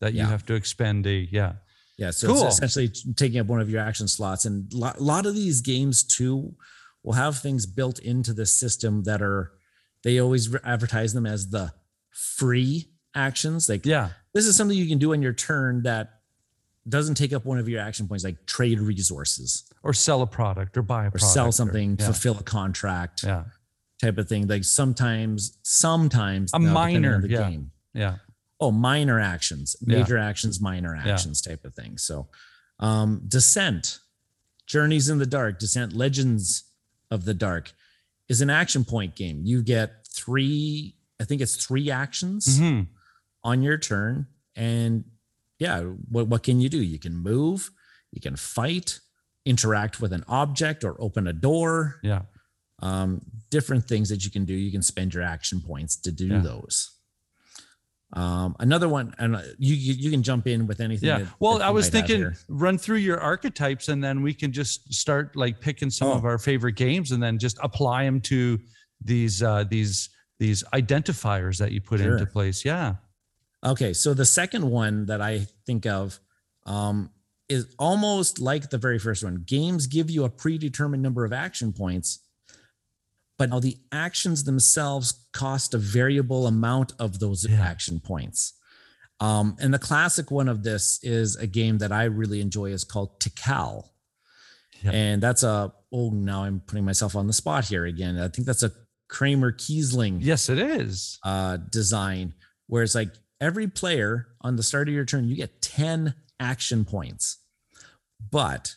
that 0.01 0.15
you 0.15 0.21
Yeah. 0.21 0.29
have 0.29 0.47
to 0.47 0.55
expend 0.55 1.07
a. 1.07 1.29
Yeah. 1.31 1.57
Yeah, 1.99 2.11
so 2.11 2.29
Cool. 2.29 2.47
it's 2.47 2.55
essentially 2.57 2.89
taking 3.17 3.39
up 3.39 3.47
one 3.49 3.61
of 3.61 3.69
your 3.69 3.81
action 3.83 4.09
slots, 4.09 4.47
and 4.47 4.73
a 4.73 4.77
lot, 4.77 5.01
lot 5.01 5.27
of 5.27 5.35
these 5.35 5.61
games 5.61 6.03
too 6.03 6.55
will 7.03 7.13
have 7.13 7.39
things 7.39 7.67
built 7.67 7.99
into 7.99 8.33
the 8.33 8.47
system 8.47 9.03
that 9.05 9.21
are 9.21 9.53
they 10.05 10.19
always 10.21 10.55
advertise 10.65 11.13
them 11.13 11.27
as 11.27 11.49
the 11.51 11.73
free 12.11 12.89
actions. 13.15 13.69
Like 13.69 13.85
Yeah. 13.85 14.11
this 14.35 14.47
is 14.47 14.57
something 14.57 14.77
you 14.77 14.87
can 14.89 14.99
do 14.99 15.13
on 15.13 15.21
your 15.21 15.33
turn 15.35 15.83
that 15.83 16.21
doesn't 16.89 17.17
take 17.17 17.33
up 17.33 17.45
one 17.45 17.59
of 17.59 17.69
your 17.69 17.81
action 17.81 18.07
points, 18.09 18.23
like 18.25 18.47
trade 18.47 18.79
resources 18.81 19.65
Or 19.83 19.93
sell 19.93 20.23
a 20.23 20.27
product 20.27 20.77
or 20.77 20.83
buy 20.83 21.05
a 21.05 21.09
or 21.09 21.11
product 21.13 21.33
sell 21.33 21.51
something, 21.53 21.97
yeah. 21.99 22.05
fulfill 22.07 22.39
a 22.39 22.43
contract, 22.43 23.23
Yeah. 23.23 23.45
Type 24.01 24.19
of 24.19 24.29
thing. 24.29 24.47
Like 24.47 24.65
sometimes, 24.65 25.59
sometimes 25.63 26.53
A 26.55 26.59
now, 26.59 26.73
minor, 26.73 27.21
the 27.21 27.29
yeah. 27.31 27.49
game. 27.51 27.71
Yeah. 27.95 28.17
oh 28.61 28.71
minor 28.71 29.19
actions 29.21 29.75
Yeah. 29.87 29.99
major 29.99 30.19
actions 30.19 30.61
minor 30.61 30.95
Yeah. 30.97 31.13
actions 31.13 31.41
type 31.41 31.65
of 31.65 31.75
thing 31.75 31.97
so 31.97 32.29
um 32.79 33.23
descent 33.27 34.01
journeys 34.67 35.09
in 35.09 35.17
the 35.19 35.25
dark 35.27 35.59
descent 35.59 35.95
legends 35.95 36.65
of 37.11 37.25
the 37.25 37.33
dark 37.33 37.73
is 38.29 38.41
an 38.43 38.51
action 38.51 38.85
point 38.85 39.15
game 39.15 39.41
you 39.45 39.63
get 39.63 40.07
three 40.09 40.95
i 41.21 41.25
think 41.25 41.41
it's 41.41 41.57
three 41.57 41.91
actions 41.91 42.59
hmm 42.59 42.83
on 43.45 43.63
your 43.63 43.79
turn 43.79 44.27
and 44.57 45.05
yeah 45.59 45.81
what, 46.11 46.27
what 46.29 46.43
can 46.43 46.61
you 46.61 46.69
do 46.69 46.83
you 46.83 46.99
can 46.99 47.15
move 47.17 47.71
you 48.13 48.21
can 48.21 48.37
fight 48.37 49.01
interact 49.47 50.01
with 50.03 50.13
an 50.13 50.25
object 50.29 50.85
or 50.85 51.01
open 51.01 51.27
a 51.27 51.33
door 51.33 51.99
Yeah. 52.03 52.23
um, 52.81 53.23
different 53.51 53.87
things 53.87 54.09
that 54.09 54.25
you 54.25 54.31
can 54.31 54.45
do. 54.45 54.55
You 54.55 54.71
can 54.73 54.83
spend 54.83 55.15
your 55.15 55.23
action 55.23 55.61
points 55.61 55.97
to 56.03 56.13
do 56.13 56.27
Yeah. 56.29 56.41
those. 56.41 56.93
Um, 58.13 58.55
another 58.61 58.89
one, 58.89 59.15
and 59.19 59.35
uh, 59.37 59.43
you, 59.59 59.75
you 59.75 59.95
you 59.95 60.11
can 60.11 60.23
jump 60.23 60.47
in 60.47 60.67
with 60.69 60.81
anything. 60.81 61.09
Yeah. 61.09 61.19
that- 61.21 61.33
Well, 61.41 61.59
that 61.59 61.67
I 61.67 61.71
was 61.71 61.89
thinking 61.89 62.33
run 62.49 62.79
through 62.79 62.99
your 62.99 63.19
archetypes 63.21 63.89
and 63.89 64.03
then 64.03 64.23
we 64.23 64.33
can 64.33 64.53
just 64.53 64.93
start 64.95 65.35
like 65.35 65.61
picking 65.61 65.91
some 65.91 66.09
Oh. 66.09 66.13
of 66.15 66.25
our 66.25 66.39
favorite 66.39 66.75
games 66.77 67.11
and 67.11 67.21
then 67.23 67.39
just 67.39 67.59
apply 67.63 68.05
them 68.05 68.21
to 68.23 68.61
these 69.03 69.43
uh 69.43 69.65
these 69.65 70.09
these 70.39 70.63
identifiers 70.73 71.59
that 71.59 71.73
you 71.73 71.81
put 71.81 72.01
into 72.01 72.27
place. 72.27 72.65
Yeah. 72.65 72.97
Okay, 73.65 73.93
so 73.93 74.15
the 74.15 74.25
second 74.25 74.71
one 74.71 75.07
that 75.07 75.21
I 75.21 75.47
think 75.67 75.85
of 75.87 76.21
um, 76.65 77.11
is 77.49 77.75
almost 77.79 78.39
like 78.39 78.71
the 78.71 78.79
very 78.79 78.99
first 78.99 79.25
one. 79.25 79.43
Games 79.47 79.87
give 79.89 80.11
you 80.11 80.25
a 80.25 80.31
predetermined 80.31 81.03
number 81.03 81.25
of 81.25 81.33
action 81.33 81.73
points, 81.73 82.21
but 83.39 83.51
now 83.51 83.61
the 83.61 83.77
actions 83.93 84.45
themselves 84.45 85.27
cost 85.33 85.75
a 85.75 85.79
variable 85.79 86.47
amount 86.47 86.93
of 86.99 87.19
those 87.19 87.47
Yeah. 87.49 87.61
action 87.61 88.01
points. 88.01 88.55
Um, 89.21 89.57
and 89.61 89.73
the 89.73 89.79
classic 89.79 90.31
one 90.31 90.49
of 90.49 90.63
this 90.63 90.99
is 91.03 91.37
a 91.37 91.47
game 91.47 91.79
that 91.79 91.91
I 91.93 92.05
really 92.05 92.41
enjoy 92.41 92.67
is 92.73 92.85
called 92.85 93.19
Tikal. 93.21 93.89
And 94.85 95.23
that's 95.23 95.43
a, 95.43 95.73
oh, 95.93 96.11
now 96.11 96.45
I'm 96.45 96.61
putting 96.61 96.85
myself 96.85 97.17
on 97.17 97.27
the 97.27 97.33
spot 97.33 97.65
here 97.65 97.87
again. 97.87 98.19
I 98.19 98.29
think 98.29 98.47
that's 98.47 98.63
a 98.63 98.71
Kramer 99.09 99.51
Kiesling 99.53 100.19
Yes, 100.21 100.49
it 100.49 100.59
is. 100.59 101.19
uh, 101.25 101.57
design 101.57 102.35
where 102.69 102.83
it's 102.85 102.95
like 102.95 103.13
every 103.41 103.67
player 103.69 104.29
on 104.43 104.57
the 104.57 104.63
start 104.63 104.87
of 104.89 104.95
your 104.95 105.05
turn, 105.05 105.29
you 105.29 105.35
get 105.35 105.61
10 105.63 106.15
action 106.39 106.85
points. 106.85 107.39
But 108.31 108.77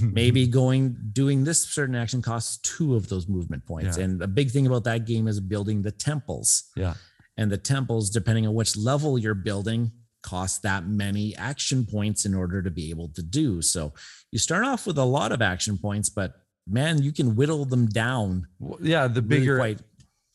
maybe 0.00 0.46
going 0.46 0.96
doing 1.12 1.44
this 1.44 1.62
certain 1.62 1.94
action 1.94 2.22
costs 2.22 2.58
two 2.58 2.94
of 2.94 3.08
those 3.08 3.28
movement 3.28 3.66
points. 3.66 3.98
Yeah. 3.98 4.04
And 4.04 4.22
a 4.22 4.28
big 4.28 4.50
thing 4.50 4.66
about 4.66 4.84
that 4.84 5.06
game 5.06 5.28
is 5.28 5.40
building 5.40 5.82
the 5.82 5.90
temples. 5.90 6.64
Yeah. 6.76 6.94
And 7.36 7.50
the 7.50 7.58
temples, 7.58 8.10
depending 8.10 8.46
on 8.46 8.54
which 8.54 8.76
level 8.76 9.18
you're 9.18 9.34
building, 9.34 9.92
cost 10.22 10.62
that 10.62 10.86
many 10.86 11.36
action 11.36 11.86
points 11.86 12.24
in 12.24 12.34
order 12.34 12.62
to 12.62 12.70
be 12.70 12.90
able 12.90 13.08
to 13.10 13.22
do. 13.22 13.62
So 13.62 13.92
you 14.32 14.38
start 14.38 14.64
off 14.64 14.86
with 14.86 14.98
a 14.98 15.04
lot 15.04 15.32
of 15.32 15.40
action 15.40 15.78
points, 15.78 16.08
but 16.08 16.34
man, 16.66 17.02
you 17.02 17.12
can 17.12 17.36
whittle 17.36 17.64
them 17.64 17.86
down. 17.86 18.46
Well, 18.58 18.78
yeah, 18.82 19.06
the 19.06 19.22
really 19.22 19.40
bigger 19.40 19.58
quite 19.58 19.80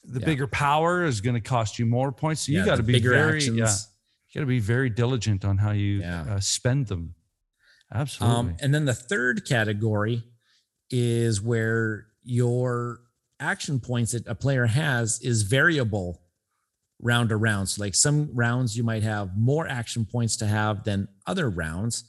the 0.05 0.19
yeah. 0.19 0.25
bigger 0.25 0.47
power 0.47 1.05
is 1.05 1.21
going 1.21 1.35
to 1.35 1.41
cost 1.41 1.79
you 1.79 1.85
more 1.85 2.11
points. 2.11 2.45
So 2.45 2.51
you 2.51 2.59
yeah, 2.59 2.65
got 2.65 2.75
to 2.75 2.83
be 2.83 2.93
bigger 2.93 3.11
very 3.11 3.37
actions. 3.37 3.57
yeah, 3.57 3.73
you 4.29 4.39
got 4.39 4.41
to 4.41 4.47
be 4.47 4.59
very 4.59 4.89
diligent 4.89 5.45
on 5.45 5.57
how 5.57 5.71
you 5.71 6.03
uh, 6.03 6.39
spend 6.39 6.87
them. 6.87 7.15
Absolutely. 7.93 8.37
Um, 8.37 8.55
and 8.59 8.73
then 8.73 8.85
the 8.85 8.93
third 8.93 9.47
category 9.47 10.23
is 10.89 11.41
where 11.41 12.07
your 12.23 12.99
action 13.39 13.79
points 13.79 14.13
that 14.13 14.27
a 14.27 14.35
player 14.35 14.65
has 14.65 15.19
is 15.21 15.43
variable 15.43 16.21
round 16.99 17.29
to 17.29 17.37
round. 17.37 17.69
So, 17.69 17.83
like 17.83 17.95
some 17.95 18.29
rounds, 18.33 18.75
you 18.75 18.83
might 18.83 19.03
have 19.03 19.37
more 19.37 19.67
action 19.67 20.05
points 20.05 20.37
to 20.37 20.47
have 20.47 20.83
than 20.83 21.07
other 21.27 21.49
rounds. 21.49 22.05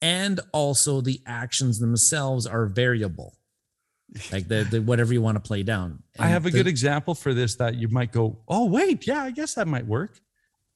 And 0.00 0.40
also, 0.52 1.00
the 1.00 1.20
actions 1.26 1.78
themselves 1.78 2.46
are 2.46 2.66
variable, 2.66 3.36
like 4.32 4.48
the, 4.48 4.66
the 4.70 4.80
whatever 4.80 5.12
you 5.12 5.20
want 5.20 5.36
to 5.36 5.46
play 5.46 5.62
down. 5.62 6.02
I 6.18 6.28
have 6.28 6.46
a 6.46 6.50
the- 6.50 6.58
good 6.58 6.66
example 6.66 7.14
for 7.14 7.34
this 7.34 7.56
that 7.56 7.74
you 7.74 7.88
might 7.88 8.12
go, 8.12 8.38
oh 8.48 8.66
wait, 8.66 9.06
yeah, 9.06 9.22
I 9.22 9.30
guess 9.30 9.54
that 9.54 9.68
might 9.68 9.86
work. 9.86 10.18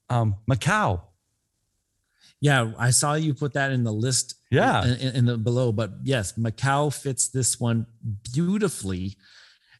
Um, 0.09 0.35
Macao. 0.47 1.01
Yeah, 2.47 2.71
I 2.77 2.91
saw 2.91 3.15
you 3.15 3.33
put 3.33 3.53
that 3.53 3.71
in 3.71 3.83
the 3.83 3.91
list. 3.91 4.35
Yeah. 4.51 4.85
in, 4.85 5.15
in- 5.15 5.25
the 5.25 5.37
below, 5.37 5.71
but 5.71 5.89
yes, 6.03 6.37
Macao 6.37 6.89
fits 6.91 7.29
this 7.29 7.59
one 7.59 7.87
beautifully, 8.33 9.17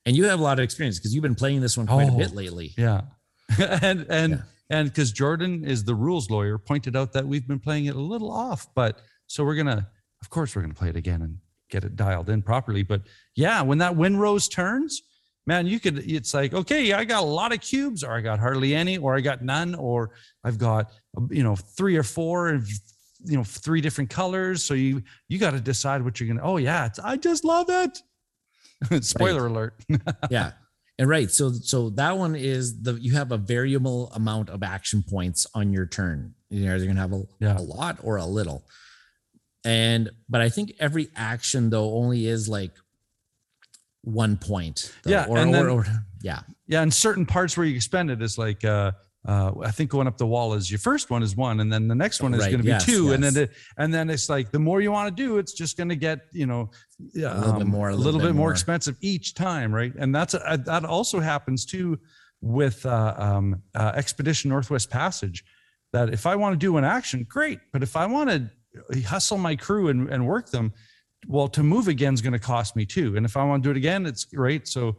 and 0.06 0.16
you 0.16 0.26
have 0.26 0.40
a 0.40 0.44
lot 0.44 0.58
of 0.60 0.64
experience 0.64 0.98
because 0.98 1.14
you've 1.14 1.22
been 1.30 1.36
playing 1.36 1.62
this 1.62 1.78
one 1.78 1.88
quite 1.88 2.10
Oh, 2.10 2.16
a 2.16 2.18
bit 2.18 2.30
oh, 2.32 2.36
lately. 2.36 2.74
Yeah. 2.78 3.02
and 3.82 4.06
and 4.10 4.32
Yeah. 4.34 4.42
and 4.78 4.90
because 4.90 5.12
Jordan 5.12 5.64
is 5.64 5.84
the 5.84 5.96
rules 5.96 6.30
lawyer, 6.30 6.58
pointed 6.58 6.96
out 6.96 7.14
that 7.14 7.28
we've 7.28 7.48
been 7.48 7.60
playing 7.60 7.86
it 7.86 7.96
a 7.96 8.00
little 8.14 8.32
off, 8.32 8.68
but 8.74 9.00
so 9.28 9.44
we're 9.44 9.56
gonna, 9.56 9.88
of 10.24 10.30
course, 10.30 10.56
we're 10.56 10.64
gonna 10.64 10.74
play 10.74 10.90
it 10.90 10.96
again 10.96 11.22
and 11.22 11.38
get 11.70 11.84
it 11.84 11.96
dialed 11.96 12.30
in 12.30 12.42
properly. 12.42 12.84
But 12.84 13.02
yeah, 13.36 13.62
when 13.62 13.78
that 13.80 13.96
wind 13.96 14.20
rose 14.20 14.48
turns, 14.48 15.02
man, 15.48 15.68
you 15.68 15.80
could. 15.80 16.00
It's 16.10 16.34
like, 16.34 16.54
okay, 16.54 16.94
I 16.94 17.04
got 17.06 17.24
a 17.24 17.26
lot 17.26 17.54
of 17.54 17.62
cubes, 17.62 18.04
or 18.04 18.14
I 18.14 18.22
got 18.22 18.40
hardly 18.40 18.76
any, 18.76 18.98
or 18.98 19.16
I 19.16 19.22
got 19.22 19.44
none, 19.44 19.76
or 19.76 20.12
I've 20.44 20.58
got 20.58 20.92
you 21.30 21.44
know 21.44 21.56
three 21.56 21.96
or 21.98 22.04
four, 22.04 22.62
you 23.24 23.38
know 23.38 23.44
three 23.44 23.82
different 23.82 24.10
colors. 24.10 24.64
So 24.64 24.74
you 24.74 25.04
you 25.28 25.40
got 25.40 25.52
to 25.52 25.60
decide 25.60 26.04
what 26.04 26.20
you're 26.20 26.28
gonna. 26.28 26.44
Oh 26.44 26.58
yeah, 26.58 26.86
it's, 26.88 27.00
I 27.00 27.18
just 27.18 27.44
love 27.44 27.68
it. 27.70 28.02
Spoiler 29.04 29.48
alert. 29.48 29.76
yeah 30.30 30.52
and 30.98 31.10
right 31.10 31.30
so 31.32 31.52
so 31.52 31.90
that 31.92 32.18
one 32.18 32.36
is 32.36 32.82
the 32.82 32.94
you 32.94 33.14
have 33.14 33.32
a 33.32 33.38
variable 33.38 34.10
amount 34.14 34.50
of 34.50 34.64
action 34.64 35.04
points 35.04 35.46
on 35.54 35.72
your 35.74 35.86
turn 35.86 36.34
you 36.50 36.66
know 36.66 36.76
you're 36.76 36.88
gonna 36.88 37.00
have 37.00 37.14
a, 37.14 37.24
Yeah. 37.40 37.58
a 37.58 37.62
lot 37.62 37.98
or 38.02 38.16
a 38.18 38.26
little 38.26 38.66
and 39.66 40.10
but 40.30 40.42
i 40.42 40.48
think 40.50 40.74
every 40.80 41.10
action 41.16 41.70
though 41.70 41.96
only 41.96 42.28
is 42.28 42.48
like 42.48 42.72
one 44.06 44.38
point. 44.38 44.94
though, 45.04 45.12
Yeah, 45.12 45.26
or, 45.28 45.38
and 45.38 45.54
then- 45.54 45.68
or 45.68 45.86
yeah, 46.22 46.42
Yeah, 46.68 46.82
and 46.82 46.94
certain 46.94 47.26
parts 47.26 47.58
where 47.58 47.66
you 47.68 47.82
spend 47.82 48.10
it 48.10 48.22
is 48.22 48.38
like 48.38 48.64
uh 48.64 48.92
uh, 49.28 49.52
I 49.64 49.72
think 49.72 49.90
going 49.90 50.06
up 50.06 50.20
the 50.20 50.28
wall 50.28 50.54
is 50.54 50.70
your 50.70 50.78
first 50.78 51.10
one 51.10 51.24
is 51.24 51.36
one, 51.36 51.60
and 51.60 51.74
then 51.74 51.88
the 51.88 51.96
next 51.96 52.22
one 52.22 52.36
is 52.36 52.42
Right, 52.42 52.52
going 52.52 52.60
to 52.60 52.64
be 52.64 52.70
yes, 52.70 52.86
two, 52.86 53.12
and 53.14 53.24
then 53.24 53.36
it, 53.36 53.52
and 53.76 53.92
then 53.92 54.12
it's 54.12 54.30
like 54.30 54.52
the 54.52 54.60
more 54.60 54.82
you 54.82 54.92
want 54.92 55.16
to 55.18 55.24
do, 55.24 55.40
it's 55.40 55.54
just 55.54 55.78
going 55.78 55.90
to 55.90 55.96
get 55.96 56.28
you 56.32 56.46
know 56.46 56.70
A 57.16 57.18
little 57.18 57.54
bit 57.54 57.62
um, 57.64 57.70
more, 57.70 57.90
a 57.90 57.96
little, 57.96 58.20
bit 58.20 58.36
more 58.36 58.52
expensive 58.52 58.96
each 59.02 59.34
time, 59.34 59.74
right? 59.74 59.92
And 59.98 60.14
that's 60.14 60.36
uh, 60.36 60.58
that 60.66 60.86
also 60.86 61.20
happens 61.20 61.66
too 61.66 61.98
with 62.42 62.86
uh, 62.86 63.16
um, 63.18 63.64
uh, 63.74 63.94
Expedition 63.96 64.50
Northwest 64.50 64.92
Passage. 64.92 65.44
That 65.92 66.14
if 66.14 66.28
I 66.28 66.36
want 66.36 66.54
to 66.54 66.58
do 66.58 66.78
an 66.78 66.84
action, 66.84 67.26
great, 67.28 67.60
but 67.74 67.82
if 67.82 67.96
I 67.96 68.06
want 68.06 68.30
to 68.30 69.02
hustle 69.02 69.40
my 69.40 69.56
crew 69.56 69.88
and, 69.88 70.08
and 70.10 70.28
work 70.28 70.52
them, 70.52 70.72
well, 71.28 71.48
to 71.50 71.64
move 71.64 71.88
again 71.88 72.14
is 72.14 72.22
going 72.22 72.34
to 72.34 72.40
cost 72.40 72.76
me 72.76 72.86
too. 72.86 73.16
And 73.18 73.26
if 73.26 73.36
I 73.38 73.44
want 73.44 73.64
to 73.64 73.68
do 73.68 73.72
it 73.72 73.78
again, 73.78 74.06
it's 74.06 74.26
great. 74.26 74.68
So, 74.68 74.98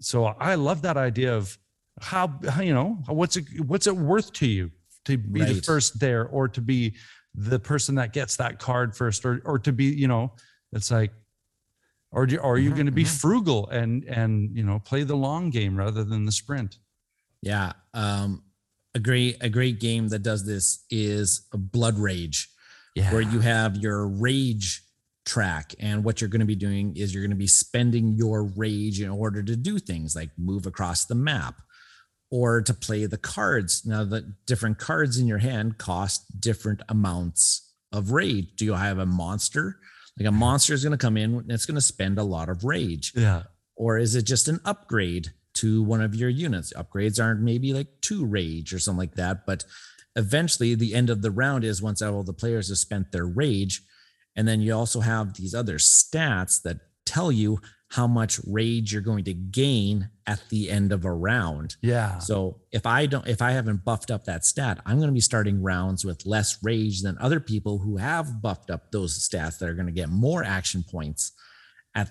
so 0.00 0.24
I 0.26 0.54
love 0.54 0.82
that 0.82 0.96
idea 0.96 1.34
of 1.36 1.56
how, 2.00 2.32
how 2.48 2.62
you 2.62 2.72
know 2.74 3.02
what's 3.08 3.36
it 3.36 3.44
what's 3.66 3.86
it 3.88 3.96
worth 3.96 4.32
to 4.34 4.46
you 4.46 4.70
to 5.04 5.18
be 5.18 5.42
the 5.44 5.60
first 5.62 5.98
there 5.98 6.26
or 6.28 6.46
to 6.48 6.60
be 6.60 6.94
the 7.34 7.58
person 7.58 7.96
that 7.96 8.12
gets 8.12 8.36
that 8.36 8.58
card 8.60 8.94
first 8.96 9.24
or 9.24 9.42
or 9.44 9.58
to 9.58 9.72
be 9.72 9.84
you 9.86 10.06
know 10.06 10.32
it's 10.72 10.90
like 10.92 11.12
or 12.12 12.24
do, 12.26 12.36
or 12.38 12.54
are 12.54 12.58
you 12.58 12.70
Mhm, 12.70 12.74
going 12.74 12.86
to 12.86 12.92
be 12.92 13.04
mhm. 13.04 13.20
frugal 13.20 13.68
and 13.70 14.04
and 14.04 14.56
you 14.56 14.62
know 14.62 14.78
play 14.78 15.02
the 15.02 15.16
long 15.16 15.50
game 15.50 15.76
rather 15.76 16.04
than 16.04 16.24
the 16.24 16.32
sprint 16.32 16.78
yeah. 17.42 17.72
Um, 17.94 18.42
a 18.94 18.98
great 19.00 19.36
a 19.40 19.48
great 19.48 19.78
game 19.80 20.08
that 20.08 20.22
does 20.22 20.44
this 20.46 20.84
is 20.90 21.46
Blood 21.52 21.98
Rage. 21.98 22.48
yeah 22.94 23.12
where 23.12 23.22
you 23.22 23.40
have 23.40 23.76
your 23.76 24.06
rage 24.08 24.82
track. 25.28 25.74
And 25.78 26.02
what 26.02 26.20
you're 26.20 26.30
going 26.30 26.40
to 26.40 26.46
be 26.46 26.56
doing 26.56 26.96
is 26.96 27.12
you're 27.12 27.22
going 27.22 27.30
to 27.30 27.36
be 27.36 27.46
spending 27.46 28.14
your 28.14 28.44
rage 28.44 29.00
in 29.00 29.10
order 29.10 29.42
to 29.42 29.54
do 29.54 29.78
things 29.78 30.16
like 30.16 30.30
move 30.38 30.66
across 30.66 31.04
the 31.04 31.14
map 31.14 31.56
or 32.30 32.62
to 32.62 32.74
play 32.74 33.06
the 33.06 33.18
cards. 33.18 33.84
Now 33.86 34.04
the 34.04 34.34
different 34.46 34.78
cards 34.78 35.18
in 35.18 35.26
your 35.26 35.38
hand 35.38 35.78
cost 35.78 36.40
different 36.40 36.80
amounts 36.88 37.74
of 37.92 38.10
rage. 38.10 38.56
Do 38.56 38.64
you 38.64 38.74
have 38.74 38.98
a 38.98 39.06
monster? 39.06 39.78
Like 40.18 40.28
a 40.28 40.32
monster 40.32 40.74
is 40.74 40.82
going 40.82 40.98
to 40.98 41.06
come 41.06 41.16
in 41.16 41.34
and 41.34 41.52
it's 41.52 41.66
going 41.66 41.76
to 41.76 41.80
spend 41.80 42.18
a 42.18 42.24
lot 42.24 42.48
of 42.48 42.64
rage. 42.64 43.12
Yeah. 43.14 43.44
Or 43.76 43.98
is 43.98 44.14
it 44.16 44.22
just 44.22 44.48
an 44.48 44.60
upgrade 44.64 45.28
to 45.54 45.82
one 45.82 46.00
of 46.00 46.14
your 46.14 46.30
units? 46.30 46.72
Upgrades 46.72 47.22
aren't 47.22 47.40
maybe 47.40 47.72
like 47.72 47.88
two 48.00 48.24
rage 48.24 48.72
or 48.72 48.78
something 48.78 48.98
like 48.98 49.14
that 49.14 49.46
but 49.46 49.64
eventually 50.16 50.74
the 50.74 50.94
end 50.94 51.10
of 51.10 51.22
the 51.22 51.30
round 51.30 51.64
is 51.64 51.80
once 51.80 52.02
all 52.02 52.24
the 52.24 52.32
players 52.32 52.68
have 52.68 52.78
spent 52.78 53.12
their 53.12 53.26
rage 53.26 53.82
and 54.38 54.48
then 54.48 54.62
you 54.62 54.72
also 54.72 55.00
have 55.00 55.34
these 55.34 55.54
other 55.54 55.76
stats 55.78 56.62
that 56.62 56.78
tell 57.04 57.30
you 57.30 57.60
how 57.90 58.06
much 58.06 58.38
rage 58.46 58.92
you're 58.92 59.02
going 59.02 59.24
to 59.24 59.34
gain 59.34 60.08
at 60.26 60.40
the 60.50 60.70
end 60.70 60.92
of 60.92 61.04
a 61.04 61.12
round 61.12 61.76
yeah 61.82 62.18
so 62.18 62.60
if 62.70 62.84
I 62.86 63.06
don't, 63.06 63.26
if 63.26 63.40
I 63.40 63.52
haven't 63.52 63.84
buffed 63.84 64.10
up 64.10 64.24
that 64.26 64.44
stat, 64.44 64.80
I'm 64.84 64.98
going 64.98 65.08
to 65.08 65.14
be 65.14 65.20
starting 65.20 65.62
rounds 65.62 66.04
with 66.04 66.26
less 66.26 66.58
rage 66.62 67.02
than 67.02 67.16
other 67.18 67.40
people 67.40 67.78
who 67.78 67.96
have 67.96 68.42
buffed 68.42 68.70
up 68.70 68.92
those 68.92 69.18
stats 69.18 69.58
that 69.58 69.68
are 69.68 69.74
going 69.74 69.86
to 69.86 69.92
get 69.92 70.10
more 70.10 70.44
action 70.44 70.84
points 70.88 71.32
at 71.94 72.10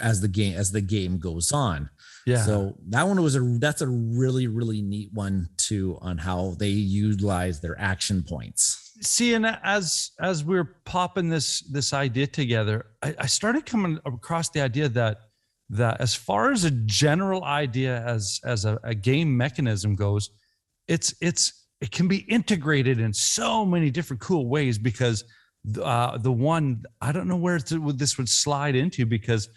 as 0.00 0.20
the 0.20 0.28
game 0.28 0.56
as 0.56 0.72
the 0.72 0.80
game 0.80 1.18
goes 1.18 1.52
on. 1.52 1.90
yeah 2.26 2.44
So 2.44 2.76
that 2.88 3.06
one 3.06 3.22
was 3.22 3.36
a 3.36 3.40
that's 3.58 3.82
a 3.82 3.88
really 3.88 4.46
really 4.46 4.82
neat 4.82 5.10
one 5.12 5.48
too 5.56 5.98
on 6.00 6.18
how 6.18 6.56
they 6.58 6.68
utilize 6.68 7.60
their 7.60 7.78
action 7.78 8.22
points. 8.22 8.83
See 9.00 9.34
and 9.34 9.46
as 9.62 10.12
as 10.20 10.44
we 10.44 10.56
are 10.56 10.76
popping 10.84 11.28
this 11.28 11.60
this 11.62 11.92
idea 11.92 12.26
together 12.26 12.86
I, 13.02 13.14
I 13.18 13.26
started 13.26 13.66
coming 13.66 13.98
across 14.04 14.50
the 14.50 14.60
idea 14.60 14.88
that 14.90 15.18
that 15.70 16.00
as 16.00 16.14
far 16.14 16.52
as 16.52 16.64
a 16.64 16.70
general 16.70 17.44
idea 17.44 18.02
as 18.06 18.40
as 18.44 18.64
a, 18.64 18.78
a 18.84 18.94
game 18.94 19.36
mechanism 19.36 19.94
goes 19.94 20.30
it's 20.86 21.14
it's 21.20 21.66
it 21.80 21.90
can 21.90 22.08
be 22.08 22.18
integrated 22.18 23.00
in 23.00 23.12
so 23.12 23.64
many 23.64 23.90
different 23.90 24.20
cool 24.20 24.48
ways 24.48 24.78
because 24.78 25.24
uh, 25.82 26.18
the 26.18 26.32
one 26.32 26.82
I 27.00 27.12
don't 27.12 27.28
know 27.28 27.36
where 27.36 27.58
this 27.58 28.18
would 28.18 28.28
slide 28.28 28.76
into 28.76 29.06
because 29.06 29.48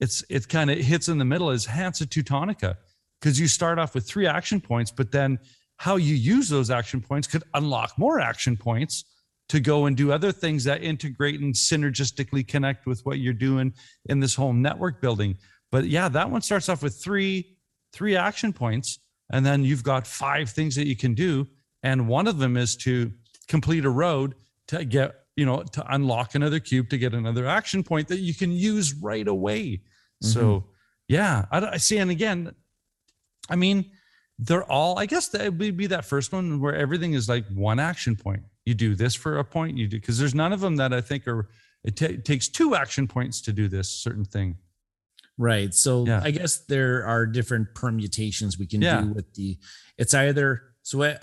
it's 0.00 0.24
it 0.28 0.48
kind 0.48 0.70
of 0.70 0.78
hits 0.78 1.08
in 1.08 1.18
the 1.18 1.24
middle 1.24 1.50
is 1.50 1.66
Hansa 1.66 2.06
Teutonica 2.06 2.76
because 3.20 3.40
you 3.40 3.48
start 3.48 3.78
off 3.78 3.94
with 3.94 4.06
three 4.06 4.26
action 4.26 4.60
points, 4.60 4.90
but 4.90 5.10
then 5.10 5.38
how 5.84 5.96
you 5.96 6.14
use 6.14 6.48
those 6.48 6.70
action 6.70 6.98
points 6.98 7.28
could 7.28 7.44
unlock 7.52 7.92
more 7.98 8.18
action 8.18 8.56
points 8.56 9.04
to 9.50 9.60
go 9.60 9.84
and 9.84 9.98
do 9.98 10.10
other 10.10 10.32
things 10.32 10.64
that 10.64 10.82
integrate 10.82 11.38
and 11.40 11.52
synergistically 11.52 12.48
connect 12.48 12.86
with 12.86 13.04
what 13.04 13.18
you're 13.18 13.34
doing 13.34 13.70
in 14.06 14.18
this 14.18 14.34
whole 14.34 14.54
network 14.54 15.02
building. 15.02 15.36
But 15.70 15.84
yeah, 15.84 16.08
that 16.08 16.30
one 16.30 16.40
starts 16.40 16.70
off 16.70 16.82
with 16.82 16.94
three 16.94 17.58
three 17.92 18.16
action 18.16 18.50
points, 18.50 18.98
and 19.30 19.44
then 19.44 19.62
you've 19.62 19.82
got 19.82 20.06
five 20.06 20.48
things 20.48 20.74
that 20.76 20.86
you 20.86 20.96
can 20.96 21.12
do, 21.12 21.46
and 21.82 22.08
one 22.08 22.28
of 22.28 22.38
them 22.38 22.56
is 22.56 22.76
to 22.76 23.12
complete 23.46 23.84
a 23.84 23.90
road 23.90 24.36
to 24.68 24.86
get 24.86 25.12
you 25.36 25.44
know 25.44 25.64
to 25.64 25.84
unlock 25.94 26.34
another 26.34 26.60
cube 26.60 26.88
to 26.88 26.96
get 26.96 27.12
another 27.12 27.46
action 27.46 27.82
point 27.82 28.08
that 28.08 28.20
you 28.20 28.32
can 28.32 28.50
use 28.52 28.94
right 28.94 29.28
away. 29.28 29.82
So 30.22 30.40
mm-hmm. 30.40 30.66
yeah, 31.08 31.44
I, 31.50 31.60
I 31.60 31.76
see, 31.76 31.98
and 31.98 32.10
again, 32.10 32.54
I 33.50 33.56
mean, 33.56 33.90
they're 34.38 34.64
all. 34.70 34.98
I 34.98 35.06
guess 35.06 35.28
that 35.28 35.54
would 35.54 35.76
be 35.76 35.86
that 35.86 36.04
first 36.04 36.32
one 36.32 36.60
where 36.60 36.74
everything 36.74 37.14
is 37.14 37.28
like 37.28 37.46
one 37.54 37.78
action 37.78 38.16
point. 38.16 38.42
You 38.64 38.74
do 38.74 38.94
this 38.94 39.14
for 39.14 39.38
a 39.38 39.44
point. 39.44 39.76
You 39.76 39.86
do 39.86 40.00
because 40.00 40.18
there's 40.18 40.34
none 40.34 40.52
of 40.52 40.60
them 40.60 40.76
that 40.76 40.92
I 40.92 41.00
think 41.00 41.26
are. 41.28 41.48
It 41.84 41.96
ta- 41.96 42.20
takes 42.24 42.48
two 42.48 42.74
action 42.74 43.06
points 43.06 43.40
to 43.42 43.52
do 43.52 43.68
this 43.68 43.88
certain 43.90 44.24
thing. 44.24 44.56
Right. 45.36 45.74
So 45.74 46.06
Yeah. 46.06 46.20
I 46.24 46.30
guess 46.30 46.58
there 46.66 47.04
are 47.06 47.26
different 47.26 47.74
permutations 47.74 48.58
we 48.58 48.66
can 48.66 48.80
Yeah. 48.80 49.02
do 49.02 49.12
with 49.12 49.32
the. 49.34 49.58
It's 49.98 50.14
either 50.14 50.62
so. 50.82 51.16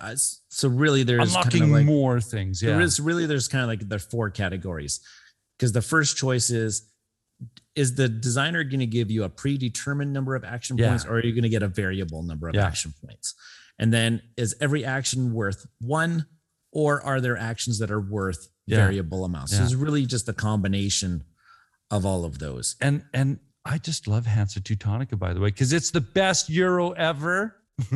So 0.49 0.69
really, 0.69 1.03
there's 1.03 1.29
Unlocking 1.29 1.61
kind 1.61 1.63
of 1.63 1.77
like, 1.77 1.85
more 1.85 2.21
things. 2.21 2.59
There 2.59 2.79
Yeah. 2.79 2.85
is 2.85 2.99
really 2.99 3.25
there's 3.25 3.47
kind 3.47 3.63
of 3.63 3.69
like 3.69 3.87
the 3.89 3.99
four 3.99 4.29
categories 4.29 4.99
because 5.57 5.71
the 5.71 5.81
first 5.81 6.15
choice 6.17 6.49
is 6.49 6.90
is 7.75 7.95
the 7.95 8.09
designer 8.09 8.63
going 8.63 8.79
to 8.81 8.85
give 8.85 9.09
you 9.09 9.23
a 9.23 9.29
predetermined 9.29 10.11
number 10.13 10.35
of 10.35 10.43
action 10.43 10.77
Yeah. 10.77 10.89
points 10.89 11.05
or 11.05 11.13
are 11.15 11.25
you 11.25 11.31
going 11.33 11.43
to 11.43 11.49
get 11.49 11.63
a 11.63 11.67
variable 11.67 12.21
number 12.23 12.49
of 12.49 12.55
Yeah. 12.55 12.65
action 12.65 12.93
points 13.03 13.33
and 13.79 13.93
then 13.93 14.21
is 14.37 14.55
every 14.59 14.83
action 14.85 15.33
worth 15.33 15.65
one 15.79 16.25
or 16.73 17.01
are 17.01 17.21
there 17.21 17.37
actions 17.37 17.79
that 17.79 17.89
are 17.91 18.01
worth 18.01 18.49
Yeah. 18.67 18.77
variable 18.77 19.23
amounts 19.25 19.55
so 19.55 19.63
it's 19.63 19.73
really 19.73 20.05
just 20.05 20.27
a 20.29 20.33
combination 20.33 21.23
of 21.89 22.05
all 22.05 22.25
of 22.25 22.39
those 22.39 22.75
and 22.81 23.03
and 23.13 23.39
I 23.63 23.77
just 23.77 24.07
love 24.07 24.25
Hansa 24.25 24.59
Teutonica 24.59 25.17
by 25.19 25.33
the 25.33 25.39
way 25.39 25.49
because 25.49 25.71
it's 25.71 25.91
the 25.91 26.01
best 26.01 26.49
Euro 26.49 26.91
ever. 26.91 27.55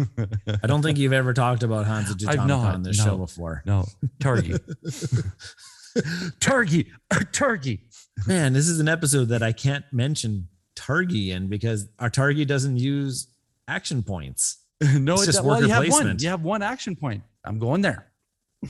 i 0.63 0.67
don't 0.67 0.81
think 0.81 0.97
you've 0.97 1.13
ever 1.13 1.33
talked 1.33 1.61
about 1.63 1.85
Hansa 1.85 2.13
Teutonica 2.15 2.73
on 2.73 2.83
this 2.83 2.97
no. 2.99 3.03
show 3.03 3.17
before 3.17 3.61
No, 3.65 3.85
Targi. 4.19 4.59
Targi. 6.39 6.87
Targi. 7.11 7.79
man 8.27 8.53
this 8.53 8.67
is 8.67 8.79
an 8.79 8.87
episode 8.87 9.25
that 9.25 9.43
i 9.43 9.51
can't 9.51 9.85
mention 9.91 10.47
targi 10.75 11.29
in 11.29 11.47
because 11.47 11.87
our 11.99 12.09
targi 12.09 12.45
doesn't 12.45 12.77
use 12.77 13.27
action 13.67 14.03
points 14.03 14.57
no, 14.81 15.13
It's 15.13 15.23
it 15.23 15.25
just 15.27 15.43
well, 15.43 15.55
worker 15.55 15.67
you 15.67 15.73
have 15.73 15.87
one. 15.89 16.17
You 16.19 16.29
have 16.29 16.43
one 16.43 16.61
action 16.61 16.97
point. 16.97 17.23
I'm 17.45 17.59
going 17.59 17.81
there. 17.81 18.07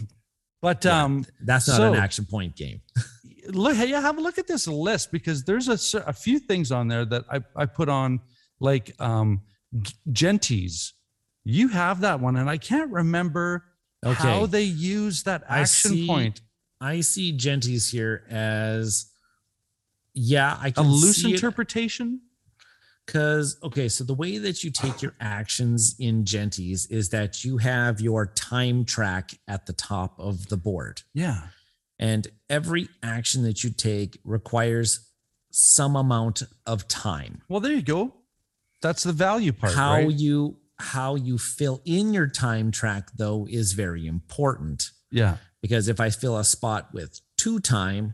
But 0.62 0.84
Yeah, 0.84 1.04
um, 1.04 1.26
that's 1.44 1.68
not 1.68 1.82
an 1.82 1.96
action 1.96 2.26
point 2.26 2.56
game 2.56 2.82
look, 3.50 3.76
hey, 3.76 3.90
have 3.90 4.18
a 4.18 4.22
look 4.22 4.40
at 4.40 4.48
this 4.48 4.68
list 4.68 5.12
because 5.12 5.44
there's 5.44 5.68
a, 5.68 6.00
a 6.08 6.14
few 6.14 6.40
things 6.40 6.72
on 6.72 6.88
there 6.88 7.06
that 7.06 7.24
I, 7.32 7.42
I 7.56 7.66
put 7.68 7.88
on 7.88 8.20
like 8.60 9.00
um, 9.00 9.42
Gentes. 10.12 10.94
You 11.44 11.68
have 11.68 12.02
that 12.02 12.20
one, 12.20 12.38
and 12.38 12.50
I 12.50 12.58
can't 12.58 12.92
remember 12.92 13.66
how 14.04 14.48
they 14.48 14.64
use 14.64 15.22
that 15.24 15.44
I 15.48 15.60
action 15.60 15.92
see 15.92 16.08
point. 16.08 16.42
I 16.82 17.02
see 17.02 17.36
Gentes 17.38 17.92
here 17.92 18.26
as 18.30 19.08
yeah, 20.14 20.58
I 20.62 20.68
A 20.70 20.72
can 20.72 20.88
loose 20.88 21.22
see 21.24 21.34
interpretation. 21.34 22.22
because 23.06 23.58
okay, 23.64 23.88
so 23.90 24.04
the 24.04 24.14
way 24.14 24.38
that 24.38 24.64
you 24.64 24.72
take 24.72 25.02
your 25.02 25.14
actions 25.20 25.96
in 26.00 26.24
Gentes 26.26 26.90
is 26.90 27.10
that 27.10 27.44
you 27.44 27.58
have 27.58 28.00
your 28.02 28.26
time 28.28 28.86
track 28.86 29.32
at 29.48 29.66
the 29.66 29.74
top 29.74 30.20
of 30.20 30.48
the 30.48 30.58
board, 30.58 31.02
Yeah. 31.14 31.48
and 32.00 32.28
every 32.50 32.90
action 33.04 33.44
that 33.44 33.64
you 33.64 33.70
take 33.72 34.20
requires 34.24 35.10
some 35.52 35.96
amount 35.96 36.44
of 36.66 36.88
time. 36.88 37.42
Well, 37.48 37.60
there 37.62 37.74
you 37.74 37.82
go. 37.82 38.14
That's 38.82 39.04
the 39.04 39.14
value 39.14 39.52
part. 39.54 39.74
how 39.74 39.94
right? 39.94 40.12
you 40.12 40.58
how 40.78 41.16
you 41.16 41.38
fill 41.38 41.82
in 41.86 42.14
your 42.14 42.28
time 42.28 42.70
track 42.70 43.10
though 43.18 43.48
is 43.50 43.72
very 43.74 44.06
important. 44.08 44.92
yeah. 45.12 45.38
Because 45.66 45.88
if 45.88 46.00
I 46.00 46.12
fill 46.12 46.38
a 46.38 46.44
spot 46.44 46.90
with 46.94 47.20
two 47.40 47.60
time, 47.60 48.14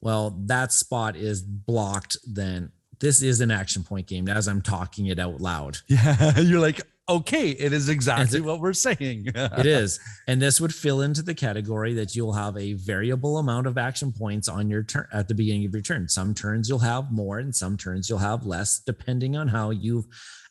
well, 0.00 0.30
that 0.46 0.70
spot 0.72 1.16
is 1.16 1.42
blocked. 1.42 2.16
Then 2.24 2.70
this 3.00 3.20
is 3.20 3.40
an 3.40 3.50
action 3.50 3.82
point 3.82 4.06
game 4.06 4.28
as 4.28 4.46
I'm 4.46 4.62
talking 4.62 5.06
it 5.06 5.18
out 5.18 5.40
loud. 5.40 5.78
Yeah. 5.88 6.38
You're 6.38 6.60
like, 6.60 6.80
okay, 7.08 7.50
it 7.50 7.72
is 7.72 7.88
exactly 7.88 8.38
it- 8.38 8.44
what 8.44 8.60
we're 8.60 8.72
saying. 8.74 9.24
it 9.34 9.66
is. 9.66 9.98
And 10.28 10.40
this 10.40 10.60
would 10.60 10.72
fill 10.72 11.00
into 11.00 11.20
the 11.22 11.34
category 11.34 11.94
that 11.94 12.14
you'll 12.14 12.34
have 12.34 12.56
a 12.56 12.74
variable 12.74 13.38
amount 13.38 13.66
of 13.66 13.76
action 13.76 14.12
points 14.12 14.48
on 14.48 14.70
your 14.70 14.84
turn 14.84 15.08
at 15.12 15.26
the 15.26 15.34
beginning 15.34 15.66
of 15.66 15.72
your 15.72 15.82
turn. 15.82 16.08
Some 16.08 16.32
turns 16.32 16.68
you'll 16.68 16.78
have 16.78 17.10
more 17.10 17.40
and 17.40 17.52
some 17.56 17.76
turns 17.76 18.08
you'll 18.08 18.18
have 18.20 18.46
less, 18.46 18.78
depending 18.78 19.36
on 19.36 19.48
how 19.48 19.70
you've 19.70 20.06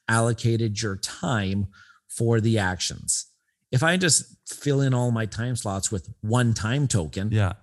allocated 0.10 0.82
your 0.82 0.98
time 0.98 1.68
for 2.10 2.42
the 2.42 2.58
actions. 2.58 3.28
If 3.72 3.84
I 3.84 3.98
just 3.98 4.26
fill 4.48 4.82
in 4.82 4.94
all 4.94 5.12
my 5.12 5.26
time 5.26 5.56
slots 5.56 5.92
with 5.92 6.08
one 6.22 6.54
time 6.54 6.88
token, 6.88 7.30
yeah. 7.32 7.54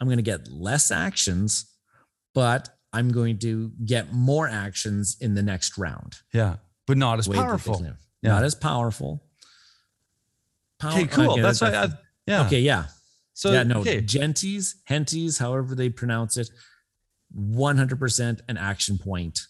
I'm 0.00 0.06
going 0.06 0.18
to 0.18 0.22
get 0.22 0.48
less 0.48 0.90
actions, 0.90 1.66
but 2.34 2.68
I'm 2.92 3.10
going 3.10 3.38
to 3.40 3.72
get 3.84 4.12
more 4.12 4.48
actions 4.48 5.16
in 5.20 5.34
the 5.34 5.42
next 5.42 5.78
round. 5.78 6.16
Yeah. 6.32 6.56
But 6.86 6.96
not 6.96 7.18
as 7.18 7.28
Way 7.28 7.36
powerful. 7.36 7.80
Yeah. 7.82 8.30
Not 8.30 8.44
as 8.44 8.54
powerful. 8.54 9.22
Power- 10.78 10.92
Okay, 10.92 11.06
cool. 11.06 11.36
That's 11.36 11.60
why. 11.60 11.72
I, 11.74 11.88
yeah. 12.26 12.46
Okay, 12.46 12.60
yeah. 12.60 12.86
So 13.34 13.50
yeah, 13.52 13.62
no, 13.62 13.80
okay. 13.80 14.00
Gentes, 14.00 14.74
henties, 14.88 15.38
however 15.38 15.74
they 15.74 15.88
pronounce 15.88 16.36
it, 16.36 16.50
100% 17.36 18.40
an 18.48 18.56
action 18.56 18.98
point 18.98 19.40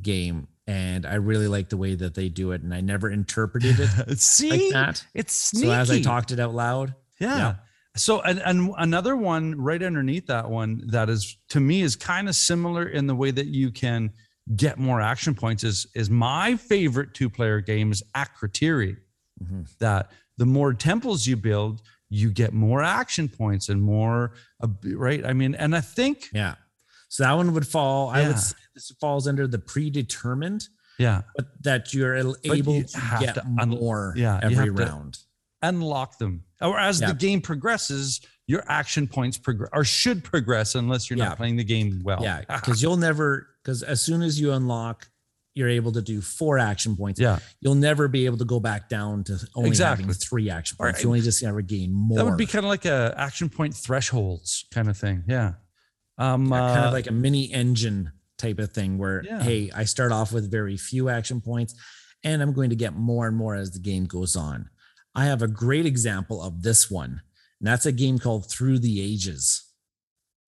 game. 0.00 0.48
And 0.66 1.04
I 1.04 1.16
really 1.16 1.46
like 1.48 1.68
the 1.68 1.76
way 1.76 1.94
that 1.94 2.14
they 2.14 2.28
do 2.30 2.52
it. 2.52 2.62
And 2.62 2.72
I 2.74 2.80
never 2.80 3.10
interpreted 3.10 3.76
it 3.78 4.18
See, 4.18 4.50
like 4.50 4.70
that. 4.72 5.04
it's 5.14 5.34
sneaky. 5.34 5.66
So 5.66 5.72
as 5.72 5.90
I 5.90 6.00
talked 6.00 6.30
it 6.32 6.40
out 6.40 6.54
loud, 6.54 6.94
Yeah. 7.20 7.36
Yeah. 7.36 7.54
So 7.96 8.20
and, 8.22 8.40
and 8.40 8.72
another 8.78 9.14
one 9.14 9.54
right 9.60 9.80
underneath 9.82 10.26
that 10.26 10.50
one 10.50 10.82
that 10.88 11.08
is 11.10 11.36
to 11.50 11.60
me 11.60 11.82
is 11.82 11.94
kind 11.94 12.28
of 12.28 12.34
similar 12.34 12.88
in 12.88 13.06
the 13.06 13.14
way 13.14 13.30
that 13.30 13.46
you 13.46 13.70
can 13.70 14.12
get 14.56 14.78
more 14.78 15.00
action 15.00 15.32
points 15.34 15.62
is 15.64 15.86
is 15.94 16.10
my 16.10 16.56
favorite 16.56 17.14
two 17.14 17.30
player 17.30 17.60
game 17.60 17.92
is 17.92 18.02
Akrotiri. 18.16 18.96
Mhm. 19.42 19.68
That 19.78 20.10
the 20.38 20.46
more 20.46 20.74
temples 20.74 21.26
you 21.26 21.36
build, 21.36 21.82
you 22.10 22.30
get 22.30 22.52
more 22.52 22.82
action 22.82 23.28
points 23.28 23.68
and 23.68 23.80
more 23.80 24.32
uh, 24.60 24.68
right. 24.94 25.24
I 25.24 25.32
mean, 25.32 25.54
and 25.54 25.76
I 25.76 25.80
think 25.80 26.30
yeah. 26.32 26.54
So 27.08 27.22
that 27.22 27.32
one 27.34 27.54
would 27.54 27.66
fall. 27.66 28.08
I 28.08 28.26
would 28.26 28.38
say 28.40 28.56
this 28.74 28.90
falls 29.00 29.26
under 29.28 29.46
the 29.46 29.58
predetermined, 29.58 30.68
yeah, 30.98 31.22
but 31.36 31.46
that 31.62 31.94
you're 31.94 32.14
able 32.16 32.36
you 32.74 32.84
to 32.84 32.98
have 32.98 33.20
get 33.20 33.34
to 33.36 33.46
un- 33.60 33.70
more 33.70 34.14
yeah, 34.16 34.40
every 34.42 34.70
round. 34.70 35.18
unlock 35.62 36.18
them. 36.18 36.44
Or 36.60 36.78
as 36.78 37.00
Yeah. 37.00 37.08
the 37.08 37.14
game 37.14 37.40
progresses, 37.40 38.20
your 38.46 38.62
action 38.68 39.06
points 39.06 39.38
progress 39.38 39.70
or 39.72 39.84
should 39.84 40.22
progress 40.24 40.74
unless 40.74 41.08
you're 41.08 41.18
Yeah. 41.18 41.28
not 41.28 41.36
playing 41.38 41.56
the 41.56 41.64
game 41.64 42.02
well. 42.04 42.20
Yeah, 42.22 42.42
because 42.48 42.82
you'll 42.82 42.96
never 42.96 43.48
because 43.62 43.82
as 43.82 44.02
soon 44.02 44.22
as 44.22 44.38
you 44.38 44.52
unlock, 44.52 45.08
you're 45.54 45.68
able 45.68 45.92
to 45.92 46.02
do 46.02 46.20
four 46.20 46.58
action 46.58 46.96
points. 46.96 47.18
yeah. 47.20 47.38
You'll 47.60 47.76
never 47.76 48.08
be 48.08 48.26
able 48.26 48.36
to 48.38 48.44
go 48.44 48.58
back 48.60 48.88
down 48.88 49.22
to 49.24 49.38
only 49.54 49.68
Exactly. 49.70 50.02
having 50.04 50.14
three 50.14 50.50
action 50.50 50.76
points. 50.76 51.02
You 51.02 51.08
only 51.08 51.20
just 51.22 51.42
ever 51.44 51.62
gain 51.62 51.92
more. 51.92 52.18
That 52.18 52.24
would 52.24 52.36
be 52.36 52.46
kind 52.46 52.64
of 52.64 52.68
like 52.68 52.84
a 52.84 53.14
action 53.16 53.48
point 53.48 53.72
thresholds 53.74 54.64
kind 54.72 54.88
of 54.88 54.96
thing. 54.96 55.22
Yeah. 55.28 55.54
Um, 56.18 56.50
kind 56.50 56.84
uh, 56.84 56.88
of 56.88 56.92
like 56.92 57.06
a 57.06 57.12
mini 57.12 57.52
engine 57.52 58.12
type 58.38 58.58
of 58.58 58.72
thing 58.72 58.98
where 58.98 59.22
Yeah. 59.24 59.42
hey, 59.42 59.70
I 59.74 59.84
start 59.84 60.12
off 60.12 60.32
with 60.32 60.50
very 60.50 60.76
few 60.76 61.08
action 61.08 61.40
points 61.40 61.74
and 62.22 62.42
I'm 62.42 62.52
going 62.52 62.70
to 62.70 62.76
get 62.76 62.94
more 62.94 63.26
and 63.28 63.36
more 63.36 63.54
as 63.54 63.70
the 63.72 63.78
game 63.78 64.06
goes 64.06 64.34
on. 64.36 64.70
I 65.14 65.26
have 65.26 65.42
a 65.42 65.48
great 65.48 65.86
example 65.86 66.42
of 66.42 66.62
this 66.62 66.90
one. 66.90 67.20
And 67.60 67.68
that's 67.68 67.86
a 67.86 67.92
game 67.92 68.18
called 68.18 68.50
Through 68.50 68.80
the 68.80 69.00
Ages. 69.00 69.62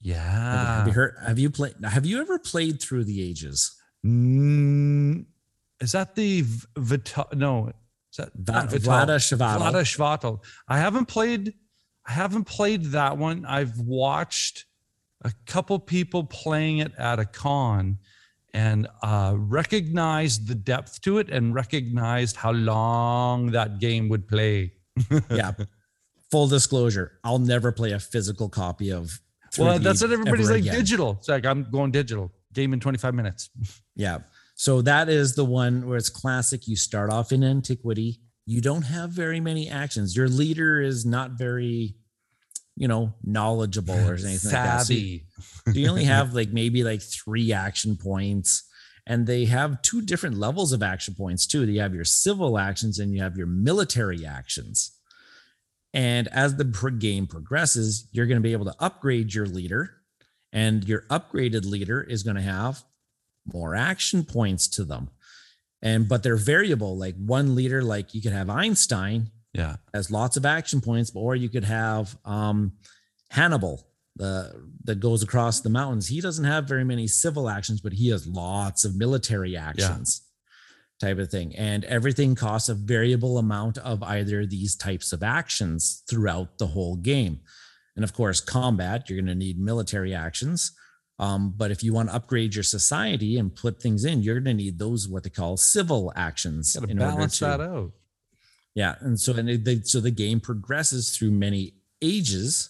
Yeah. 0.01 0.79
have 0.79 0.87
you 0.87 0.93
heard 0.93 1.15
have 1.27 1.39
you 1.39 1.51
played 1.51 1.75
have 1.85 2.05
you 2.05 2.21
ever 2.21 2.39
played 2.39 2.81
Through 2.83 3.05
the 3.05 3.23
Ages? 3.23 3.75
Mm, 4.05 5.27
is 5.81 5.93
that 5.93 6.15
the 6.15 6.45
Vita? 6.77 7.27
No, 7.35 7.69
is 7.69 8.17
that 8.19 8.31
Va-. 8.35 8.69
Vlaada 8.79 9.17
Chvátil. 9.17 9.59
Vlaada 9.59 9.83
Chvátil. 9.85 10.45
I 10.69 10.79
haven't 10.79 11.07
played. 11.07 11.55
I 12.07 12.13
haven't 12.13 12.45
played 12.45 12.85
that 12.87 13.17
one. 13.19 13.45
I've 13.47 13.79
watched 13.79 14.67
a 15.23 15.33
couple 15.47 15.79
people 15.79 16.25
playing 16.25 16.79
it 16.79 16.93
at 16.99 17.19
a 17.19 17.25
con, 17.25 17.99
and 18.53 18.89
uh, 19.03 19.35
recognized 19.37 20.49
the 20.49 20.55
depth 20.55 21.01
to 21.03 21.19
it, 21.19 21.29
and 21.31 21.55
recognized 21.55 22.37
how 22.37 22.53
long 22.53 23.53
that 23.53 23.79
game 23.79 24.09
would 24.09 24.29
play. 24.29 24.73
yeah. 25.31 25.53
Full 26.31 26.49
disclosure, 26.49 27.19
I'll 27.23 27.39
never 27.39 27.71
play 27.71 27.93
a 27.93 28.01
physical 28.01 28.49
copy 28.49 28.91
of 28.91 29.21
well, 29.59 29.79
that's 29.79 30.03
what 30.03 30.13
everybody's 30.13 30.51
like. 30.51 30.61
again. 30.61 30.75
Digital. 30.75 31.17
It's 31.19 31.29
like 31.29 31.47
I'm 31.47 31.71
going 31.71 31.91
digital. 31.91 32.33
Game 32.53 32.73
in 32.73 32.81
25 32.81 33.15
minutes. 33.15 33.51
Yeah. 33.99 34.19
So 34.57 34.83
that 34.83 35.09
is 35.09 35.37
the 35.37 35.45
one 35.47 35.89
where 35.89 35.97
it's 35.97 36.11
classic. 36.11 36.69
You 36.69 36.77
start 36.77 37.11
off 37.11 37.33
in 37.33 37.43
antiquity. 37.43 38.21
You 38.45 38.61
don't 38.61 38.83
have 38.83 39.09
very 39.09 39.41
many 39.41 39.71
actions. 39.71 40.15
Your 40.15 40.29
leader 40.29 40.83
is 40.83 41.07
not 41.07 41.31
very, 41.31 41.95
you 42.77 42.87
know, 42.87 43.15
knowledgeable 43.25 43.95
or 43.95 44.15
anything 44.15 44.35
like 44.35 44.53
that. 44.53 44.83
So 44.83 44.93
you, 44.93 45.01
Savvy. 45.01 45.25
so 45.67 45.73
you 45.73 45.89
only 45.89 46.05
have 46.17 46.35
like 46.35 46.51
maybe 46.51 46.85
like 46.85 47.03
three 47.03 47.53
action 47.53 47.97
points. 47.97 48.65
And 49.09 49.27
they 49.27 49.45
have 49.45 49.83
two 49.83 50.03
different 50.03 50.37
levels 50.37 50.73
of 50.73 50.83
action 50.83 51.15
points 51.15 51.47
too. 51.47 51.65
You 51.65 51.81
have 51.81 51.95
your 51.95 52.05
civil 52.05 52.59
actions 52.59 52.99
and 52.99 53.15
you 53.15 53.23
have 53.23 53.37
your 53.37 53.47
military 53.47 54.27
actions. 54.27 54.97
And 55.95 56.29
as 56.29 56.57
the 56.57 56.65
game 56.99 57.27
progresses, 57.27 58.09
you're 58.13 58.27
going 58.27 58.37
to 58.37 58.43
be 58.43 58.53
able 58.53 58.67
to 58.67 58.75
upgrade 58.79 59.33
your 59.33 59.47
leader, 59.47 59.95
and 60.53 60.85
your 60.85 61.03
upgraded 61.09 61.65
leader 61.65 62.03
is 62.03 62.23
going 62.23 62.37
to 62.37 62.43
have 62.43 62.83
more 63.51 63.75
action 63.75 64.23
points 64.25 64.69
to 64.69 64.85
them. 64.85 65.09
And 65.81 66.07
but 66.07 66.23
they're 66.23 66.37
variable. 66.37 66.99
Like 66.99 67.15
one 67.17 67.55
leader, 67.55 67.83
like 67.83 68.15
you 68.15 68.21
could 68.21 68.33
have 68.33 68.51
Einstein 68.51 69.31
Yeah. 69.59 69.77
has 69.95 70.11
lots 70.11 70.37
of 70.37 70.47
action 70.47 70.81
points, 70.81 71.11
or 71.15 71.35
you 71.35 71.49
could 71.49 71.65
have 71.65 72.17
um, 72.25 72.73
Hannibal, 73.31 73.87
the 74.17 74.53
that 74.85 75.01
goes 75.01 75.23
across 75.23 75.61
the 75.61 75.71
mountains. 75.71 76.09
He 76.09 76.21
doesn't 76.21 76.45
have 76.45 76.69
very 76.69 76.85
many 76.85 77.07
civil 77.07 77.49
actions, 77.49 77.81
but 77.81 77.93
he 77.93 78.09
has 78.11 78.27
lots 78.27 78.85
of 78.85 78.97
military 78.97 79.57
actions, 79.57 80.23
type 81.01 81.19
of 81.19 81.31
thing. 81.31 81.55
And 81.57 81.85
everything 81.85 82.35
costs 82.35 82.69
a 82.69 82.75
variable 82.75 83.39
amount 83.39 83.79
of 83.79 84.03
either 84.03 84.47
these 84.47 84.77
types 84.77 85.13
of 85.13 85.23
actions 85.23 86.03
throughout 86.09 86.59
the 86.59 86.69
whole 86.69 86.97
game. 86.97 87.41
And 87.97 88.05
of 88.05 88.13
course, 88.13 88.41
combat, 88.41 89.09
you're 89.09 89.19
going 89.19 89.27
to 89.27 89.35
need 89.35 89.59
military 89.59 90.15
actions. 90.15 90.73
Um, 91.19 91.55
but 91.57 91.71
if 91.71 91.83
you 91.83 91.95
want 91.95 92.11
to 92.11 92.15
upgrade 92.15 92.55
your 92.55 92.63
society 92.63 93.39
and 93.39 93.55
put 93.55 93.81
things 93.81 94.05
in, 94.05 94.23
you're 94.23 94.35
going 94.35 94.57
to 94.57 94.65
need 94.65 94.79
those 94.79 95.09
what 95.09 95.23
they 95.23 95.31
call 95.31 95.57
civil 95.57 96.13
actions. 96.15 96.75
Got 96.75 96.87
to 96.87 96.91
in 96.91 97.01
order 97.01 97.13
balance 97.13 97.39
that 97.39 97.61
out. 97.61 97.93
Yeah, 98.77 98.95
and 99.01 99.19
so 99.19 99.33
and 99.33 99.65
they, 99.65 99.81
so 99.81 100.01
the 100.01 100.11
game 100.11 100.39
progresses 100.39 101.17
through 101.17 101.31
many 101.31 101.73
ages, 102.03 102.69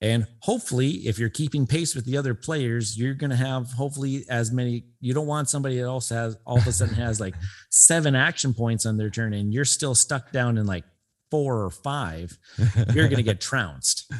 and 0.00 0.26
hopefully, 0.40 0.92
if 1.06 1.18
you're 1.18 1.28
keeping 1.28 1.66
pace 1.66 1.94
with 1.94 2.06
the 2.06 2.16
other 2.16 2.32
players, 2.32 2.98
you're 2.98 3.12
going 3.12 3.28
to 3.28 3.36
have 3.36 3.70
hopefully 3.70 4.24
as 4.30 4.50
many. 4.50 4.84
You 5.02 5.12
don't 5.12 5.26
want 5.26 5.50
somebody 5.50 5.76
that 5.76 5.86
also 5.86 6.14
has 6.14 6.38
all 6.46 6.56
of 6.56 6.66
a 6.66 6.72
sudden 6.72 6.94
has 6.94 7.20
like 7.20 7.34
seven 7.70 8.14
action 8.16 8.54
points 8.54 8.86
on 8.86 8.96
their 8.96 9.10
turn, 9.10 9.34
and 9.34 9.52
you're 9.52 9.66
still 9.66 9.94
stuck 9.94 10.32
down 10.32 10.56
in 10.56 10.64
like 10.64 10.84
four 11.30 11.62
or 11.62 11.70
five. 11.70 12.36
You're 12.94 13.08
going 13.08 13.16
to 13.16 13.22
get 13.22 13.40
trounced. 13.40 14.10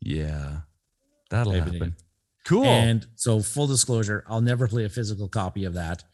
Yeah. 0.00 0.58
That'll 1.30 1.52
happen. 1.52 1.96
Cool. 2.44 2.64
And 2.64 3.06
so, 3.16 3.40
full 3.40 3.66
disclosure, 3.66 4.24
I'll 4.28 4.40
never 4.40 4.68
play 4.68 4.84
a 4.84 4.88
physical 4.88 5.28
copy 5.28 5.64
of 5.64 5.74
that. 5.74 6.04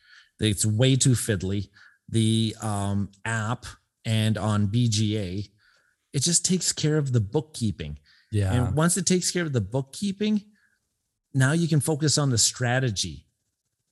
It's 0.40 0.64
way 0.64 0.96
too 0.96 1.10
fiddly. 1.10 1.68
The 2.08 2.56
um, 2.62 3.10
app 3.24 3.66
and 4.04 4.36
on 4.38 4.68
BGA, 4.68 5.48
it 6.12 6.22
just 6.22 6.44
takes 6.44 6.72
care 6.72 6.96
of 6.98 7.12
the 7.12 7.20
bookkeeping. 7.20 7.98
yeah. 8.30 8.52
And 8.52 8.74
once 8.76 8.96
it 8.96 9.06
takes 9.06 9.30
care 9.30 9.42
of 9.44 9.52
the 9.52 9.60
bookkeeping, 9.60 10.42
now 11.32 11.52
you 11.52 11.66
can 11.68 11.80
focus 11.80 12.18
on 12.18 12.30
the 12.30 12.38
strategy 12.38 13.26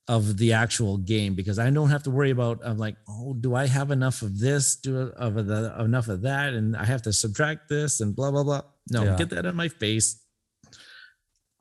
of 0.09 0.37
the 0.37 0.53
actual 0.53 0.99
game 0.99 1.35
because 1.35 1.59
I 1.59 1.71
don't 1.71 1.91
have 1.91 2.03
to 2.05 2.11
worry 2.11 2.31
about 2.31 2.61
I'm 2.65 2.77
like, 2.79 2.97
oh, 3.09 3.35
do 3.35 3.55
I 3.55 3.67
have 3.67 3.91
enough 3.91 4.23
of 4.23 4.39
this? 4.39 4.77
Do 4.77 5.13
of 5.17 5.35
the 5.47 5.75
enough 5.81 6.09
of 6.09 6.23
that? 6.23 6.55
And 6.55 6.77
I 6.77 6.85
have 6.85 7.03
to 7.03 7.13
subtract 7.13 7.69
this 7.69 8.01
and 8.01 8.15
blah 8.15 8.31
blah 8.31 8.43
blah. 8.45 8.63
No, 8.91 9.05
Yeah. 9.05 9.17
get 9.17 9.31
that 9.31 9.47
in 9.47 9.55
my 9.57 9.69
face. 9.69 10.21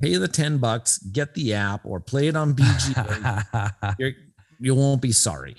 Pay 0.01 0.15
the 0.17 0.27
10 0.27 0.57
bucks, 0.57 0.97
get 0.97 1.35
the 1.35 1.53
app 1.53 1.85
or 1.85 1.99
play 1.99 2.27
it 2.27 2.35
on 2.35 2.55
BGA. 2.55 3.95
You're, 3.99 4.13
you 4.59 4.73
won't 4.75 5.01
be 5.01 5.11
sorry. 5.11 5.55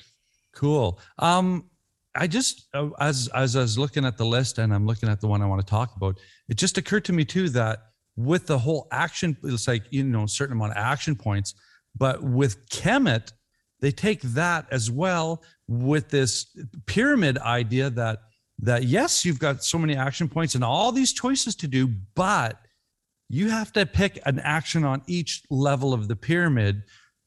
cool. 0.55 0.99
Um, 1.19 1.71
I 2.15 2.27
just 2.27 2.69
uh, 2.75 2.91
as 3.01 3.29
as 3.35 3.57
I 3.57 3.61
was 3.61 3.79
looking 3.79 4.05
at 4.05 4.17
the 4.17 4.25
list 4.25 4.59
and 4.59 4.75
I'm 4.75 4.87
looking 4.87 5.09
at 5.09 5.21
the 5.21 5.29
one 5.29 5.43
I 5.43 5.47
want 5.47 5.61
to 5.61 5.71
talk 5.71 5.97
about, 5.97 6.19
it 6.49 6.57
just 6.57 6.79
occurred 6.79 7.05
to 7.07 7.13
me 7.13 7.25
too 7.25 7.49
that 7.51 7.81
with 8.17 8.47
the 8.47 8.59
whole 8.59 8.89
action, 8.93 9.37
it's 9.45 9.67
like 9.67 9.85
you 9.91 10.05
know, 10.05 10.25
a 10.25 10.29
certain 10.29 10.57
amount 10.57 10.73
of 10.73 10.77
action 10.79 11.17
points, 11.17 11.55
but 11.97 12.23
with 12.23 12.69
Kemet, 12.69 13.33
they 13.81 13.91
take 13.91 14.21
that 14.23 14.67
as 14.71 14.91
well 14.91 15.43
with 15.69 16.11
this 16.11 16.47
pyramid 16.87 17.39
idea 17.39 17.89
that 17.91 18.21
that 18.59 18.85
yes, 18.85 19.25
you've 19.25 19.39
got 19.39 19.65
so 19.65 19.79
many 19.79 19.97
action 19.97 20.29
points 20.29 20.55
and 20.55 20.63
all 20.63 20.93
these 20.93 21.13
choices 21.13 21.57
to 21.57 21.67
do, 21.67 21.89
but 22.15 22.59
you 23.29 23.49
have 23.49 23.73
to 23.73 23.87
pick 23.87 24.21
an 24.27 24.39
action 24.41 24.85
on 24.85 25.03
each 25.07 25.43
level 25.51 25.95
of 25.95 26.07
the 26.07 26.15
pyramid 26.15 26.83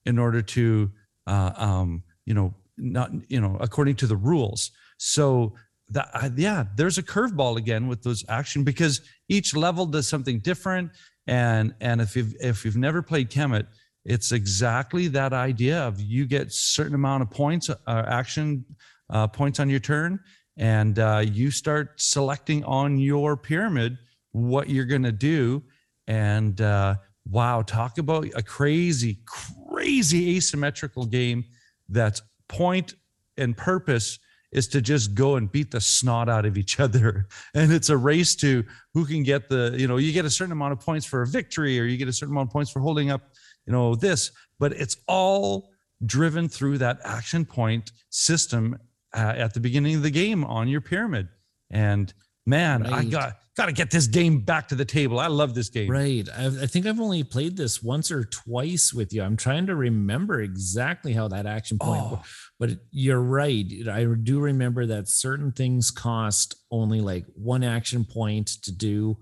in 0.06 0.20
order 0.20 0.42
to 0.42 0.92
uh, 1.26 1.52
um, 1.56 2.04
you 2.26 2.34
know 2.34 2.54
not 2.78 3.12
you 3.30 3.40
know 3.42 3.58
according 3.60 3.96
to 3.98 4.08
the 4.08 4.16
rules. 4.16 4.72
So 4.98 5.54
that 5.90 6.10
uh, 6.14 6.30
yeah, 6.36 6.66
there's 6.76 6.98
a 6.98 7.04
curveball 7.04 7.58
again 7.58 7.88
with 7.88 8.04
those 8.04 8.24
action 8.30 8.64
because 8.64 9.02
each 9.30 9.56
level 9.56 9.86
does 9.86 10.08
something 10.08 10.40
different. 10.40 10.92
And 11.28 11.74
and 11.82 12.02
if 12.02 12.16
you've 12.16 12.36
if 12.40 12.66
you've 12.66 12.78
never 12.78 13.02
played 13.02 13.30
Kemet, 13.30 13.68
it's 14.04 14.32
exactly 14.32 15.08
that 15.10 15.34
idea 15.34 15.80
of 15.82 16.00
you 16.00 16.26
get 16.26 16.52
certain 16.52 16.96
amount 16.96 17.24
of 17.24 17.32
points, 17.32 17.70
uh, 17.70 17.76
action 17.88 18.66
uh, 19.10 19.28
points 19.28 19.60
on 19.60 19.70
your 19.70 19.80
turn, 19.80 20.20
and 20.58 21.00
uh, 21.00 21.24
you 21.26 21.52
start 21.52 22.00
selecting 22.00 22.64
on 22.66 22.98
your 23.00 23.36
pyramid 23.36 23.98
what 24.32 24.70
you're 24.70 24.86
going 24.86 25.04
to 25.04 25.12
do. 25.12 25.64
And 26.08 26.60
uh, 26.62 26.96
wow, 27.30 27.62
talk 27.64 27.98
about 27.98 28.28
a 28.36 28.44
crazy, 28.44 29.20
crazy 29.26 30.38
asymmetrical 30.38 31.06
game 31.06 31.46
that's 31.90 32.22
point 32.48 32.96
and 33.38 33.56
purpose 33.56 34.20
is 34.52 34.68
to 34.70 34.82
just 34.82 35.14
go 35.14 35.36
and 35.36 35.52
beat 35.52 35.70
the 35.70 35.82
snot 35.82 36.30
out 36.30 36.46
of 36.46 36.58
each 36.58 36.80
other. 36.86 37.28
And 37.54 37.72
it's 37.72 37.90
a 37.90 37.98
race 37.98 38.36
to 38.38 38.64
who 38.94 39.06
can 39.06 39.24
get 39.24 39.50
the, 39.50 39.76
you 39.78 39.88
know, 39.88 39.98
you 39.98 40.14
get 40.14 40.26
a 40.26 40.30
certain 40.30 40.54
amount 40.54 40.74
of 40.74 40.80
points 40.80 41.06
for 41.06 41.22
a 41.22 41.28
victory 41.28 41.80
or 41.80 41.84
you 41.84 41.98
get 41.98 42.08
a 42.08 42.14
certain 42.14 42.34
amount 42.34 42.50
of 42.50 42.54
points 42.54 42.72
for 42.72 42.80
holding 42.80 43.12
up, 43.12 43.22
you 43.66 43.74
know, 43.74 43.96
this, 43.96 44.32
but 44.60 44.72
it's 44.74 44.98
all 45.08 45.70
driven 46.06 46.48
through 46.48 46.78
that 46.78 47.00
action 47.04 47.46
point 47.46 47.92
system 48.10 48.78
uh, 49.14 49.34
at 49.36 49.54
the 49.54 49.60
beginning 49.60 49.96
of 49.96 50.04
the 50.04 50.12
game 50.12 50.44
on 50.46 50.68
your 50.68 50.82
pyramid. 50.82 51.28
And 51.70 52.14
man, 52.46 52.84
right. 52.84 52.94
I 52.94 53.04
got 53.04 53.40
got 53.56 53.68
to 53.68 53.72
get 53.72 53.90
this 53.90 54.08
game 54.08 54.40
back 54.40 54.68
to 54.68 54.76
the 54.76 54.86
table. 54.86 55.20
I 55.20 55.28
love 55.28 55.56
this 55.56 55.70
game. 55.70 55.90
Right. 55.90 56.28
I've, 56.38 56.62
i 56.62 56.66
think 56.66 56.86
I've 56.86 57.00
only 57.00 57.24
played 57.24 57.56
this 57.56 57.82
once 57.82 58.12
or 58.12 58.26
twice 58.26 58.94
with 58.94 59.14
you. 59.14 59.24
I'm 59.24 59.38
trying 59.38 59.66
to 59.68 59.76
remember 59.76 60.42
exactly 60.42 61.14
how 61.14 61.30
that 61.30 61.46
action 61.46 61.78
point. 61.80 62.04
Oh. 62.04 62.22
But 62.60 62.72
you're 62.92 63.22
right. 63.22 63.66
I 63.90 64.06
do 64.06 64.40
remember 64.40 64.86
that 64.88 65.08
certain 65.08 65.52
things 65.52 65.90
cost 65.90 66.56
only 66.70 67.00
like 67.00 67.26
one 67.34 67.64
action 67.64 68.04
point 68.04 68.48
to 68.64 68.72
do. 68.72 69.18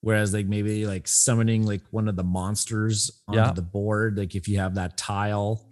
Whereas 0.00 0.32
like 0.32 0.46
maybe 0.46 0.86
like 0.86 1.08
summoning 1.08 1.64
like 1.64 1.82
one 1.90 2.08
of 2.08 2.16
the 2.16 2.24
monsters 2.24 3.22
onto 3.26 3.40
yeah. 3.40 3.52
the 3.52 3.62
board, 3.62 4.16
like 4.16 4.34
if 4.34 4.48
you 4.48 4.58
have 4.58 4.76
that 4.76 4.96
tile 4.96 5.68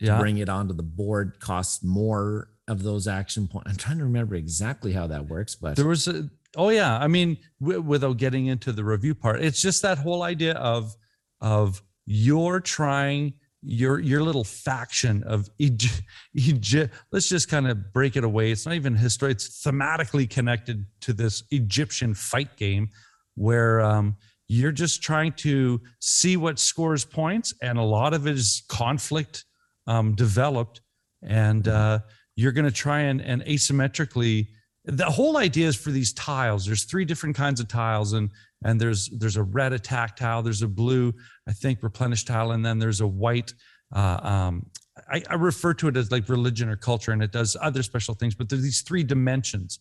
to 0.00 0.06
yeah. 0.06 0.18
bring 0.18 0.38
it 0.38 0.48
onto 0.48 0.74
the 0.74 0.82
board 0.82 1.40
costs 1.40 1.82
more 1.82 2.48
of 2.68 2.82
those 2.82 3.06
action 3.06 3.48
points. 3.48 3.70
I'm 3.70 3.76
trying 3.76 3.98
to 3.98 4.04
remember 4.04 4.34
exactly 4.34 4.92
how 4.92 5.06
that 5.06 5.28
works, 5.28 5.54
but 5.54 5.76
there 5.76 5.86
was 5.86 6.08
a 6.08 6.28
oh 6.56 6.70
yeah. 6.70 6.98
I 6.98 7.06
mean, 7.06 7.38
w- 7.60 7.80
without 7.80 8.16
getting 8.16 8.46
into 8.46 8.72
the 8.72 8.84
review 8.84 9.14
part, 9.14 9.42
it's 9.42 9.62
just 9.62 9.82
that 9.82 9.98
whole 9.98 10.22
idea 10.22 10.54
of 10.54 10.96
of 11.40 11.82
you're 12.06 12.60
trying 12.60 13.34
your 13.62 13.98
your 13.98 14.22
little 14.22 14.44
faction 14.44 15.22
of 15.24 15.48
Egypt. 15.58 16.94
Let's 17.12 17.28
just 17.28 17.48
kind 17.48 17.68
of 17.68 17.92
break 17.92 18.16
it 18.16 18.24
away. 18.24 18.50
It's 18.50 18.64
not 18.66 18.74
even 18.74 18.94
history. 18.94 19.32
It's 19.32 19.62
thematically 19.62 20.28
connected 20.28 20.86
to 21.02 21.12
this 21.12 21.42
Egyptian 21.50 22.14
fight 22.14 22.56
game, 22.56 22.90
where 23.34 23.80
um, 23.80 24.16
you're 24.48 24.72
just 24.72 25.02
trying 25.02 25.32
to 25.32 25.80
see 26.00 26.36
what 26.36 26.58
scores 26.58 27.04
points, 27.04 27.54
and 27.60 27.78
a 27.78 27.82
lot 27.82 28.14
of 28.14 28.26
it 28.26 28.36
is 28.36 28.62
conflict 28.68 29.44
um, 29.86 30.14
developed, 30.14 30.80
and 31.22 31.66
uh, 31.66 31.98
you're 32.36 32.52
going 32.52 32.66
to 32.66 32.70
try 32.70 33.00
and, 33.00 33.20
and 33.20 33.42
asymmetrically 33.46 34.48
the 34.86 35.04
whole 35.04 35.36
idea 35.36 35.66
is 35.66 35.76
for 35.76 35.90
these 35.90 36.12
tiles. 36.12 36.64
There's 36.64 36.84
three 36.84 37.04
different 37.04 37.36
kinds 37.36 37.60
of 37.60 37.68
tiles 37.68 38.12
and 38.12 38.30
and 38.64 38.80
there's 38.80 39.08
there's 39.10 39.36
a 39.36 39.42
red 39.42 39.72
attack 39.72 40.16
tile 40.16 40.42
there's 40.42 40.62
a 40.62 40.68
blue 40.68 41.12
i 41.46 41.52
think 41.52 41.82
replenish 41.82 42.24
tile 42.24 42.52
and 42.52 42.64
then 42.64 42.78
there's 42.78 43.02
a 43.02 43.06
white 43.06 43.52
uh, 43.94 44.18
um, 44.22 44.66
I, 45.08 45.22
I, 45.30 45.34
refer 45.34 45.74
to 45.74 45.88
it 45.88 45.96
as 45.96 46.10
like 46.10 46.28
religion 46.28 46.68
or 46.68 46.76
culture 46.76 47.12
and 47.12 47.22
it 47.22 47.30
does 47.30 47.56
other 47.60 47.82
special 47.82 48.14
things 48.14 48.34
but 48.34 48.48
there's 48.48 48.62
these 48.62 48.82
three 48.82 49.04
dimensions. 49.04 49.78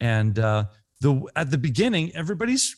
And 0.00 0.38
uh, 0.38 0.64
the 1.00 1.22
at 1.36 1.50
the 1.50 1.58
beginning 1.58 2.14
everybody's 2.14 2.76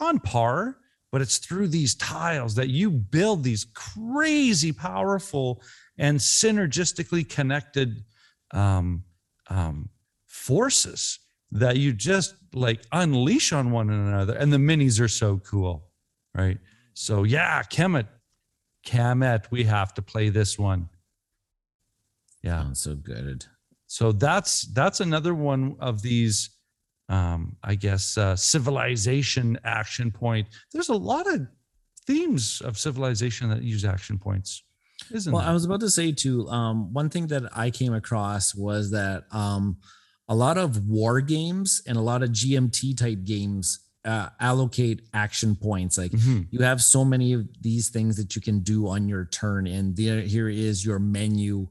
on 0.00 0.18
par 0.18 0.78
but 1.12 1.22
it's 1.22 1.38
through 1.38 1.68
these 1.68 1.94
tiles 1.94 2.56
that 2.56 2.70
you 2.70 2.90
build 2.90 3.44
these 3.44 3.66
crazy 3.72 4.72
powerful 4.72 5.62
and 5.96 6.18
synergistically 6.18 7.28
connected 7.28 8.02
um, 8.50 9.04
um, 9.48 9.88
forces 10.44 11.20
that 11.50 11.76
you 11.78 11.92
just 11.92 12.34
like 12.52 12.82
unleash 12.92 13.52
on 13.52 13.70
one 13.70 13.88
another. 13.88 14.34
And 14.34 14.52
the 14.52 14.58
minis 14.58 15.00
are 15.00 15.08
so 15.08 15.38
cool, 15.38 15.88
right? 16.34 16.58
So 16.92 17.22
yeah, 17.22 17.62
Kemet, 17.62 18.06
Kemet, 18.86 19.50
we 19.50 19.64
have 19.64 19.94
to 19.94 20.02
play 20.02 20.28
this 20.28 20.58
one. 20.58 20.88
Yeah, 22.42 22.60
Sounds 22.60 22.80
so 22.80 22.94
good. 22.94 23.46
So 23.86 24.12
that's 24.12 24.62
that's 24.74 25.00
another 25.00 25.34
one 25.34 25.76
of 25.80 26.02
these 26.02 26.50
um, 27.08 27.56
I 27.62 27.74
guess 27.74 28.18
uh, 28.18 28.36
civilization 28.36 29.58
action 29.64 30.10
point. 30.10 30.48
There's 30.72 30.90
a 30.90 30.94
lot 30.94 31.26
of 31.32 31.46
themes 32.06 32.60
of 32.62 32.78
civilization 32.78 33.48
that 33.50 33.62
use 33.62 33.84
action 33.84 34.18
points. 34.18 34.62
Isn't 35.10 35.32
well, 35.32 35.42
there? 35.42 35.50
I 35.50 35.54
was 35.54 35.64
about 35.64 35.80
to 35.80 35.90
say 35.90 36.12
too. 36.12 36.48
Um, 36.48 36.92
one 36.92 37.08
thing 37.08 37.28
that 37.28 37.44
I 37.56 37.70
came 37.70 37.94
across 37.94 38.54
was 38.54 38.90
that 38.90 39.24
um, 39.30 39.78
a 40.28 40.34
lot 40.34 40.58
of 40.58 40.86
war 40.86 41.20
games 41.20 41.82
and 41.86 41.96
a 41.96 42.00
lot 42.00 42.22
of 42.22 42.30
GMT 42.30 42.96
type 42.96 43.24
games 43.24 43.80
uh, 44.04 44.28
allocate 44.40 45.02
action 45.14 45.56
points. 45.56 45.98
Like 45.98 46.12
mm-hmm. 46.12 46.42
you 46.50 46.60
have 46.60 46.82
so 46.82 47.04
many 47.04 47.32
of 47.32 47.46
these 47.60 47.90
things 47.90 48.16
that 48.16 48.36
you 48.36 48.42
can 48.42 48.60
do 48.60 48.88
on 48.88 49.08
your 49.08 49.26
turn, 49.26 49.66
and 49.66 49.96
there 49.96 50.20
here 50.20 50.48
is 50.48 50.84
your 50.84 50.98
menu 50.98 51.68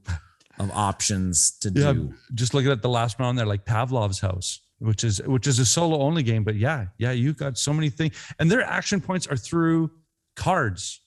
of 0.58 0.70
options 0.72 1.58
to 1.60 1.70
yeah, 1.74 1.92
do. 1.92 2.14
Just 2.34 2.54
looking 2.54 2.70
at 2.70 2.82
the 2.82 2.88
last 2.88 3.18
one 3.18 3.28
on 3.28 3.36
there, 3.36 3.46
like 3.46 3.64
Pavlov's 3.64 4.20
house, 4.20 4.60
which 4.78 5.04
is 5.04 5.22
which 5.22 5.46
is 5.46 5.58
a 5.58 5.66
solo 5.66 5.98
only 5.98 6.22
game, 6.22 6.44
but 6.44 6.56
yeah, 6.56 6.86
yeah, 6.98 7.12
you 7.12 7.32
got 7.32 7.58
so 7.58 7.72
many 7.72 7.90
things, 7.90 8.14
and 8.38 8.50
their 8.50 8.62
action 8.62 9.00
points 9.00 9.26
are 9.26 9.36
through 9.36 9.90
cards 10.36 11.00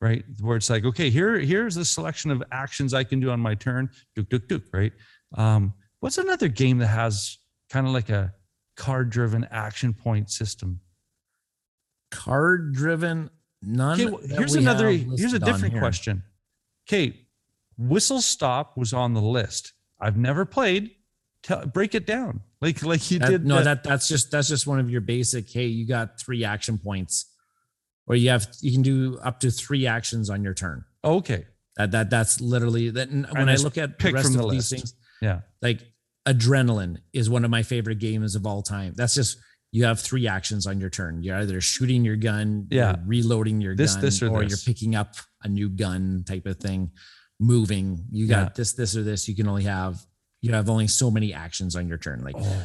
right? 0.00 0.24
Where 0.40 0.56
it's 0.58 0.68
like, 0.68 0.84
okay, 0.84 1.08
here, 1.08 1.38
here's 1.38 1.76
a 1.78 1.84
selection 1.84 2.30
of 2.30 2.42
actions 2.52 2.92
I 2.92 3.02
can 3.02 3.18
do 3.18 3.30
on 3.30 3.40
my 3.40 3.54
turn. 3.54 3.88
Duke, 4.14 4.28
duke, 4.28 4.46
duke, 4.46 4.64
right? 4.72 4.92
Um, 5.34 5.72
what's 6.06 6.18
another 6.18 6.46
game 6.46 6.78
that 6.78 6.86
has 6.86 7.38
kind 7.68 7.84
of 7.84 7.92
like 7.92 8.10
a 8.10 8.32
card 8.76 9.10
driven 9.10 9.44
action 9.50 9.92
point 9.92 10.30
system? 10.30 10.80
Card 12.12 12.72
driven, 12.72 13.28
none. 13.60 14.00
Okay, 14.00 14.10
well, 14.10 14.20
here's 14.24 14.54
another, 14.54 14.88
here's 14.88 15.32
a 15.32 15.40
different 15.40 15.76
question. 15.80 16.22
Okay, 16.88 17.26
Whistle 17.76 18.20
Stop 18.20 18.78
was 18.78 18.92
on 18.92 19.14
the 19.14 19.20
list. 19.20 19.72
I've 20.00 20.16
never 20.16 20.44
played. 20.44 20.92
Tell, 21.42 21.66
break 21.66 21.96
it 21.96 22.06
down 22.06 22.40
like 22.60 22.84
like 22.84 23.10
you 23.10 23.18
that, 23.18 23.28
did. 23.28 23.44
No, 23.44 23.56
that, 23.56 23.64
that 23.64 23.84
that's 23.84 24.06
just 24.06 24.30
that's 24.30 24.46
just 24.46 24.64
one 24.64 24.78
of 24.78 24.88
your 24.88 25.00
basic. 25.00 25.50
Hey, 25.50 25.66
you 25.66 25.88
got 25.88 26.20
three 26.20 26.44
action 26.44 26.78
points 26.78 27.26
or 28.06 28.14
you 28.14 28.30
have 28.30 28.46
you 28.60 28.72
can 28.72 28.82
do 28.82 29.18
up 29.24 29.40
to 29.40 29.50
three 29.50 29.88
actions 29.88 30.30
on 30.30 30.44
your 30.44 30.54
turn. 30.54 30.84
Okay. 31.04 31.46
That 31.76 31.90
that 31.90 32.10
that's 32.10 32.40
literally 32.40 32.90
that. 32.90 33.10
When 33.10 33.48
I 33.48 33.56
look 33.56 33.76
at 33.76 33.98
the 33.98 34.12
rest 34.12 34.34
of 34.34 34.42
the 34.42 34.48
these 34.48 34.70
things, 34.70 34.94
yeah, 35.20 35.40
like 35.60 35.82
adrenaline 36.26 36.98
is 37.12 37.30
one 37.30 37.44
of 37.44 37.50
my 37.50 37.62
favorite 37.62 37.98
games 37.98 38.34
of 38.34 38.46
all 38.46 38.62
time. 38.62 38.94
That's 38.96 39.14
just 39.14 39.38
you 39.72 39.84
have 39.84 40.00
three 40.00 40.26
actions 40.26 40.66
on 40.66 40.80
your 40.80 40.90
turn. 40.90 41.22
You're 41.22 41.36
either 41.36 41.60
shooting 41.60 42.04
your 42.04 42.16
gun, 42.16 42.66
yeah, 42.70 42.96
reloading 43.04 43.60
your 43.60 43.76
this, 43.76 43.94
gun, 43.94 44.04
this 44.04 44.22
or, 44.22 44.30
or 44.30 44.42
this. 44.42 44.50
you're 44.50 44.72
picking 44.72 44.94
up 44.94 45.14
a 45.42 45.48
new 45.48 45.68
gun 45.68 46.24
type 46.26 46.46
of 46.46 46.58
thing. 46.58 46.90
Moving, 47.38 48.06
you 48.10 48.26
got 48.26 48.36
yeah. 48.38 48.48
this, 48.56 48.72
this, 48.72 48.96
or 48.96 49.02
this. 49.02 49.28
You 49.28 49.36
can 49.36 49.46
only 49.46 49.64
have 49.64 49.98
you 50.40 50.52
have 50.52 50.70
only 50.70 50.86
so 50.86 51.10
many 51.10 51.34
actions 51.34 51.76
on 51.76 51.88
your 51.88 51.98
turn. 51.98 52.22
Like, 52.22 52.36
oh. 52.38 52.62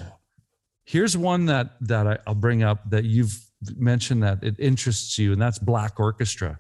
here's 0.86 1.18
one 1.18 1.48
that 1.48 1.72
that 1.82 2.08
I, 2.08 2.18
I'll 2.26 2.36
bring 2.36 2.64
up 2.64 2.90
that 2.90 3.04
you've 3.04 3.38
mentioned 3.76 4.24
that 4.24 4.44
it 4.44 4.56
interests 4.60 5.18
you, 5.18 5.34
and 5.34 5.42
that's 5.42 5.60
Black 5.60 6.00
Orchestra, 6.00 6.58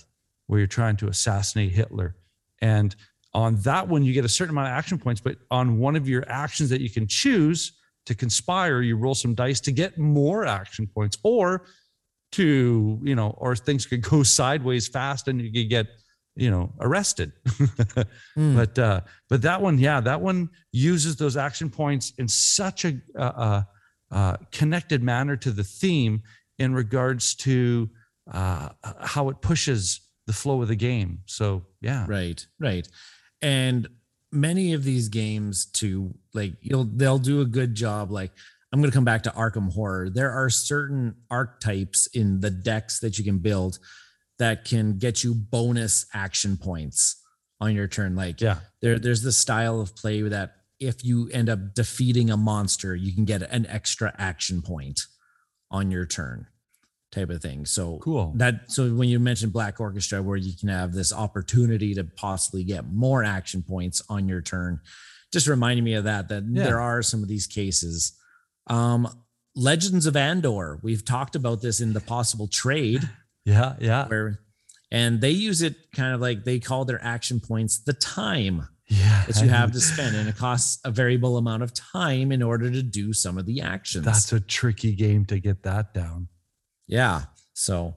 where 0.47 0.59
you're 0.59 0.67
trying 0.67 0.97
to 0.97 1.07
assassinate 1.07 1.71
Hitler. 1.71 2.17
And 2.61 2.95
on 3.33 3.55
that 3.61 3.87
one, 3.87 4.03
you 4.03 4.13
get 4.13 4.25
a 4.25 4.29
certain 4.29 4.51
amount 4.51 4.67
of 4.67 4.73
action 4.73 4.97
points, 4.97 5.21
but 5.21 5.37
on 5.49 5.79
one 5.79 5.95
of 5.95 6.07
your 6.07 6.23
actions 6.27 6.69
that 6.69 6.81
you 6.81 6.89
can 6.89 7.07
choose 7.07 7.73
to 8.05 8.15
conspire, 8.15 8.81
you 8.81 8.97
roll 8.97 9.15
some 9.15 9.35
dice 9.35 9.59
to 9.61 9.71
get 9.71 9.97
more 9.97 10.45
action 10.45 10.87
points, 10.87 11.17
or 11.23 11.65
to, 12.33 12.99
you 13.03 13.15
know, 13.15 13.35
or 13.37 13.55
things 13.55 13.85
could 13.85 14.01
go 14.09 14.23
sideways 14.23 14.87
fast 14.87 15.27
and 15.27 15.41
you 15.41 15.51
could 15.51 15.69
get, 15.69 15.87
you 16.35 16.49
know, 16.49 16.73
arrested. 16.79 17.31
mm. 17.45 18.55
But 18.55 18.79
uh, 18.79 19.01
but 19.29 19.41
that 19.43 19.61
one, 19.61 19.77
yeah, 19.77 20.01
that 20.01 20.19
one 20.19 20.49
uses 20.71 21.15
those 21.15 21.37
action 21.37 21.69
points 21.69 22.13
in 22.17 22.27
such 22.27 22.85
a, 22.85 22.99
a, 23.15 23.65
a 24.11 24.37
connected 24.51 25.03
manner 25.03 25.37
to 25.37 25.51
the 25.51 25.63
theme 25.63 26.21
in 26.59 26.73
regards 26.73 27.35
to 27.35 27.89
uh, 28.31 28.69
how 29.01 29.29
it 29.29 29.41
pushes 29.41 30.01
the 30.27 30.33
flow 30.33 30.61
of 30.61 30.67
the 30.67 30.75
game. 30.75 31.19
So 31.25 31.65
yeah, 31.81 32.05
right, 32.07 32.45
right, 32.59 32.87
and 33.41 33.87
many 34.31 34.73
of 34.73 34.83
these 34.83 35.09
games 35.09 35.65
to 35.65 36.13
like 36.33 36.53
you'll 36.61 36.85
they'll 36.85 37.19
do 37.19 37.41
a 37.41 37.45
good 37.45 37.75
job. 37.75 38.11
Like 38.11 38.31
I'm 38.71 38.79
going 38.79 38.89
to 38.89 38.95
come 38.95 39.03
back 39.05 39.23
to 39.23 39.31
Arkham 39.31 39.73
Horror. 39.73 40.09
There 40.09 40.31
are 40.31 40.49
certain 40.49 41.15
archetypes 41.29 42.07
in 42.07 42.39
the 42.39 42.49
decks 42.49 42.99
that 43.01 43.17
you 43.17 43.23
can 43.25 43.39
build 43.39 43.79
that 44.39 44.63
can 44.63 44.97
get 44.97 45.23
you 45.23 45.33
bonus 45.35 46.05
action 46.13 46.55
points 46.57 47.21
on 47.59 47.75
your 47.75 47.87
turn. 47.87 48.15
Like 48.15 48.39
Yeah. 48.39 48.59
there, 48.81 48.97
there's 48.97 49.23
this 49.23 49.37
style 49.37 49.81
of 49.81 49.95
play 49.95 50.21
that 50.21 50.55
if 50.79 51.03
you 51.03 51.29
end 51.31 51.49
up 51.49 51.75
defeating 51.75 52.31
a 52.31 52.37
monster, 52.37 52.95
you 52.95 53.13
can 53.13 53.25
get 53.25 53.41
an 53.43 53.65
extra 53.67 54.15
action 54.17 54.61
point 54.61 55.01
on 55.69 55.91
your 55.91 56.05
turn, 56.05 56.47
type 57.11 57.29
of 57.29 57.41
thing. 57.41 57.65
So 57.65 57.97
Cool. 57.99 58.33
That 58.37 58.71
so 58.71 58.93
when 58.93 59.09
you 59.09 59.19
mentioned 59.19 59.51
Black 59.53 59.79
Orchestra, 59.79 60.21
where 60.21 60.37
you 60.37 60.53
can 60.57 60.69
have 60.69 60.93
this 60.93 61.11
opportunity 61.13 61.93
to 61.95 62.03
possibly 62.03 62.63
get 62.63 62.91
more 62.91 63.23
action 63.23 63.61
points 63.63 64.01
on 64.09 64.27
your 64.27 64.41
turn, 64.41 64.79
just 65.33 65.47
reminding 65.47 65.83
me 65.83 65.93
of 65.95 66.05
that. 66.05 66.29
That 66.29 66.45
Yeah. 66.49 66.63
there 66.63 66.79
are 66.79 67.01
some 67.01 67.21
of 67.21 67.27
these 67.29 67.47
cases. 67.47 68.13
Um, 68.67 69.07
Legends 69.55 70.05
of 70.05 70.15
Andor. 70.15 70.79
We've 70.81 71.03
talked 71.03 71.35
about 71.35 71.61
this 71.61 71.81
in 71.81 71.91
the 71.93 71.99
possible 71.99 72.47
trade 72.47 73.01
Yeah. 73.45 73.75
Yeah. 73.79 74.07
where 74.07 74.39
and 74.93 75.19
they 75.21 75.31
use 75.31 75.61
it 75.61 75.75
kind 75.95 76.13
of 76.13 76.21
like 76.21 76.43
they 76.45 76.59
call 76.59 76.85
their 76.85 77.01
action 77.03 77.39
points 77.39 77.79
the 77.79 77.93
time 77.93 78.67
Yeah. 78.87 79.23
that 79.27 79.41
you 79.41 79.49
have 79.49 79.71
to 79.73 79.81
spend 79.81 80.15
and 80.15 80.29
it 80.29 80.37
costs 80.37 80.79
a 80.85 80.91
variable 80.91 81.37
amount 81.37 81.63
of 81.63 81.73
time 81.73 82.31
in 82.31 82.41
order 82.43 82.69
to 82.71 82.83
do 82.83 83.11
some 83.13 83.37
of 83.37 83.45
the 83.45 83.61
actions 83.61 84.05
That's 84.05 84.31
a 84.33 84.39
tricky 84.39 84.93
game 84.95 85.25
to 85.25 85.39
get 85.39 85.63
that 85.63 85.93
down. 85.93 86.27
Yeah 86.91 87.23
so 87.53 87.95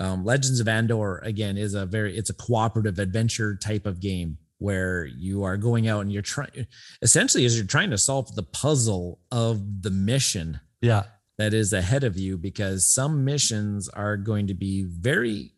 um, 0.00 0.24
legends 0.24 0.60
of 0.60 0.68
andor 0.68 1.18
again 1.18 1.56
is 1.56 1.72
a 1.74 1.86
very 1.86 2.16
it's 2.16 2.28
a 2.30 2.34
cooperative 2.34 2.98
adventure 2.98 3.56
type 3.56 3.86
of 3.86 4.00
game 4.00 4.36
where 4.58 5.04
you 5.06 5.42
are 5.44 5.56
going 5.56 5.88
out 5.88 6.00
and 6.02 6.12
you're 6.12 6.22
trying 6.22 6.66
essentially 7.02 7.44
as 7.44 7.56
you're 7.56 7.66
trying 7.66 7.90
to 7.90 7.98
solve 7.98 8.34
the 8.34 8.42
puzzle 8.42 9.18
of 9.30 9.82
the 9.82 9.90
mission 9.90 10.60
Yeah. 10.80 11.04
that 11.38 11.52
is 11.54 11.72
ahead 11.72 12.04
of 12.04 12.16
you 12.18 12.36
because 12.38 12.86
some 12.92 13.24
missions 13.24 13.88
are 13.88 14.16
going 14.16 14.46
to 14.48 14.54
be 14.54 14.84
very 14.84 15.52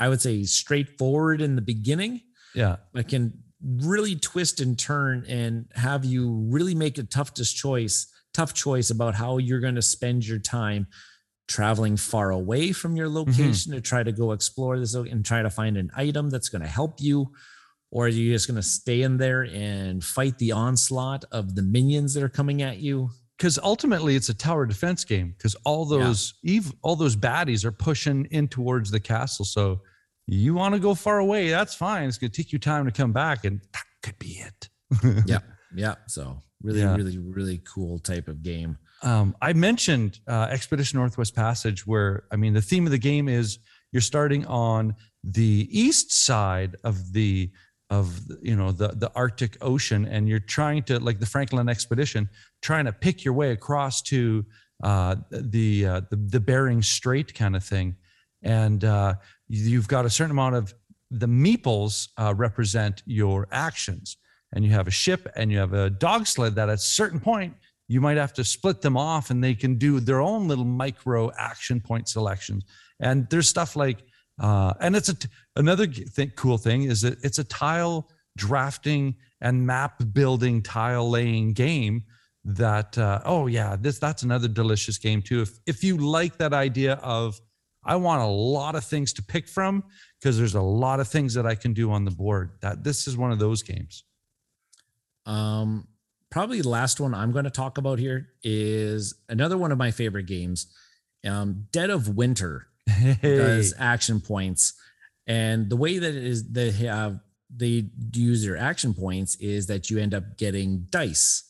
i 0.00 0.08
would 0.08 0.20
say 0.20 0.42
straightforward 0.44 1.40
in 1.40 1.56
the 1.56 1.62
beginning 1.62 2.20
Yeah. 2.54 2.76
but 2.92 3.08
can 3.08 3.32
really 3.62 4.16
twist 4.16 4.60
and 4.60 4.78
turn 4.78 5.24
and 5.26 5.66
have 5.74 6.04
you 6.04 6.46
really 6.50 6.74
make 6.74 6.98
a 6.98 7.02
tough 7.04 7.32
choice 7.34 8.08
tough 8.34 8.52
choice 8.52 8.90
about 8.90 9.14
how 9.14 9.38
you're 9.38 9.60
going 9.60 9.76
to 9.76 9.80
spend 9.82 10.26
your 10.26 10.40
time 10.40 10.86
traveling 11.48 11.96
far 11.96 12.30
away 12.30 12.72
from 12.72 12.96
your 12.96 13.08
mm-hmm. 13.08 13.30
location 13.30 13.72
to 13.72 13.80
try 13.80 14.02
to 14.02 14.12
go 14.12 14.32
explore 14.32 14.78
this 14.78 14.94
and 14.94 15.24
try 15.24 15.42
to 15.42 15.50
find 15.50 15.76
an 15.76 15.90
item 15.96 16.30
that's 16.30 16.48
going 16.48 16.62
to 16.62 16.68
help 16.68 17.00
you? 17.00 17.30
Or 17.90 18.06
are 18.06 18.08
you 18.08 18.32
just 18.32 18.48
going 18.48 18.56
to 18.56 18.62
stay 18.62 19.02
in 19.02 19.18
there 19.18 19.42
and 19.42 20.02
fight 20.02 20.36
the 20.38 20.52
onslaught 20.52 21.24
of 21.30 21.54
the 21.54 21.62
minions 21.62 22.14
that 22.14 22.22
are 22.24 22.28
coming 22.28 22.62
at 22.62 22.78
you? 22.78 23.10
Because 23.38 23.58
ultimately 23.62 24.16
it's 24.16 24.28
a 24.28 24.34
tower 24.34 24.66
defense 24.66 25.04
game 25.04 25.34
because 25.36 25.54
all 25.64 25.86
Yeah. 25.90 26.04
those 26.06 26.34
ev- 26.46 26.72
all 26.82 26.96
those 26.96 27.14
baddies 27.16 27.64
are 27.64 27.72
pushing 27.72 28.26
in 28.30 28.48
towards 28.48 28.90
the 28.90 29.00
castle 29.00 29.44
so 29.44 29.80
you 30.26 30.54
want 30.54 30.74
to 30.74 30.80
go 30.80 30.94
far 30.94 31.18
away 31.18 31.50
that's 31.50 31.74
fine. 31.74 32.08
It's 32.08 32.16
going 32.18 32.30
to 32.30 32.42
take 32.42 32.52
you 32.52 32.58
time 32.58 32.84
to 32.86 32.92
come 32.92 33.12
back 33.12 33.44
and 33.44 33.60
that 33.72 33.84
could 34.02 34.18
be 34.18 34.40
it. 34.40 34.68
Yeah 35.26 35.40
yeah 35.76 35.96
so 36.06 36.38
really 36.62 36.80
Yeah. 36.80 36.96
really 36.96 37.18
really 37.18 37.60
cool 37.64 37.98
type 37.98 38.28
of 38.28 38.42
game 38.42 38.78
um, 39.04 39.36
i 39.40 39.52
mentioned 39.52 40.18
uh, 40.28 40.48
expedition 40.50 40.98
northwest 40.98 41.34
passage 41.34 41.86
where 41.86 42.24
i 42.32 42.36
mean 42.36 42.52
the 42.52 42.62
theme 42.62 42.86
of 42.86 42.92
the 42.92 42.98
game 42.98 43.28
is 43.28 43.58
you're 43.92 44.00
starting 44.00 44.44
on 44.46 44.94
the 45.22 45.68
east 45.70 46.12
side 46.12 46.74
of 46.84 47.12
the 47.12 47.50
of 47.90 48.20
you 48.42 48.56
know 48.56 48.72
the 48.72 48.88
the 48.88 49.10
arctic 49.14 49.56
ocean 49.60 50.06
and 50.06 50.28
you're 50.28 50.40
trying 50.40 50.82
to 50.82 50.98
like 50.98 51.20
the 51.20 51.26
franklin 51.26 51.68
expedition 51.68 52.28
trying 52.62 52.86
to 52.86 52.92
pick 52.92 53.24
your 53.24 53.34
way 53.34 53.52
across 53.52 54.02
to 54.02 54.44
uh, 54.82 55.16
the, 55.30 55.86
uh, 55.86 56.00
the 56.10 56.16
the 56.16 56.40
bering 56.40 56.82
strait 56.82 57.34
kind 57.34 57.54
of 57.56 57.64
thing. 57.64 57.96
And 58.42 58.84
uh, 58.84 59.14
you've 59.48 59.88
got 59.88 60.04
a 60.04 60.10
certain 60.10 60.32
amount 60.32 60.56
of 60.56 60.74
the 61.10 61.26
meeples 61.26 62.08
uh, 62.18 62.34
represent 62.36 63.02
your 63.06 63.48
actions. 63.52 64.16
And 64.52 64.64
you 64.64 64.72
have 64.72 64.86
a 64.86 64.92
ship 64.92 65.26
and 65.36 65.50
you 65.50 65.58
have 65.58 65.72
a 65.72 65.90
dog 65.90 66.26
sled 66.26 66.54
that 66.56 66.68
at 66.68 66.74
a 66.74 66.78
certain 66.78 67.18
point 67.18 67.54
you 67.88 68.00
might 68.00 68.16
have 68.16 68.32
to 68.34 68.44
split 68.44 68.80
them 68.80 68.96
off 68.96 69.30
and 69.30 69.42
they 69.42 69.54
can 69.54 69.76
do 69.76 70.00
their 70.00 70.20
own 70.20 70.48
little 70.48 70.64
micro 70.64 71.30
action 71.38 71.80
point 71.80 72.08
selections. 72.08 72.64
And 73.00 73.28
there's 73.30 73.48
stuff 73.48 73.76
like 73.76 74.02
uh, 74.40 74.74
and 74.80 74.96
it's 74.96 75.08
a 75.08 75.14
t- 75.14 75.28
another 75.56 75.86
thing, 75.86 76.32
cool 76.36 76.58
thing 76.58 76.84
is 76.84 77.02
that 77.02 77.22
it's 77.22 77.38
a 77.38 77.44
tile 77.44 78.10
drafting 78.36 79.14
and 79.40 79.64
map 79.64 80.02
building 80.12 80.62
tile 80.62 81.08
laying 81.08 81.52
game 81.52 82.02
that 82.44 82.98
uh, 82.98 83.20
oh 83.24 83.46
yeah 83.46 83.76
this 83.80 83.98
that's 83.98 84.22
another 84.22 84.48
delicious 84.48 84.98
game 84.98 85.22
too. 85.22 85.42
If 85.42 85.58
if 85.66 85.84
you 85.84 85.96
like 85.96 86.36
that 86.38 86.52
idea 86.52 86.94
of 86.94 87.40
i 87.86 87.94
want 87.96 88.22
a 88.22 88.26
lot 88.26 88.74
of 88.74 88.84
things 88.84 89.12
to 89.12 89.22
pick 89.22 89.46
from 89.46 89.84
because 90.18 90.38
there's 90.38 90.54
a 90.54 90.60
lot 90.60 91.00
of 91.00 91.08
things 91.08 91.34
that 91.34 91.46
i 91.46 91.54
can 91.54 91.74
do 91.74 91.92
on 91.92 92.04
the 92.04 92.10
board 92.10 92.52
that 92.62 92.82
this 92.82 93.06
is 93.06 93.16
one 93.16 93.30
of 93.30 93.38
those 93.38 93.62
games. 93.62 94.04
Um, 95.26 95.86
probably 96.34 96.60
the 96.60 96.68
last 96.68 96.98
one 96.98 97.14
I'm 97.14 97.30
going 97.30 97.44
to 97.44 97.50
talk 97.50 97.78
about 97.78 98.00
here 98.00 98.30
is 98.42 99.14
another 99.28 99.56
one 99.56 99.70
of 99.70 99.78
my 99.78 99.92
favorite 99.92 100.26
games, 100.26 100.66
um, 101.24 101.68
Dead 101.70 101.90
of 101.90 102.16
Winter 102.16 102.66
hey. 102.88 103.16
does 103.22 103.72
action 103.78 104.20
points, 104.20 104.74
and 105.28 105.70
the 105.70 105.76
way 105.76 105.96
that 105.96 106.12
it 106.12 106.24
is 106.24 106.50
they 106.50 106.72
have 106.72 107.20
they 107.56 107.84
use 108.12 108.44
your 108.44 108.56
action 108.56 108.94
points 108.94 109.36
is 109.36 109.68
that 109.68 109.90
you 109.90 109.98
end 110.00 110.12
up 110.12 110.36
getting 110.36 110.88
dice, 110.90 111.44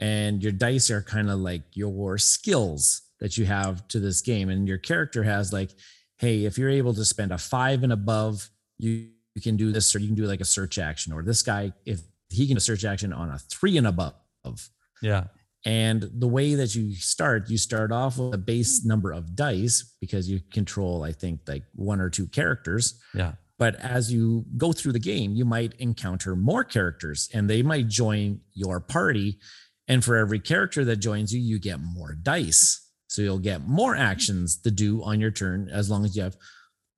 and 0.00 0.42
your 0.42 0.50
dice 0.50 0.90
are 0.90 1.02
kind 1.02 1.30
of 1.30 1.38
like 1.38 1.62
your 1.74 2.18
skills 2.18 3.02
that 3.20 3.38
you 3.38 3.44
have 3.46 3.86
to 3.86 4.00
this 4.00 4.22
game, 4.22 4.48
and 4.48 4.66
your 4.66 4.78
character 4.78 5.22
has 5.22 5.52
like, 5.52 5.70
hey, 6.18 6.46
if 6.46 6.58
you're 6.58 6.68
able 6.68 6.94
to 6.94 7.04
spend 7.04 7.30
a 7.30 7.38
five 7.38 7.84
and 7.84 7.92
above, 7.92 8.50
you 8.76 9.06
you 9.36 9.40
can 9.40 9.56
do 9.56 9.70
this, 9.70 9.94
or 9.94 10.00
you 10.00 10.08
can 10.08 10.16
do 10.16 10.26
like 10.26 10.40
a 10.40 10.44
search 10.44 10.78
action, 10.78 11.12
or 11.12 11.22
this 11.22 11.42
guy 11.42 11.72
if 11.86 12.00
he 12.30 12.46
can 12.46 12.56
do 12.56 12.60
search 12.60 12.84
action 12.84 13.12
on 13.12 13.30
a 13.30 13.38
three 13.38 13.76
and 13.76 13.86
above. 13.86 14.14
yeah 15.02 15.24
And 15.64 16.08
the 16.12 16.28
way 16.28 16.54
that 16.54 16.74
you 16.74 16.94
start, 16.94 17.50
you 17.50 17.58
start 17.58 17.92
off 17.92 18.18
with 18.18 18.34
a 18.34 18.38
base 18.38 18.80
mm-hmm. 18.80 18.88
number 18.88 19.12
of 19.12 19.36
dice 19.36 19.94
because 20.00 20.28
you 20.28 20.40
control, 20.52 21.02
I 21.02 21.12
think, 21.12 21.40
like 21.46 21.64
one 21.74 22.00
or 22.00 22.08
two 22.08 22.26
characters. 22.26 23.00
yeah 23.14 23.32
But 23.58 23.74
as 23.76 24.10
you 24.12 24.46
go 24.56 24.72
through 24.72 24.92
the 24.92 24.98
game, 24.98 25.34
you 25.34 25.44
might 25.44 25.74
encounter 25.74 26.34
more 26.34 26.64
characters 26.64 27.28
and 27.34 27.48
they 27.48 27.62
might 27.62 27.88
join 27.88 28.40
your 28.54 28.80
party. 28.80 29.38
And 29.86 30.04
for 30.04 30.16
every 30.16 30.40
character 30.40 30.84
that 30.84 30.96
joins 30.96 31.34
you, 31.34 31.40
you 31.40 31.58
get 31.58 31.80
more 31.80 32.14
dice. 32.14 32.88
So 33.08 33.22
you'll 33.22 33.38
get 33.38 33.66
more 33.66 33.92
mm-hmm. 33.92 34.02
actions 34.02 34.60
to 34.62 34.70
do 34.70 35.02
on 35.02 35.20
your 35.20 35.32
turn 35.32 35.68
as 35.68 35.90
long 35.90 36.04
as 36.04 36.16
you 36.16 36.22
have. 36.22 36.36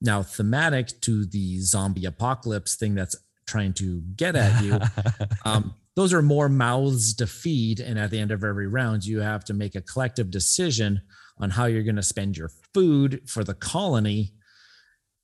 Now, 0.01 0.22
thematic 0.22 1.01
to 1.03 1.24
the 1.26 1.59
zombie 1.61 2.05
apocalypse 2.07 2.76
thing 2.76 2.95
that's 2.95 3.16
trying 3.47 3.72
to 3.74 4.03
get 4.16 4.36
at 4.36 4.62
you, 4.62 4.78
um, 5.45 5.74
those 5.95 6.12
are 6.12 6.22
more 6.22 6.49
mouths 6.49 7.14
to 7.14 7.26
feed. 7.26 7.80
And 7.80 7.99
at 7.99 8.11
the 8.11 8.18
end 8.18 8.30
of 8.30 8.45
every 8.45 8.66
round, 8.66 9.05
you 9.05 9.20
have 9.20 9.45
to 9.45 9.55
make 9.55 9.74
a 9.74 9.82
collective 9.82 10.30
decision 10.30 11.03
on 11.38 11.51
how 11.51 11.66
you're 11.66 11.82
going 11.82 11.97
to 11.97 12.03
spend 12.03 12.36
your 12.36 12.51
food 12.72 13.22
for 13.26 13.45
the 13.45 13.55
colony 13.55 14.32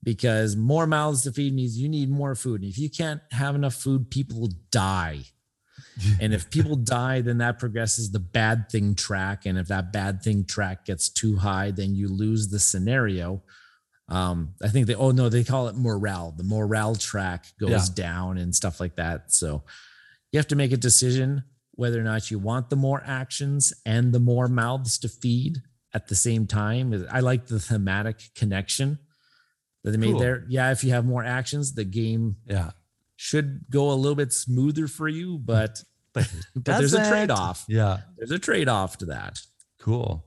because 0.02 0.56
more 0.56 0.86
mouths 0.86 1.22
to 1.22 1.32
feed 1.32 1.54
means 1.54 1.78
you 1.78 1.88
need 1.88 2.10
more 2.10 2.34
food. 2.34 2.62
And 2.62 2.70
if 2.70 2.78
you 2.78 2.90
can't 2.90 3.20
have 3.32 3.54
enough 3.54 3.74
food, 3.74 4.10
people 4.10 4.48
die. 4.70 5.22
and 6.20 6.32
if 6.34 6.50
people 6.50 6.76
die, 6.76 7.20
then 7.20 7.38
that 7.38 7.58
progresses 7.58 8.10
the 8.10 8.20
bad 8.20 8.68
thing 8.70 8.94
track. 8.94 9.46
And 9.46 9.58
if 9.58 9.68
that 9.68 9.92
bad 9.92 10.22
thing 10.22 10.44
track 10.44 10.84
gets 10.84 11.08
too 11.08 11.36
high, 11.36 11.70
then 11.70 11.94
you 11.94 12.08
lose 12.08 12.48
the 12.48 12.60
scenario. 12.60 13.42
Um, 14.08 14.54
I 14.62 14.68
think 14.68 14.86
they, 14.86 14.94
oh 14.94 15.10
no, 15.10 15.28
they 15.28 15.44
call 15.44 15.68
it 15.68 15.76
morale. 15.76 16.32
The 16.36 16.44
morale 16.44 16.94
track 16.94 17.46
goes 17.60 17.70
Yeah. 17.70 17.84
down 17.94 18.38
and 18.38 18.54
stuff 18.54 18.80
like 18.80 18.96
that. 18.96 19.32
So 19.32 19.62
you 20.32 20.38
have 20.38 20.48
to 20.48 20.56
make 20.56 20.72
a 20.72 20.76
decision 20.78 21.44
whether 21.72 22.00
or 22.00 22.04
not 22.04 22.30
you 22.30 22.38
want 22.38 22.70
the 22.70 22.76
more 22.76 23.02
actions 23.04 23.72
and 23.86 24.12
the 24.12 24.18
more 24.20 24.48
mouths 24.48 24.98
to 24.98 25.08
feed 25.08 25.58
at 25.94 26.08
the 26.08 26.14
same 26.14 26.46
time. 26.46 27.06
I 27.10 27.20
like 27.20 27.46
the 27.46 27.60
thematic 27.60 28.20
connection 28.34 28.98
that 29.84 29.92
they 29.92 29.96
made 29.96 30.18
there. 30.18 30.44
Yeah, 30.48 30.72
if 30.72 30.82
you 30.82 30.90
have 30.90 31.04
more 31.04 31.24
actions, 31.24 31.74
the 31.74 31.84
game 31.84 32.36
yeah 32.46 32.70
should 33.16 33.64
go 33.68 33.90
a 33.90 33.94
little 33.94 34.14
bit 34.16 34.32
smoother 34.32 34.86
for 34.86 35.08
you, 35.08 35.38
but 35.38 35.82
but, 36.14 36.28
there's 36.64 36.94
a 36.94 37.08
trade-off. 37.08 37.64
yeah 37.68 37.98
There's 38.16 38.30
a 38.30 38.38
trade-off 38.38 38.98
to 38.98 39.06
that. 39.06 39.38
Cool. 39.78 40.24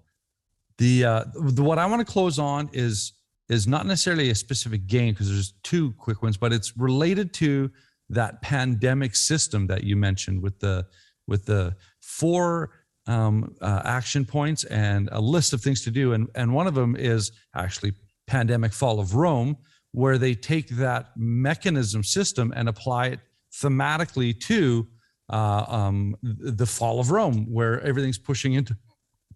The 0.77 1.03
uh 1.05 1.23
the 1.36 1.63
what 1.63 1.79
I 1.79 1.86
want 1.88 2.05
to 2.05 2.11
close 2.11 2.39
on 2.39 2.69
is 2.73 3.13
is 3.52 3.68
not 3.68 3.86
necessarily 3.86 4.30
a 4.30 4.36
specific 4.36 4.88
game 4.88 5.14
because 5.14 5.30
there's 5.30 5.54
two 5.62 5.91
quick 5.97 6.24
ones, 6.24 6.38
but 6.38 6.54
it's 6.54 6.78
related 6.78 7.34
to 7.34 7.70
that 8.10 8.41
pandemic 8.41 9.14
system 9.14 9.68
that 9.68 9.84
you 9.84 9.97
mentioned 9.97 10.41
with 10.41 10.58
the 10.60 10.86
with 11.28 11.45
the 11.45 11.76
four 12.02 12.72
um, 13.08 13.54
uh, 13.62 13.82
action 13.84 14.24
points 14.24 14.64
and 14.66 15.10
a 15.12 15.20
list 15.20 15.52
of 15.52 15.62
things 15.62 15.84
to 15.84 15.91
do, 15.91 16.14
and 16.14 16.30
and 16.34 16.54
one 16.54 16.66
of 16.66 16.76
them 16.76 16.95
is 16.95 17.34
actually 17.54 17.91
pandemic 18.26 18.72
fall 18.72 19.02
of 19.02 19.16
Rome, 19.16 19.58
where 19.91 20.18
they 20.18 20.34
take 20.34 20.70
that 20.70 21.12
mechanism 21.18 22.06
system 22.06 22.54
and 22.56 22.70
apply 22.70 23.08
it 23.08 23.20
thematically 23.54 24.39
to 24.39 24.88
uh, 25.30 25.66
um, 25.68 26.16
the 26.22 26.66
fall 26.66 27.02
of 27.02 27.12
Rome, 27.12 27.52
where 27.52 27.82
everything's 27.82 28.18
pushing 28.18 28.54
into 28.54 28.78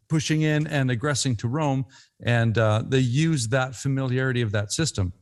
pushing 0.10 0.42
in 0.42 0.68
and 0.68 0.92
aggressing 0.92 1.36
to 1.38 1.48
Rome, 1.48 1.86
and 2.24 2.58
uh, 2.58 2.84
they 2.88 3.00
use 3.00 3.48
that 3.50 3.76
familiarity 3.76 4.42
of 4.42 4.52
that 4.52 4.72
system. 4.72 5.14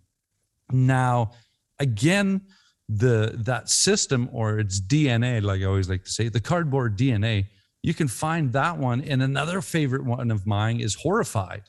Now, 0.72 1.32
again, 1.80 2.42
the 2.90 3.34
that 3.46 3.70
system 3.70 4.30
or 4.32 4.60
its 4.60 4.82
DNA, 4.82 5.42
like 5.42 5.62
I 5.62 5.66
always 5.66 5.90
like 5.90 6.04
to 6.04 6.10
say, 6.10 6.30
the 6.30 6.40
cardboard 6.40 6.98
DNA. 6.98 7.48
You 7.82 7.94
can 7.94 8.08
find 8.08 8.54
that 8.54 8.78
one. 8.78 9.02
And 9.02 9.22
another 9.22 9.62
favorite 9.62 10.06
one 10.06 10.32
of 10.32 10.48
mine 10.48 10.80
is 10.80 10.96
Horrified, 10.96 11.64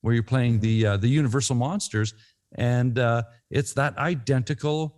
where 0.00 0.14
you're 0.14 0.22
playing 0.22 0.60
the 0.60 0.86
uh, 0.86 0.96
the 0.96 1.08
Universal 1.08 1.56
monsters, 1.56 2.14
and 2.56 2.98
uh, 2.98 3.22
it's 3.50 3.74
that 3.74 3.96
identical 3.98 4.96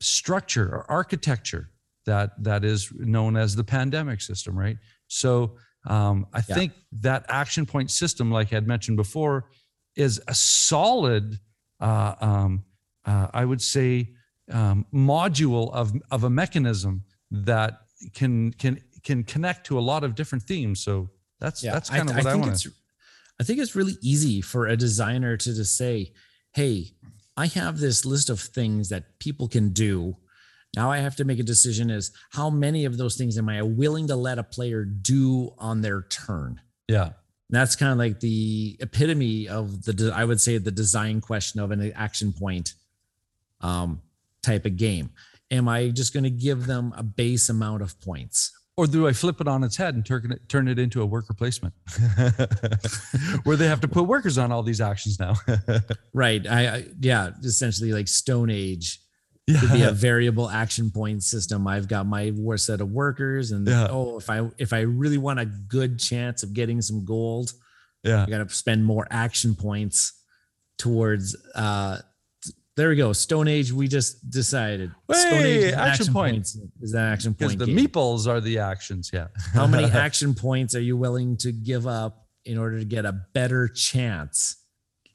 structure 0.00 0.68
or 0.68 0.90
architecture 0.90 1.70
that 2.06 2.42
that 2.42 2.64
is 2.64 2.92
known 2.96 3.36
as 3.36 3.56
the 3.56 3.64
pandemic 3.64 4.20
system, 4.20 4.58
right? 4.58 4.76
So 5.08 5.56
um, 5.86 6.26
I 6.32 6.42
Yeah. 6.48 6.54
think 6.54 6.72
that 7.00 7.24
action 7.28 7.66
point 7.66 7.90
system, 7.90 8.30
like 8.30 8.52
I 8.52 8.56
had 8.56 8.66
mentioned 8.66 8.96
before, 8.96 9.50
is 9.96 10.20
a 10.28 10.34
solid, 10.34 11.40
uh, 11.80 12.14
um, 12.20 12.64
uh, 13.04 13.28
I 13.32 13.44
would 13.44 13.62
say, 13.62 14.14
um, 14.50 14.86
module 14.92 15.72
of 15.72 15.92
of 16.10 16.24
a 16.24 16.30
mechanism 16.30 17.04
that 17.30 17.80
can 18.14 18.52
can 18.52 18.80
can 19.02 19.22
connect 19.24 19.66
to 19.66 19.78
a 19.78 19.80
lot 19.80 20.04
of 20.04 20.14
different 20.14 20.44
themes. 20.44 20.80
So 20.80 21.10
that's 21.40 21.60
that's 21.62 21.90
kind 21.90 22.08
of 22.08 22.16
what 22.16 22.26
I, 22.26 22.32
think 22.32 22.46
want. 22.46 22.66
I 23.40 23.44
think 23.44 23.60
it's 23.60 23.76
really 23.76 23.96
easy 24.02 24.40
for 24.40 24.66
a 24.66 24.76
designer 24.76 25.36
to 25.36 25.54
just 25.54 25.76
say, 25.76 26.12
"Hey, 26.52 26.92
I 27.36 27.46
have 27.46 27.78
this 27.78 28.04
list 28.04 28.30
of 28.30 28.40
things 28.40 28.88
that 28.88 29.18
people 29.20 29.46
can 29.48 29.70
do. 29.70 30.16
Now 30.76 30.90
I 30.90 30.98
have 30.98 31.16
to 31.16 31.24
make 31.24 31.38
a 31.38 31.42
decision 31.42 31.90
is 31.90 32.12
how 32.30 32.50
many 32.50 32.84
of 32.84 32.98
those 32.98 33.16
things 33.16 33.38
am 33.38 33.48
I 33.48 33.62
willing 33.62 34.06
to 34.08 34.16
let 34.16 34.38
a 34.38 34.42
player 34.42 34.84
do 34.84 35.52
on 35.58 35.80
their 35.80 36.02
turn?" 36.02 36.60
Yeah, 36.88 37.10
That's 37.50 37.76
kind 37.76 37.92
of 37.92 37.98
like 37.98 38.20
the 38.20 38.76
epitome 38.80 39.48
of 39.48 39.84
the 39.84 40.12
I 40.14 40.24
would 40.24 40.40
say 40.40 40.58
the 40.58 40.70
design 40.70 41.20
question 41.20 41.60
of 41.60 41.70
an 41.70 41.92
action 41.94 42.32
point 42.32 42.74
um 43.60 44.02
type 44.42 44.66
of 44.66 44.76
game. 44.76 45.10
Am 45.50 45.68
I 45.68 45.88
just 45.88 46.12
going 46.12 46.24
to 46.24 46.30
give 46.30 46.66
them 46.66 46.92
a 46.96 47.02
base 47.02 47.48
amount 47.48 47.82
of 47.82 47.98
points? 48.00 48.52
or 48.78 48.86
do 48.86 49.08
I 49.08 49.12
flip 49.12 49.40
it 49.40 49.48
on 49.48 49.64
its 49.64 49.76
head 49.76 49.96
and 49.96 50.06
turn 50.06 50.30
it 50.30 50.48
turn 50.48 50.68
it 50.68 50.78
into 50.78 51.02
a 51.02 51.06
worker 51.06 51.34
placement, 51.34 51.74
where 53.42 53.56
they 53.56 53.66
have 53.66 53.80
to 53.80 53.88
put 53.88 54.04
workers 54.04 54.38
on 54.38 54.52
all 54.52 54.62
these 54.62 54.80
actions 54.80 55.18
now? 55.18 55.34
Right. 56.14 56.46
I, 56.46 56.68
I 56.68 56.84
yeah, 57.00 57.30
essentially 57.42 57.92
like 57.92 58.06
Stone 58.06 58.50
Age 58.50 59.00
could 59.58 59.72
be 59.72 59.82
a 59.82 59.92
variable 60.08 60.48
action 60.50 60.90
point 60.90 61.22
system. 61.22 61.66
I've 61.66 61.88
got 61.88 62.06
my 62.06 62.32
war 62.34 62.56
set 62.58 62.80
of 62.80 62.90
workers, 62.90 63.50
and 63.52 63.66
Yeah. 63.66 63.88
oh, 63.90 64.18
if 64.18 64.28
I 64.30 64.48
if 64.58 64.72
I 64.72 64.80
really 64.80 65.18
want 65.18 65.40
a 65.40 65.46
good 65.46 65.98
chance 65.98 66.42
of 66.42 66.52
getting 66.52 66.82
some 66.82 67.04
gold, 67.04 67.52
yeah. 68.04 68.24
I 68.26 68.30
got 68.30 68.46
to 68.48 68.54
spend 68.54 68.84
more 68.84 69.06
action 69.10 69.54
points 69.54 70.12
towards. 70.78 71.36
uh 71.54 71.98
There 72.76 72.90
we 72.90 72.96
go. 72.96 73.12
Stone 73.12 73.48
Age. 73.48 73.72
We 73.72 73.88
just 73.88 74.30
decided. 74.30 74.92
Stone 75.10 75.32
Hey, 75.32 75.64
Age 75.64 75.72
an 75.72 75.78
action 75.80 76.12
point. 76.12 76.34
points 76.34 76.58
is 76.80 76.92
an 76.94 77.00
action 77.00 77.32
Because 77.32 77.56
point. 77.56 77.58
the 77.58 77.66
game. 77.74 77.86
meeples 77.86 78.28
are 78.28 78.40
the 78.40 78.58
actions. 78.58 79.10
Yeah. 79.12 79.28
How 79.52 79.66
many 79.66 79.84
action 79.90 80.34
points 80.34 80.74
are 80.76 80.80
you 80.80 80.96
willing 80.96 81.36
to 81.38 81.50
give 81.52 81.86
up 81.88 82.26
in 82.44 82.56
order 82.56 82.78
to 82.78 82.84
get 82.84 83.04
a 83.04 83.12
better 83.34 83.66
chance? 83.68 84.56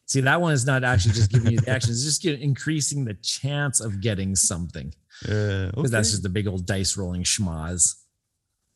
See, 0.06 0.22
that 0.22 0.42
one 0.42 0.54
is 0.54 0.66
not 0.66 0.84
actually 0.84 1.14
just 1.14 1.32
giving 1.32 1.52
you 1.54 1.60
the 1.60 1.72
actions, 1.72 2.06
it's 2.06 2.20
just 2.20 2.42
increasing 2.42 3.06
the 3.06 3.14
chance 3.16 3.80
of 3.80 4.02
getting 4.02 4.36
something. 4.36 4.94
Yeah. 5.28 5.72
Because 5.74 5.92
that's 5.92 6.12
just 6.12 6.24
the 6.24 6.30
big 6.30 6.48
old 6.48 6.66
dice 6.66 6.98
rolling 6.98 7.24
schmaz. 7.24 7.96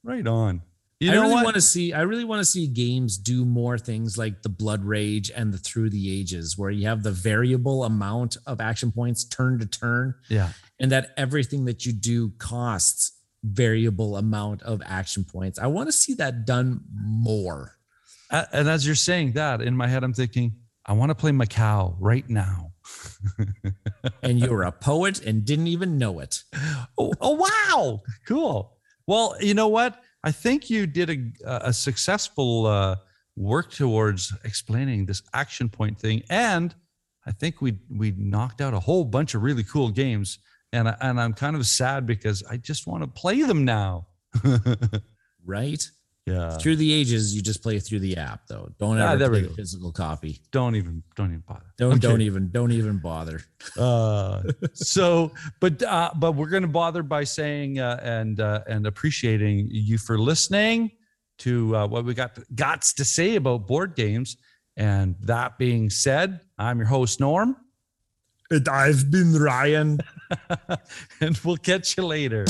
right 0.04 0.26
on. 0.26 0.62
You 1.00 1.12
I 1.12 1.16
know 1.16 1.22
really 1.24 1.44
want 1.44 1.56
to 1.56 1.62
see 1.62 1.94
I 1.94 2.02
really 2.02 2.24
want 2.24 2.40
to 2.40 2.46
see 2.46 2.66
games 2.66 3.20
do 3.20 3.46
more 3.46 3.78
things 3.78 4.18
like 4.18 4.42
the 4.42 4.50
Blood 4.50 4.84
Rage 4.84 5.30
and 5.36 5.54
the 5.54 5.60
Through 5.60 5.92
the 5.92 6.20
Ages, 6.20 6.58
where 6.58 6.72
you 6.72 6.88
have 6.88 7.04
the 7.04 7.12
variable 7.12 7.84
amount 7.84 8.38
of 8.48 8.60
action 8.60 8.92
points 8.92 9.24
turn 9.24 9.60
to 9.60 9.68
turn, 9.68 10.16
yeah. 10.28 10.54
and 10.80 10.92
that 10.92 11.14
everything 11.16 11.66
that 11.66 11.86
you 11.86 11.94
do 11.94 12.32
costs 12.40 13.12
variable 13.44 14.18
amount 14.18 14.64
of 14.64 14.82
action 14.86 15.24
points. 15.24 15.60
I 15.60 15.68
want 15.68 15.88
to 15.88 15.92
see 15.92 16.16
that 16.16 16.46
done 16.46 16.82
more. 17.00 17.78
And 18.32 18.68
as 18.68 18.86
you're 18.86 18.96
saying 18.96 19.34
that, 19.34 19.62
in 19.62 19.78
my 19.78 19.88
head, 19.88 20.04
I'm 20.04 20.14
thinking, 20.14 20.56
I 20.88 20.94
want 20.94 21.10
to 21.10 21.16
play 21.16 21.32
Macao 21.32 21.96
right 22.00 22.28
now. 22.30 22.72
and 24.24 24.40
you 24.40 24.50
were 24.50 24.64
a 24.64 24.72
poet 24.72 25.26
and 25.26 25.44
didn't 25.44 25.68
even 25.68 25.98
know 25.98 26.20
it. 26.20 26.44
Oh, 26.98 27.14
oh 27.20 27.32
wow. 27.32 28.02
Cool. 28.26 28.78
Well, 29.06 29.36
you 29.42 29.54
know 29.54 29.68
what? 29.68 30.02
I 30.24 30.32
think 30.32 30.70
you 30.70 30.88
did 30.88 31.10
a, 31.46 31.68
a 31.68 31.74
successful 31.74 32.66
uh, 32.66 32.96
work 33.36 33.72
towards 33.72 34.34
explaining 34.44 35.06
this 35.06 35.22
action 35.34 35.70
point 35.70 36.00
thing. 36.00 36.24
And 36.30 36.74
I 37.26 37.32
think 37.32 37.62
we 37.62 37.80
we 37.90 38.12
knocked 38.18 38.62
out 38.62 38.74
a 38.74 38.80
whole 38.80 39.04
bunch 39.04 39.36
of 39.36 39.44
really 39.44 39.64
cool 39.64 39.90
games. 39.90 40.40
And, 40.74 40.90
I, 40.90 40.96
and 41.02 41.20
I'm 41.20 41.34
kind 41.34 41.56
of 41.56 41.66
sad 41.66 42.06
because 42.06 42.44
I 42.50 42.58
just 42.58 42.88
want 42.88 43.04
to 43.04 43.08
play 43.08 43.44
them 43.44 43.66
now. 43.66 44.08
Right? 45.46 45.90
Yeah. 46.28 46.58
through 46.58 46.76
the 46.76 46.92
ages, 46.94 47.34
you 47.36 47.42
just 47.42 47.64
play 47.64 47.80
through 47.80 48.00
the 48.00 48.18
app 48.18 48.42
though. 48.48 48.70
Don't 48.78 49.00
Ah, 49.00 49.14
ever 49.14 49.18
there 49.18 49.32
we 49.32 49.40
play 49.40 49.42
go. 49.44 49.48
the 49.50 49.56
physical 49.56 49.92
copy. 49.92 50.40
Don't 50.52 50.76
even 50.76 51.02
don't 51.16 51.30
even 51.32 51.44
bother. 51.48 51.66
Don't 51.78 51.94
I'm 51.94 52.00
don't 52.00 52.12
kidding. 52.12 52.28
even 52.28 52.52
don't 52.52 52.72
even 52.72 52.98
bother. 53.00 53.42
uh 53.80 54.44
so 54.74 55.32
but 55.60 55.82
uh 55.84 56.12
but 56.16 56.34
we're 56.34 56.50
going 56.50 56.64
to 56.64 56.68
bother 56.84 57.02
by 57.04 57.24
saying 57.24 57.80
uh, 57.80 58.00
and 58.04 58.40
uh, 58.40 58.62
and 58.68 58.86
appreciating 58.86 59.68
you 59.72 59.98
for 59.98 60.18
listening 60.20 60.92
to 61.40 61.76
uh, 61.76 61.88
what 61.88 62.04
we 62.06 62.14
got 62.14 62.36
gots 62.56 62.94
to 62.96 63.06
say 63.06 63.36
about 63.36 63.68
board 63.68 63.96
games 63.96 64.38
and 64.76 65.16
that 65.22 65.58
being 65.58 65.90
said 65.90 66.42
i'm 66.58 66.78
your 66.80 66.88
host 66.88 67.20
norm 67.20 67.56
And 68.50 68.68
I've 68.70 69.12
been 69.12 69.34
Ryan. 69.36 70.00
and 71.22 71.38
we'll 71.44 71.58
catch 71.58 71.98
you 71.98 72.06
later 72.06 72.46